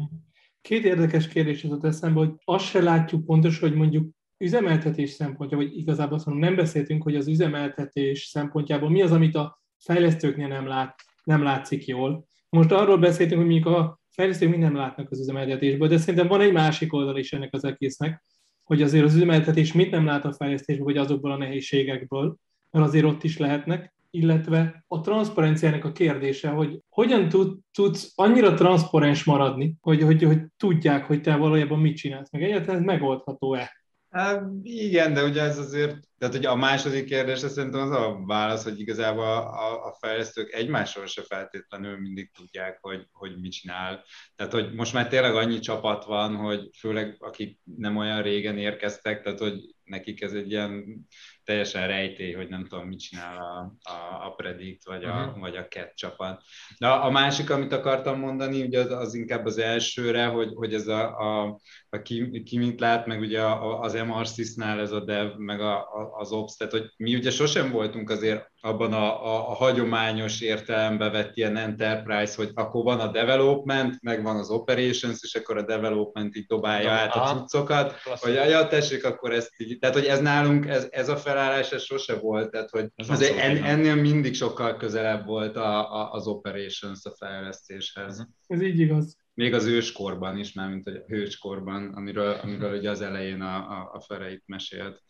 Két 0.62 0.84
érdekes 0.84 1.28
kérdés 1.28 1.64
jutott 1.64 1.84
eszembe, 1.84 2.20
hogy 2.20 2.34
azt 2.44 2.66
se 2.66 2.82
látjuk 2.82 3.26
pontos, 3.26 3.60
hogy 3.60 3.74
mondjuk 3.74 4.16
üzemeltetés 4.38 5.10
szempontja, 5.10 5.58
vagy 5.58 5.78
igazából 5.78 6.16
azt 6.16 6.26
mondom, 6.26 6.44
nem 6.44 6.56
beszéltünk, 6.56 7.04
hogy 7.04 7.16
az 7.16 7.28
üzemeltetés 7.28 8.26
szempontjából 8.26 8.90
mi 8.90 9.02
az, 9.02 9.12
amit 9.12 9.36
a 9.36 9.62
fejlesztőknél 9.78 10.48
nem, 10.48 10.68
lát, 10.68 10.96
nem 11.24 11.44
látszik 11.44 11.86
jól. 11.86 12.28
Most 12.50 12.72
arról 12.72 12.98
beszéltünk, 12.98 13.42
hogy 13.42 13.50
mondjuk 13.50 13.76
a 13.76 13.97
fejlesztők 14.18 14.58
nem 14.58 14.76
látnak 14.76 15.12
az 15.12 15.20
üzemeltetésből, 15.20 15.88
de 15.88 15.98
szerintem 15.98 16.28
van 16.28 16.42
egy 16.42 16.52
másik 16.52 16.94
oldal 16.94 17.18
is 17.18 17.34
ennek 17.34 17.54
az 17.54 17.64
egésznek, 17.64 18.24
hogy 18.64 18.82
azért 18.82 19.06
az 19.06 19.16
üzemeltetés 19.16 19.74
mit 19.74 19.92
nem 19.92 20.06
lát 20.06 20.26
a 20.26 20.34
fejlesztésből, 20.34 20.86
vagy 20.86 20.98
azokból 20.98 21.32
a 21.32 21.38
nehézségekből, 21.38 22.36
mert 22.72 22.86
azért 22.86 23.06
ott 23.06 23.24
is 23.24 23.38
lehetnek, 23.38 23.94
illetve 24.10 24.84
a 24.88 25.02
transzparenciának 25.02 25.84
a 25.84 25.92
kérdése, 25.92 26.50
hogy 26.50 26.80
hogyan 26.90 27.30
tud, 27.30 27.58
tudsz 27.74 28.12
annyira 28.16 28.54
transzparens 28.54 29.24
maradni, 29.24 29.76
hogy, 29.82 30.02
hogy, 30.02 30.24
hogy 30.24 30.42
tudják, 30.58 31.06
hogy 31.06 31.22
te 31.22 31.36
valójában 31.36 31.80
mit 31.80 31.98
csinálsz, 31.98 32.32
meg 32.32 32.44
egyáltalán 32.44 32.80
ez 32.80 32.86
megoldható-e? 32.86 33.72
Hát, 34.10 34.44
igen, 34.64 35.14
de 35.14 35.24
ugye 35.24 35.42
ez 35.42 35.58
azért, 35.58 35.98
tehát 36.18 36.36
ugye 36.36 36.50
a 36.50 36.56
második 36.56 37.06
kérdés 37.06 37.40
szerintem 37.40 37.82
az 37.82 37.92
a 37.92 38.24
válasz, 38.26 38.64
hogy 38.64 38.80
igazából 38.80 39.24
a, 39.24 39.86
a 39.86 39.98
fejlesztők 40.00 40.54
egymásról 40.54 41.06
se 41.06 41.22
feltétlenül 41.22 42.00
mindig 42.00 42.32
tudják, 42.32 42.78
hogy, 42.82 43.08
hogy 43.12 43.40
mit 43.40 43.52
csinál. 43.52 44.04
Tehát, 44.36 44.52
hogy 44.54 44.74
most 44.74 44.94
már 44.94 45.08
tényleg 45.08 45.36
annyi 45.36 45.60
csapat 45.60 46.06
van, 46.06 46.36
hogy 46.36 46.70
főleg 46.80 47.16
akik 47.20 47.60
nem 47.64 47.98
olyan 47.98 48.22
régen 48.22 48.58
érkeztek, 48.58 49.22
tehát, 49.22 49.40
hogy 49.40 49.76
nekik 49.88 50.22
ez 50.22 50.34
egy 50.34 50.52
ilyen 50.52 51.06
teljesen 51.44 51.88
rejtély, 51.88 52.34
hogy 52.34 52.48
nem 52.50 52.66
tudom, 52.66 52.88
mit 52.88 53.00
csinál 53.00 53.38
a, 53.38 53.76
a, 53.92 54.26
a 54.26 54.34
Predict 54.36 54.86
vagy 54.86 55.04
a, 55.04 55.10
uh-huh. 55.10 55.40
vagy 55.40 55.56
a 55.56 55.68
Cat 55.68 55.94
csapat. 55.96 56.44
De 56.78 56.88
a, 56.88 57.06
a 57.06 57.10
másik, 57.10 57.50
amit 57.50 57.74
akartam 57.74 58.20
mondani, 58.20 58.64
ugye 58.64 58.80
az, 58.80 58.92
az 58.92 59.14
inkább 59.14 59.46
az 59.46 59.58
elsőre, 59.58 60.26
hogy, 60.26 60.54
hogy 60.54 60.74
ez 60.74 60.88
a, 60.88 61.18
a, 61.18 61.60
a 61.90 62.02
ki, 62.02 62.44
ki 62.44 62.58
mit 62.58 62.80
lát, 62.80 63.06
meg 63.06 63.20
ugye 63.20 63.42
az 63.82 63.94
MRSys-nál 63.94 64.80
ez 64.80 64.92
a 64.92 65.00
dev, 65.00 65.36
meg 65.38 65.62
a, 65.62 65.78
a, 65.78 66.18
az 66.18 66.32
ops, 66.32 66.56
tehát 66.56 66.74
hogy 66.74 66.94
mi 66.98 67.16
ugye 67.16 67.32
sosem 67.32 67.72
voltunk 67.72 68.10
azért 68.10 68.52
abban 68.62 68.94
a, 68.94 69.26
a, 69.26 69.50
a 69.50 69.54
hagyományos 69.54 70.42
értelembe 70.42 71.10
vett 71.10 71.36
ilyen 71.36 71.58
enterprise, 71.58 72.34
hogy 72.36 72.50
akkor 72.54 72.84
van 72.84 73.00
a 73.00 73.12
development, 73.12 73.98
meg 74.02 74.24
van 74.24 74.36
az 74.36 74.50
operations, 74.50 75.20
és 75.22 75.36
akkor 75.36 75.58
a 75.58 75.66
development 75.66 76.36
így 76.36 76.46
dobálja 76.46 76.92
át 76.92 77.16
a 77.16 77.26
cuccokat, 77.26 77.92
hogy 78.04 78.34
ja, 78.34 78.68
tessék, 78.68 79.06
akkor 79.06 79.32
ezt 79.32 79.52
így, 79.58 79.80
tehát 79.80 79.96
hogy 79.96 80.06
ez 80.06 80.20
nálunk, 80.20 80.66
ez, 80.66 80.88
ez 80.90 81.10
a 81.10 81.18
felállás, 81.18 81.72
ez 81.72 81.84
sose 81.84 82.20
volt, 82.20 82.52
tehát 82.52 82.70
hogy 82.70 82.88
ez 82.96 83.10
az 83.10 83.22
en, 83.22 83.64
ennél 83.64 83.96
mindig 83.96 84.36
sokkal 84.36 84.78
közelebb 84.78 85.26
volt 85.26 85.56
a, 85.56 85.94
a, 85.94 86.12
az 86.12 86.28
operations 86.28 87.06
a 87.06 87.16
fejlesztéshez. 87.18 88.28
Ez 88.48 88.62
így 88.62 88.80
igaz. 88.80 89.18
Még 89.34 89.54
az 89.54 89.66
őskorban 89.66 90.38
is, 90.38 90.54
már 90.54 90.70
mint 90.70 90.88
a 90.88 90.92
hőskorban, 91.08 91.94
amiről, 91.94 92.40
amiről 92.44 92.78
ugye 92.78 92.90
az 92.90 93.02
elején 93.02 93.42
a, 93.42 93.56
a, 93.56 93.90
a 93.94 94.02
Fereit 94.02 94.44
mesélt. 94.46 95.02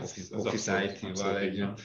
Office, 0.00 0.36
Office 0.36 0.84
IT-val 0.84 1.38
együtt. 1.38 1.80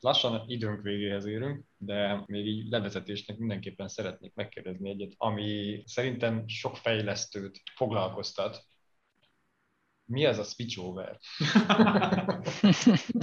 Lassan 0.00 0.48
időnk 0.48 0.82
végéhez 0.82 1.24
érünk, 1.24 1.64
de 1.76 2.24
még 2.26 2.46
így 2.46 2.68
levezetésnek 2.68 3.38
mindenképpen 3.38 3.88
szeretnék 3.88 4.34
megkérdezni 4.34 4.90
egyet, 4.90 5.14
ami 5.16 5.82
szerintem 5.86 6.48
sok 6.48 6.76
fejlesztőt 6.76 7.62
foglalkoztat. 7.74 8.66
Mi 10.04 10.24
az 10.24 10.38
a 10.38 10.42
switchover? 10.42 11.18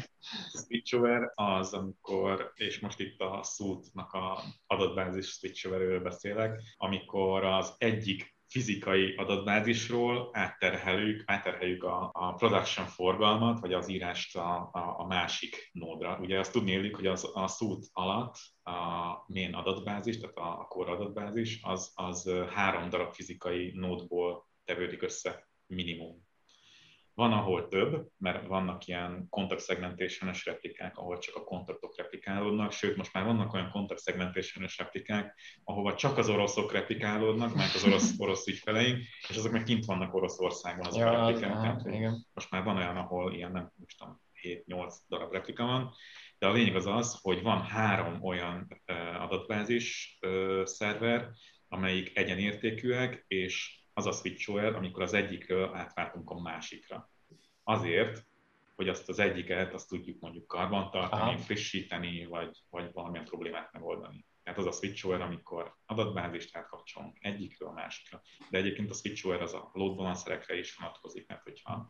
switchover 0.66 1.32
az, 1.36 1.74
amikor, 1.74 2.52
és 2.56 2.80
most 2.80 3.00
itt 3.00 3.20
a 3.20 3.44
szútnak 3.44 4.12
a 4.12 4.44
adatbázis 4.68 5.28
switchoverről 5.28 6.02
beszélek, 6.02 6.62
amikor 6.78 7.44
az 7.44 7.76
egyik 7.78 8.36
fizikai 8.52 9.16
adatbázisról 9.16 10.30
átterheljük, 10.34 11.24
átterheljük 11.26 11.84
a, 11.84 12.10
a 12.14 12.34
production 12.34 12.88
forgalmat, 12.88 13.60
vagy 13.60 13.74
az 13.74 13.90
írást 13.90 14.36
a, 14.36 14.70
a, 14.72 14.96
a 14.98 15.06
másik 15.06 15.70
nódra. 15.72 16.18
Ugye 16.22 16.40
azt 16.40 16.52
tudni 16.52 16.72
élik, 16.72 16.96
hogy 16.96 17.08
az, 17.08 17.30
a 17.34 17.48
szút 17.48 17.86
alatt 17.92 18.36
a 18.64 18.72
main 19.28 19.54
adatbázis, 19.54 20.18
tehát 20.18 20.38
a, 20.38 20.60
a 20.60 20.66
core 20.68 20.92
adatbázis, 20.92 21.60
az, 21.64 21.92
az 21.96 22.30
három 22.50 22.90
darab 22.90 23.14
fizikai 23.14 23.72
nódból 23.76 24.48
tevődik 24.66 25.02
össze 25.02 25.48
minimum. 25.66 26.30
Van, 27.22 27.34
ahol 27.34 27.68
több, 27.68 28.08
mert 28.18 28.48
vannak 28.48 28.88
ilyen 28.88 29.28
contact 29.30 29.66
segmentation 29.66 30.34
replikák, 30.44 30.98
ahol 30.98 31.18
csak 31.18 31.36
a 31.36 31.44
kontaktok 31.44 31.98
replikálódnak, 31.98 32.72
sőt, 32.72 32.96
most 32.96 33.14
már 33.14 33.26
vannak 33.26 33.54
olyan 33.54 33.70
contact 33.70 34.04
segmentation 34.04 34.68
replikák, 34.78 35.40
ahova 35.64 35.96
csak 35.96 36.18
az 36.18 36.30
oroszok 36.30 36.72
replikálódnak, 36.72 37.56
mert 37.56 37.74
az 37.74 37.84
orosz, 37.86 38.14
orosz 38.24 38.48
ügyfeleink, 38.48 39.00
és 39.28 39.38
azok 39.38 39.52
meg 39.52 39.64
kint 39.64 39.86
vannak 39.86 40.14
Oroszországban 40.14 40.86
azok 40.86 41.00
ja, 41.00 41.10
a 41.10 41.28
replikák. 41.28 41.54
Hát, 41.54 41.86
igen. 41.86 42.26
Most 42.34 42.52
már 42.52 42.64
van 42.64 42.78
olyan, 42.78 42.98
ahol 42.98 43.34
ilyen, 43.34 43.52
nem 43.52 43.72
most 43.76 43.98
tudom, 43.98 44.22
7-8 44.42 44.94
darab 45.10 45.32
replika 45.32 45.66
van, 45.66 45.94
de 46.38 46.48
a 46.48 46.52
lényeg 46.52 46.76
az 46.76 46.86
az, 46.86 47.20
hogy 47.22 47.42
van 47.42 47.62
három 47.62 48.24
olyan 48.24 48.82
adatbázis 49.20 50.20
szerver, 50.64 51.30
amelyik 51.68 52.18
egyenértékűek, 52.18 53.26
és 53.28 53.80
az 53.94 54.06
a 54.06 54.12
switchover, 54.12 54.76
amikor 54.76 55.02
az 55.02 55.14
egyikről 55.14 55.74
átváltunk 55.74 56.30
a 56.30 56.42
másikra. 56.42 57.11
Azért, 57.72 58.26
hogy 58.76 58.90
azt 58.90 59.10
az 59.10 59.20
egyiket 59.20 59.74
azt 59.74 59.90
tudjuk 59.90 60.20
mondjuk 60.20 60.48
karbantartani, 60.48 61.22
Aha. 61.22 61.38
frissíteni, 61.38 62.26
vagy, 62.26 62.58
vagy 62.70 62.92
valamilyen 62.94 63.26
problémát 63.26 63.72
megoldani. 63.72 64.26
Tehát 64.44 64.60
az 64.60 64.66
a 64.66 64.72
switchover, 64.72 65.22
amikor 65.22 65.76
adatbázist 65.86 66.56
átkapcsolunk 66.56 67.18
egyikről 67.20 67.70
a 67.70 67.74
másikra. 67.74 68.22
De 68.50 68.58
egyébként 68.58 68.90
a 68.90 68.94
switchover 68.94 69.42
az 69.42 69.54
a 69.54 69.70
load 69.74 69.96
balancerekre 69.96 70.58
is 70.58 70.76
vonatkozik, 70.76 71.28
mert 71.28 71.44
hogyha 71.44 71.90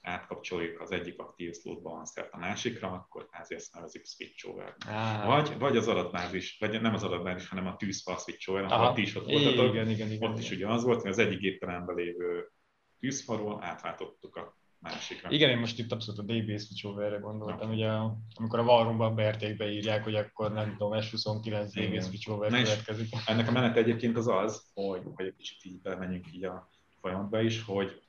átkapcsoljuk 0.00 0.80
az 0.80 0.90
egyik 0.90 1.18
aktív 1.18 1.54
load 1.62 1.82
balancert 1.82 2.32
a 2.32 2.38
másikra, 2.38 2.90
akkor 2.90 3.28
ezért 3.30 3.60
ezt 3.60 3.74
nevezik 3.74 4.06
switchover. 4.06 4.76
Ah. 4.86 5.26
Vagy, 5.26 5.58
vagy 5.58 5.76
az 5.76 5.88
adatbázis, 5.88 6.56
vagy 6.60 6.80
nem 6.80 6.94
az 6.94 7.02
adatbázis, 7.02 7.48
hanem 7.48 7.66
a 7.66 7.76
tűzfal 7.76 8.18
switchover, 8.18 8.64
ahol 8.64 8.92
ti 8.92 9.02
is 9.02 9.14
ott 9.14 9.26
voltatok. 9.26 9.72
Igen, 9.72 9.90
igen, 9.90 10.10
igen, 10.10 10.30
ott 10.30 10.38
is 10.38 10.50
ugye 10.50 10.68
az 10.68 10.84
volt, 10.84 11.00
hogy 11.00 11.10
az 11.10 11.18
egyik 11.18 11.38
gépteremben 11.38 11.96
lévő 11.96 12.52
tűzfalról 12.98 13.62
átváltottuk 13.64 14.36
a 14.36 14.60
másikra. 14.82 15.30
Igen, 15.30 15.50
én 15.50 15.58
most 15.58 15.78
itt 15.78 15.92
abszolút 15.92 16.20
a 16.20 16.32
DB 16.32 16.58
switchoverre 16.58 17.16
gondoltam, 17.16 17.68
no. 17.68 17.74
ugye 17.74 17.88
amikor 18.34 18.58
a 18.58 18.62
Warroomban 18.62 19.14
beértékbe 19.14 19.70
írják, 19.70 20.04
hogy 20.04 20.14
akkor 20.14 20.52
nem 20.52 20.76
tudom, 20.76 20.92
S29 21.00 21.70
DB 21.74 22.02
switchover 22.02 22.50
következik. 22.50 23.08
Ennek 23.26 23.48
a 23.48 23.52
menet 23.52 23.76
egyébként 23.76 24.16
az 24.16 24.26
az, 24.26 24.70
hogy, 24.74 25.02
hogy 25.14 25.26
egy 25.26 25.36
kicsit 25.36 25.64
így 25.64 25.80
bemenjünk 25.80 26.32
így 26.32 26.44
a 26.44 26.70
folyamatba 27.00 27.40
is, 27.40 27.62
hogy 27.62 28.02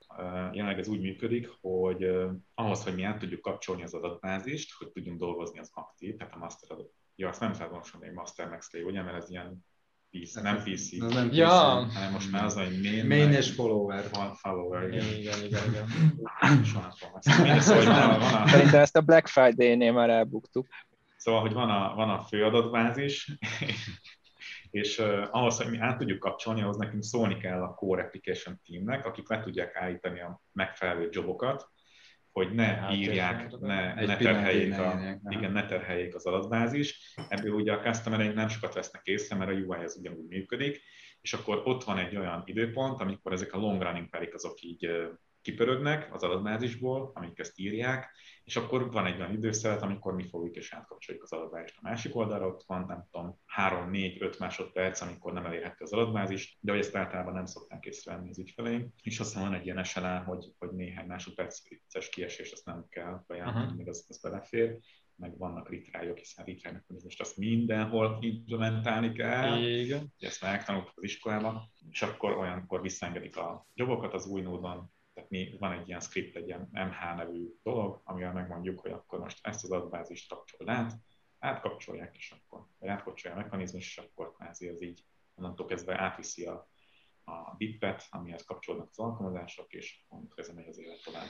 jelenleg 0.52 0.80
ez 0.80 0.88
úgy 0.88 1.02
működik, 1.02 1.50
hogy 1.62 2.16
ahhoz, 2.54 2.84
hogy 2.84 2.96
mi 2.96 3.04
át 3.04 3.20
tudjuk 3.20 3.42
kapcsolni 3.42 3.84
az 3.84 3.94
adatbázist, 3.94 4.74
hogy 4.78 4.88
tudjunk 4.88 5.20
dolgozni 5.20 5.60
az 5.60 5.70
aktív, 5.74 6.16
tehát 6.16 6.34
a 6.34 6.38
master 6.38 6.72
adat. 6.72 6.92
Ja, 7.16 7.30
azt 7.30 7.40
nem 7.40 7.52
tudom 7.52 7.82
hogy 8.00 8.14
master 8.14 8.50
max 8.50 8.74
ugye, 8.74 9.02
mert 9.02 9.18
ez 9.18 9.30
ilyen 9.30 9.66
PC, 10.20 10.34
nem 10.34 10.64
PC, 10.64 10.92
Ez 11.02 11.14
nem 11.14 11.30
Ja. 11.32 11.86
PC. 11.88 11.94
hanem 11.94 12.12
most 12.12 12.32
már 12.32 12.44
az, 12.44 12.54
hogy 12.56 12.80
main, 12.82 13.06
Main 13.08 13.32
és 13.32 13.52
follower. 13.52 14.04
fol- 14.04 14.38
follower, 14.38 14.88
igen. 14.94 15.06
Igen, 15.06 15.44
igen, 15.44 15.62
igen. 15.70 15.88
Soha 16.64 16.82
nem 16.88 16.92
fogom 16.92 17.16
ezt 17.16 17.28
mondani. 17.38 17.60
Szóval, 17.60 17.86
van 17.86 18.10
a, 18.12 18.20
van 18.20 18.48
Szerintem 18.48 18.82
ezt 18.82 18.96
a 18.98 19.02
Black 19.02 19.28
Friday-nél 19.28 19.92
már 19.92 20.10
elbuktuk. 20.10 20.68
Szóval, 21.18 21.42
hogy 21.42 21.54
van 21.54 21.70
a, 21.70 21.96
van 21.96 22.10
a 22.10 22.24
fő 22.24 22.46
adatbázis, 22.46 23.32
és 24.72 25.00
uh, 25.00 25.28
ahhoz, 25.32 25.58
hogy 25.58 25.70
mi 25.70 25.78
át 25.80 25.98
tudjuk 25.98 26.20
kapcsolni, 26.20 26.62
ahhoz 26.62 26.78
nekünk 26.78 27.04
szólni 27.04 27.38
kell 27.38 27.62
a 27.64 27.74
Core 27.74 28.04
Application 28.04 28.60
Teamnek, 28.68 29.06
akik 29.06 29.30
le 29.30 29.40
tudják 29.40 29.76
állítani 29.76 30.22
a 30.22 30.42
megfelelő 30.52 31.10
jobokat, 31.12 31.70
hogy 32.34 32.54
ne 32.54 32.66
Hát, 32.66 32.94
írják, 32.94 33.42
értem. 33.42 33.60
ne, 33.62 33.96
Egy 33.96 34.08
ne 34.08 34.18
terheljék, 34.18 34.72
a, 34.72 34.76
írják, 34.76 35.20
igen, 35.30 35.52
ne 35.52 35.66
terheljék 35.66 36.16
az 36.16 36.26
adatbázis. 36.26 37.14
Ebből 37.30 37.52
ugye 37.54 37.74
a 37.74 37.80
customereink 37.80 38.36
nem 38.36 38.48
sokat 38.48 38.74
vesznek 38.74 39.02
észre, 39.06 39.36
mert 39.36 39.52
a 39.52 39.54
UI 39.54 39.84
az 39.84 39.98
ugyanúgy 40.00 40.28
működik, 40.28 40.82
és 41.22 41.34
akkor 41.34 41.62
ott 41.66 41.84
van 41.84 41.98
egy 41.98 42.16
olyan 42.16 42.42
időpont, 42.46 43.02
amikor 43.02 43.32
ezek 43.32 43.54
a 43.54 43.58
long 43.58 43.82
running 43.82 44.10
perik 44.10 44.34
azok 44.34 44.62
így 44.62 44.90
kipörögnek 45.44 46.14
az 46.14 46.24
adatbázisból, 46.24 47.12
amik 47.14 47.40
ezt 47.40 47.60
írják, 47.60 48.16
és 48.44 48.56
akkor 48.56 48.92
van 48.92 49.06
egy 49.06 49.20
olyan 49.20 49.34
időszeret, 49.34 49.82
amikor 49.82 50.14
mi 50.14 50.28
fogjuk 50.28 50.56
és 50.56 50.74
átkapcsoljuk 50.74 51.24
az 51.24 51.32
adatbázist 51.32 51.78
a 51.78 51.82
másik 51.82 52.16
oldalra, 52.16 52.48
ott 52.48 52.64
van 52.68 52.86
nem 52.86 53.08
tudom, 53.12 53.40
3-4-5 53.58 54.40
másodperc, 54.40 55.02
amikor 55.02 55.34
nem 55.34 55.46
elérhető 55.46 55.84
az 55.84 55.94
adatbázis, 55.94 56.58
de 56.62 56.72
hogy 56.72 56.82
ezt 56.82 56.96
általában 56.96 57.34
nem 57.34 57.46
szokták 57.46 57.86
észrevenni 57.86 58.30
az 58.30 58.40
ügyfeleink, 58.40 58.94
és 59.02 59.20
aztán 59.20 59.44
van 59.44 59.54
egy 59.54 59.66
ilyen 59.66 59.84
SLA, 59.84 60.24
hogy, 60.24 60.46
hogy 60.58 60.72
néhány 60.72 61.06
másodperces 61.06 62.10
kiesés, 62.12 62.52
azt 62.52 62.66
nem 62.66 62.86
kell 62.90 63.24
bejelenteni, 63.28 63.66
Aha. 63.66 63.76
még 63.76 63.88
az, 63.88 64.06
az 64.08 64.22
belefér, 64.22 64.78
meg 65.16 65.38
vannak 65.38 65.70
ritrályok, 65.70 66.18
hiszen 66.18 66.46
ritrály 66.46 66.82
most 66.88 67.22
azt 67.22 67.38
mindenhol 67.38 68.18
implementálni 68.22 69.12
kell, 69.12 69.64
Igen. 69.64 70.14
ezt 70.20 70.42
megtanultuk 70.42 70.94
az 70.96 71.04
iskolában, 71.04 71.72
és 71.90 72.02
akkor 72.02 72.38
olyankor 72.38 72.82
visszaengedik 72.82 73.38
a 73.38 73.68
jogokat 73.74 74.14
az 74.14 74.26
új 74.26 74.42
nódon, 74.42 74.93
mi, 75.34 75.56
van 75.60 75.72
egy 75.72 75.88
ilyen 75.88 76.00
script, 76.00 76.36
egy 76.36 76.48
ilyen 76.48 76.70
MH 76.72 77.16
nevű 77.16 77.48
dolog, 77.64 78.02
amivel 78.04 78.34
megmondjuk, 78.34 78.80
hogy 78.80 78.92
akkor 78.92 79.20
most 79.20 79.40
ezt 79.42 79.64
az 79.64 79.72
adatbázist 79.72 80.30
kapcsold 80.30 80.70
át, 80.70 80.94
átkapcsolják, 81.40 82.16
és 82.18 82.32
akkor, 82.32 82.68
vagy 82.80 82.90
átkapcsolja 82.90 83.38
a 83.38 83.42
mechanizmus, 83.42 83.88
és 83.88 83.98
akkor 83.98 84.34
kvázi 84.34 84.68
az 84.68 84.84
így 84.84 85.06
onnantól 85.36 85.66
kezdve 85.66 86.02
átviszi 86.02 86.46
a, 86.46 86.70
a 87.24 87.56
bippet, 87.58 88.08
amihez 88.10 88.44
kapcsolódnak 88.44 88.90
az 88.92 89.00
alkalmazások, 89.00 89.74
és 89.74 90.06
onnantól 90.08 90.36
kezdve 90.36 90.56
megy 90.56 90.68
az 90.68 90.80
élet 90.80 91.04
tovább. 91.04 91.28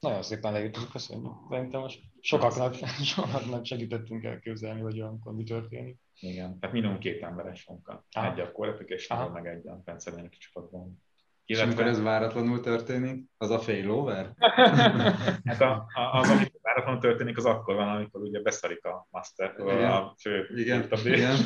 Nagyon 0.00 0.22
szépen 0.22 0.52
leírtuk, 0.52 0.90
köszönjük. 0.90 1.32
Szerintem 1.48 1.80
most 1.80 2.00
sokaknak, 2.20 2.74
sokaknak 3.14 3.64
segítettünk 3.64 4.24
elképzelni, 4.24 4.80
hogy 4.80 5.00
olyankor 5.00 5.34
mi 5.34 5.44
történik. 5.44 5.98
Igen, 6.14 6.58
tehát 6.58 6.74
minimum 6.74 6.98
két 6.98 7.22
emberes 7.22 7.66
munka. 7.66 8.06
Egy 8.10 8.40
a 8.40 8.50
application 8.54 9.18
Aha. 9.18 9.28
meg 9.28 9.46
egy 9.46 9.66
a 9.68 9.80
Pennsylvania 9.84 10.28
csapatban. 10.28 11.02
És 11.50 11.60
amikor 11.60 11.86
ez 11.86 12.02
váratlanul 12.02 12.60
történik, 12.60 13.24
az 13.36 13.50
a 13.50 13.58
failover? 13.58 14.32
Hát 15.44 15.60
a, 15.60 15.86
a, 15.94 16.18
az, 16.18 16.30
ami 16.30 16.44
váratlanul 16.62 17.00
történik, 17.00 17.36
az 17.36 17.44
akkor 17.44 17.74
van, 17.74 17.88
amikor 17.88 18.20
ugye 18.20 18.40
beszarik 18.42 18.84
a 18.84 19.06
master, 19.10 19.54
Igen. 19.58 19.90
a 19.90 20.14
fő 20.20 20.48
Igen, 20.56 20.88
igen. 21.04 21.36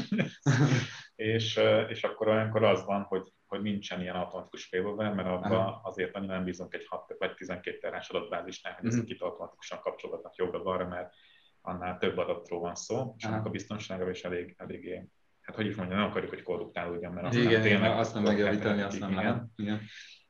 és, 1.34 1.60
és 1.88 2.04
akkor 2.04 2.28
olyankor 2.28 2.62
az 2.62 2.84
van, 2.84 3.02
hogy, 3.02 3.32
hogy 3.46 3.62
nincsen 3.62 4.00
ilyen 4.00 4.14
automatikus 4.14 4.64
failover, 4.64 5.14
mert 5.14 5.28
abban 5.28 5.80
azért 5.82 6.14
annyira 6.16 6.34
nem 6.34 6.44
bízunk 6.44 6.74
egy 6.74 6.86
6 6.88 7.14
vagy 7.18 7.34
12 7.34 7.78
terás 7.78 8.08
adatbázisnál, 8.08 8.74
hogy 8.74 8.86
ezt 8.86 8.96
Mhm. 8.96 9.06
itt 9.10 9.20
automatikusan 9.20 9.78
kapcsolgatnak 9.80 10.36
jobbra-balra, 10.36 10.88
mert 10.88 11.14
annál 11.60 11.98
több 11.98 12.18
adatról 12.18 12.60
van 12.60 12.74
szó, 12.74 13.14
és 13.16 13.24
Aha. 13.24 13.34
annak 13.34 13.46
a 13.46 13.50
biztonsága 13.50 14.10
is 14.10 14.24
elég, 14.24 14.54
eléggé, 14.58 15.08
hát 15.44 15.56
hogy 15.56 15.66
is 15.66 15.74
mondjam, 15.74 15.98
nem 15.98 16.08
akarjuk, 16.08 16.30
hogy 16.30 16.42
korruptálódjon, 16.42 17.12
mert 17.12 17.26
aztán 17.26 17.42
Igen, 17.42 17.62
tényleg 17.62 17.98
azt 17.98 18.14
nem 18.14 18.22
megjavítani, 18.22 18.82
azt 18.82 19.00
nem 19.00 19.14
lehet. 19.14 19.42
Igen. 19.56 19.80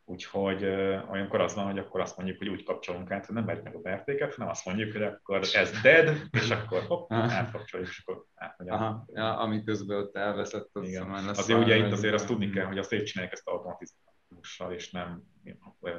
Úgyhogy 0.06 0.64
olyankor 1.10 1.40
az 1.40 1.54
van, 1.54 1.64
hogy 1.64 1.78
akkor 1.78 2.00
azt 2.00 2.16
mondjuk, 2.16 2.38
hogy 2.38 2.48
úgy 2.48 2.64
kapcsolunk 2.64 3.10
át, 3.10 3.26
hogy 3.26 3.34
nem 3.34 3.44
vegyük 3.44 3.62
meg 3.62 3.74
a 3.74 3.88
értéket, 3.88 4.34
hanem 4.34 4.50
azt 4.50 4.64
mondjuk, 4.64 4.92
hogy 4.92 5.02
akkor 5.02 5.40
ez 5.52 5.80
dead, 5.82 6.16
és 6.30 6.50
akkor 6.50 6.82
hopp, 6.82 7.12
átkapcsoljuk, 7.12 7.88
és 7.88 8.02
akkor 8.04 8.24
átmegy. 8.34 8.68
Aha, 8.68 9.04
ja, 9.12 9.38
ami 9.38 9.62
közben 9.62 9.98
ott 9.98 10.16
elveszett, 10.16 10.68
az 10.72 10.88
Igen. 10.88 11.06
már 11.06 11.24
lesz 11.24 11.38
Azért 11.38 11.58
ugye 11.58 11.76
itt 11.76 11.92
azért 11.92 12.14
azt 12.14 12.26
tudni 12.26 12.50
kell, 12.50 12.66
hogy 12.66 12.78
azt 12.78 12.92
így 12.92 13.04
csinálják 13.04 13.34
ezt 13.34 13.48
automatizmussal, 13.48 14.72
és 14.72 14.90
nem 14.90 15.22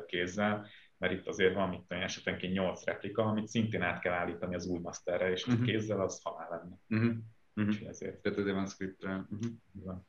kézzel, 0.05 0.67
mert 0.97 1.13
itt 1.13 1.27
azért 1.27 1.53
van 1.53 1.69
mit 1.69 1.81
tudom, 1.87 2.03
esetenként 2.03 2.53
8 2.53 2.85
replika, 2.85 3.23
amit 3.23 3.47
szintén 3.47 3.81
át 3.81 3.99
kell 3.99 4.13
állítani 4.13 4.55
az 4.55 4.65
új 4.65 4.79
masterre, 4.79 5.31
és 5.31 5.47
uh 5.47 5.53
Mhm. 5.53 5.63
kézzel 5.63 6.01
az 6.01 6.21
halál 6.23 6.49
lenne. 6.49 6.75
Mhm. 6.87 7.17
Ezért 7.89 8.21
Tehát 8.21 8.37
azért 8.39 8.55
van 8.55 8.67
scriptre. 8.67 9.25
Van. 9.71 10.07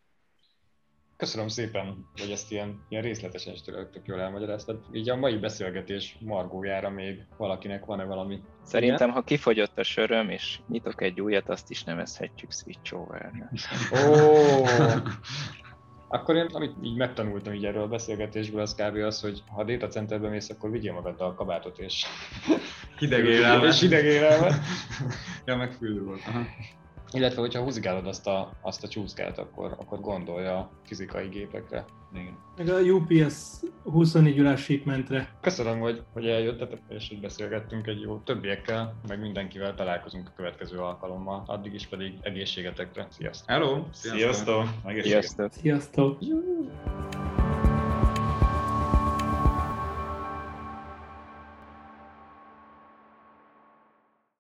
Köszönöm 1.17 1.49
szépen, 1.49 2.07
hogy 2.21 2.31
ezt 2.31 2.51
ilyen, 2.53 2.85
ilyen 2.89 3.03
részletesen 3.03 3.53
és 3.53 3.63
tényleg 3.63 3.91
tök 3.91 4.07
jól 4.07 4.21
elmagyaráztad. 4.21 4.85
Így 4.93 5.11
a 5.11 5.17
mai 5.17 5.39
beszélgetés 5.39 6.17
margójára 6.21 6.91
még 6.91 7.27
valakinek 7.37 7.85
van-e 7.85 8.05
valami? 8.05 8.43
Szerintem, 8.63 9.11
ha 9.11 9.23
kifogyott 9.23 9.79
a 9.79 9.83
söröm, 9.83 10.31
és 10.31 10.61
nyitok 10.69 11.03
egy 11.03 11.21
újat, 11.21 11.49
azt 11.49 11.71
is 11.71 11.85
nevezhetjük 11.85 12.53
switch 12.53 12.95
over 12.95 13.51
Ó! 14.09 14.65
Akkor 16.09 16.37
én, 16.37 16.47
amit 16.47 16.75
így 16.83 16.97
megtanultam 16.97 17.53
így 17.53 17.65
erről 17.65 17.83
a 17.83 17.89
beszélgetésből, 17.89 18.61
az 18.61 18.75
kb. 18.75 18.97
az, 18.97 19.21
hogy 19.21 19.43
ha 19.47 19.61
a 19.61 19.65
data 19.65 19.87
centerbe 19.89 20.29
mész, 20.29 20.51
akkor 20.51 20.71
vigyél 20.71 20.93
magaddal 20.93 21.29
a 21.29 21.35
kabátot 21.35 21.79
és, 21.79 22.05
Hideg 22.99 23.25
élelmet. 23.25 23.73
és 23.73 23.81
hideg 23.81 24.05
élelmet. 24.05 24.55
Ja, 25.45 25.57
meg 25.57 25.73
fül 25.73 26.05
volt. 26.05 26.21
Aha. 26.27 26.43
Illetve, 27.13 27.41
hogyha 27.41 27.63
húzigálod 27.63 28.07
azt 28.07 28.27
a, 28.27 28.53
azt 28.63 28.85
a 28.85 28.89
csúszkát, 28.89 29.39
akkor, 29.39 29.77
akkor 29.79 30.01
gondolja 30.01 30.59
a 30.59 30.71
fizikai 30.85 31.29
gépekre. 31.29 31.85
Igen. 32.15 32.39
Meg 32.57 32.69
a 32.69 32.81
UPS 32.81 33.35
24 33.85 34.41
órás 34.41 34.63
shipmentre. 34.63 35.37
Köszönöm, 35.41 35.81
hogy, 35.81 36.03
hogy 36.13 36.27
eljöttetek, 36.27 36.81
és 36.89 37.09
hogy 37.09 37.21
beszélgettünk 37.21 37.87
egy 37.87 38.01
jó 38.01 38.19
többiekkel, 38.19 38.95
meg 39.09 39.21
mindenkivel 39.21 39.75
találkozunk 39.75 40.29
a 40.29 40.33
következő 40.37 40.79
alkalommal. 40.79 41.43
Addig 41.47 41.75
is 41.75 41.87
pedig 41.87 42.13
egészségetekre. 42.21 43.07
Sziasztok! 43.11 43.49
Hello! 43.49 43.85
Sziasztok! 43.93 44.65
Egészséget! 44.85 45.23
Sziasztok! 45.23 45.53
Sziasztok! 45.53 46.19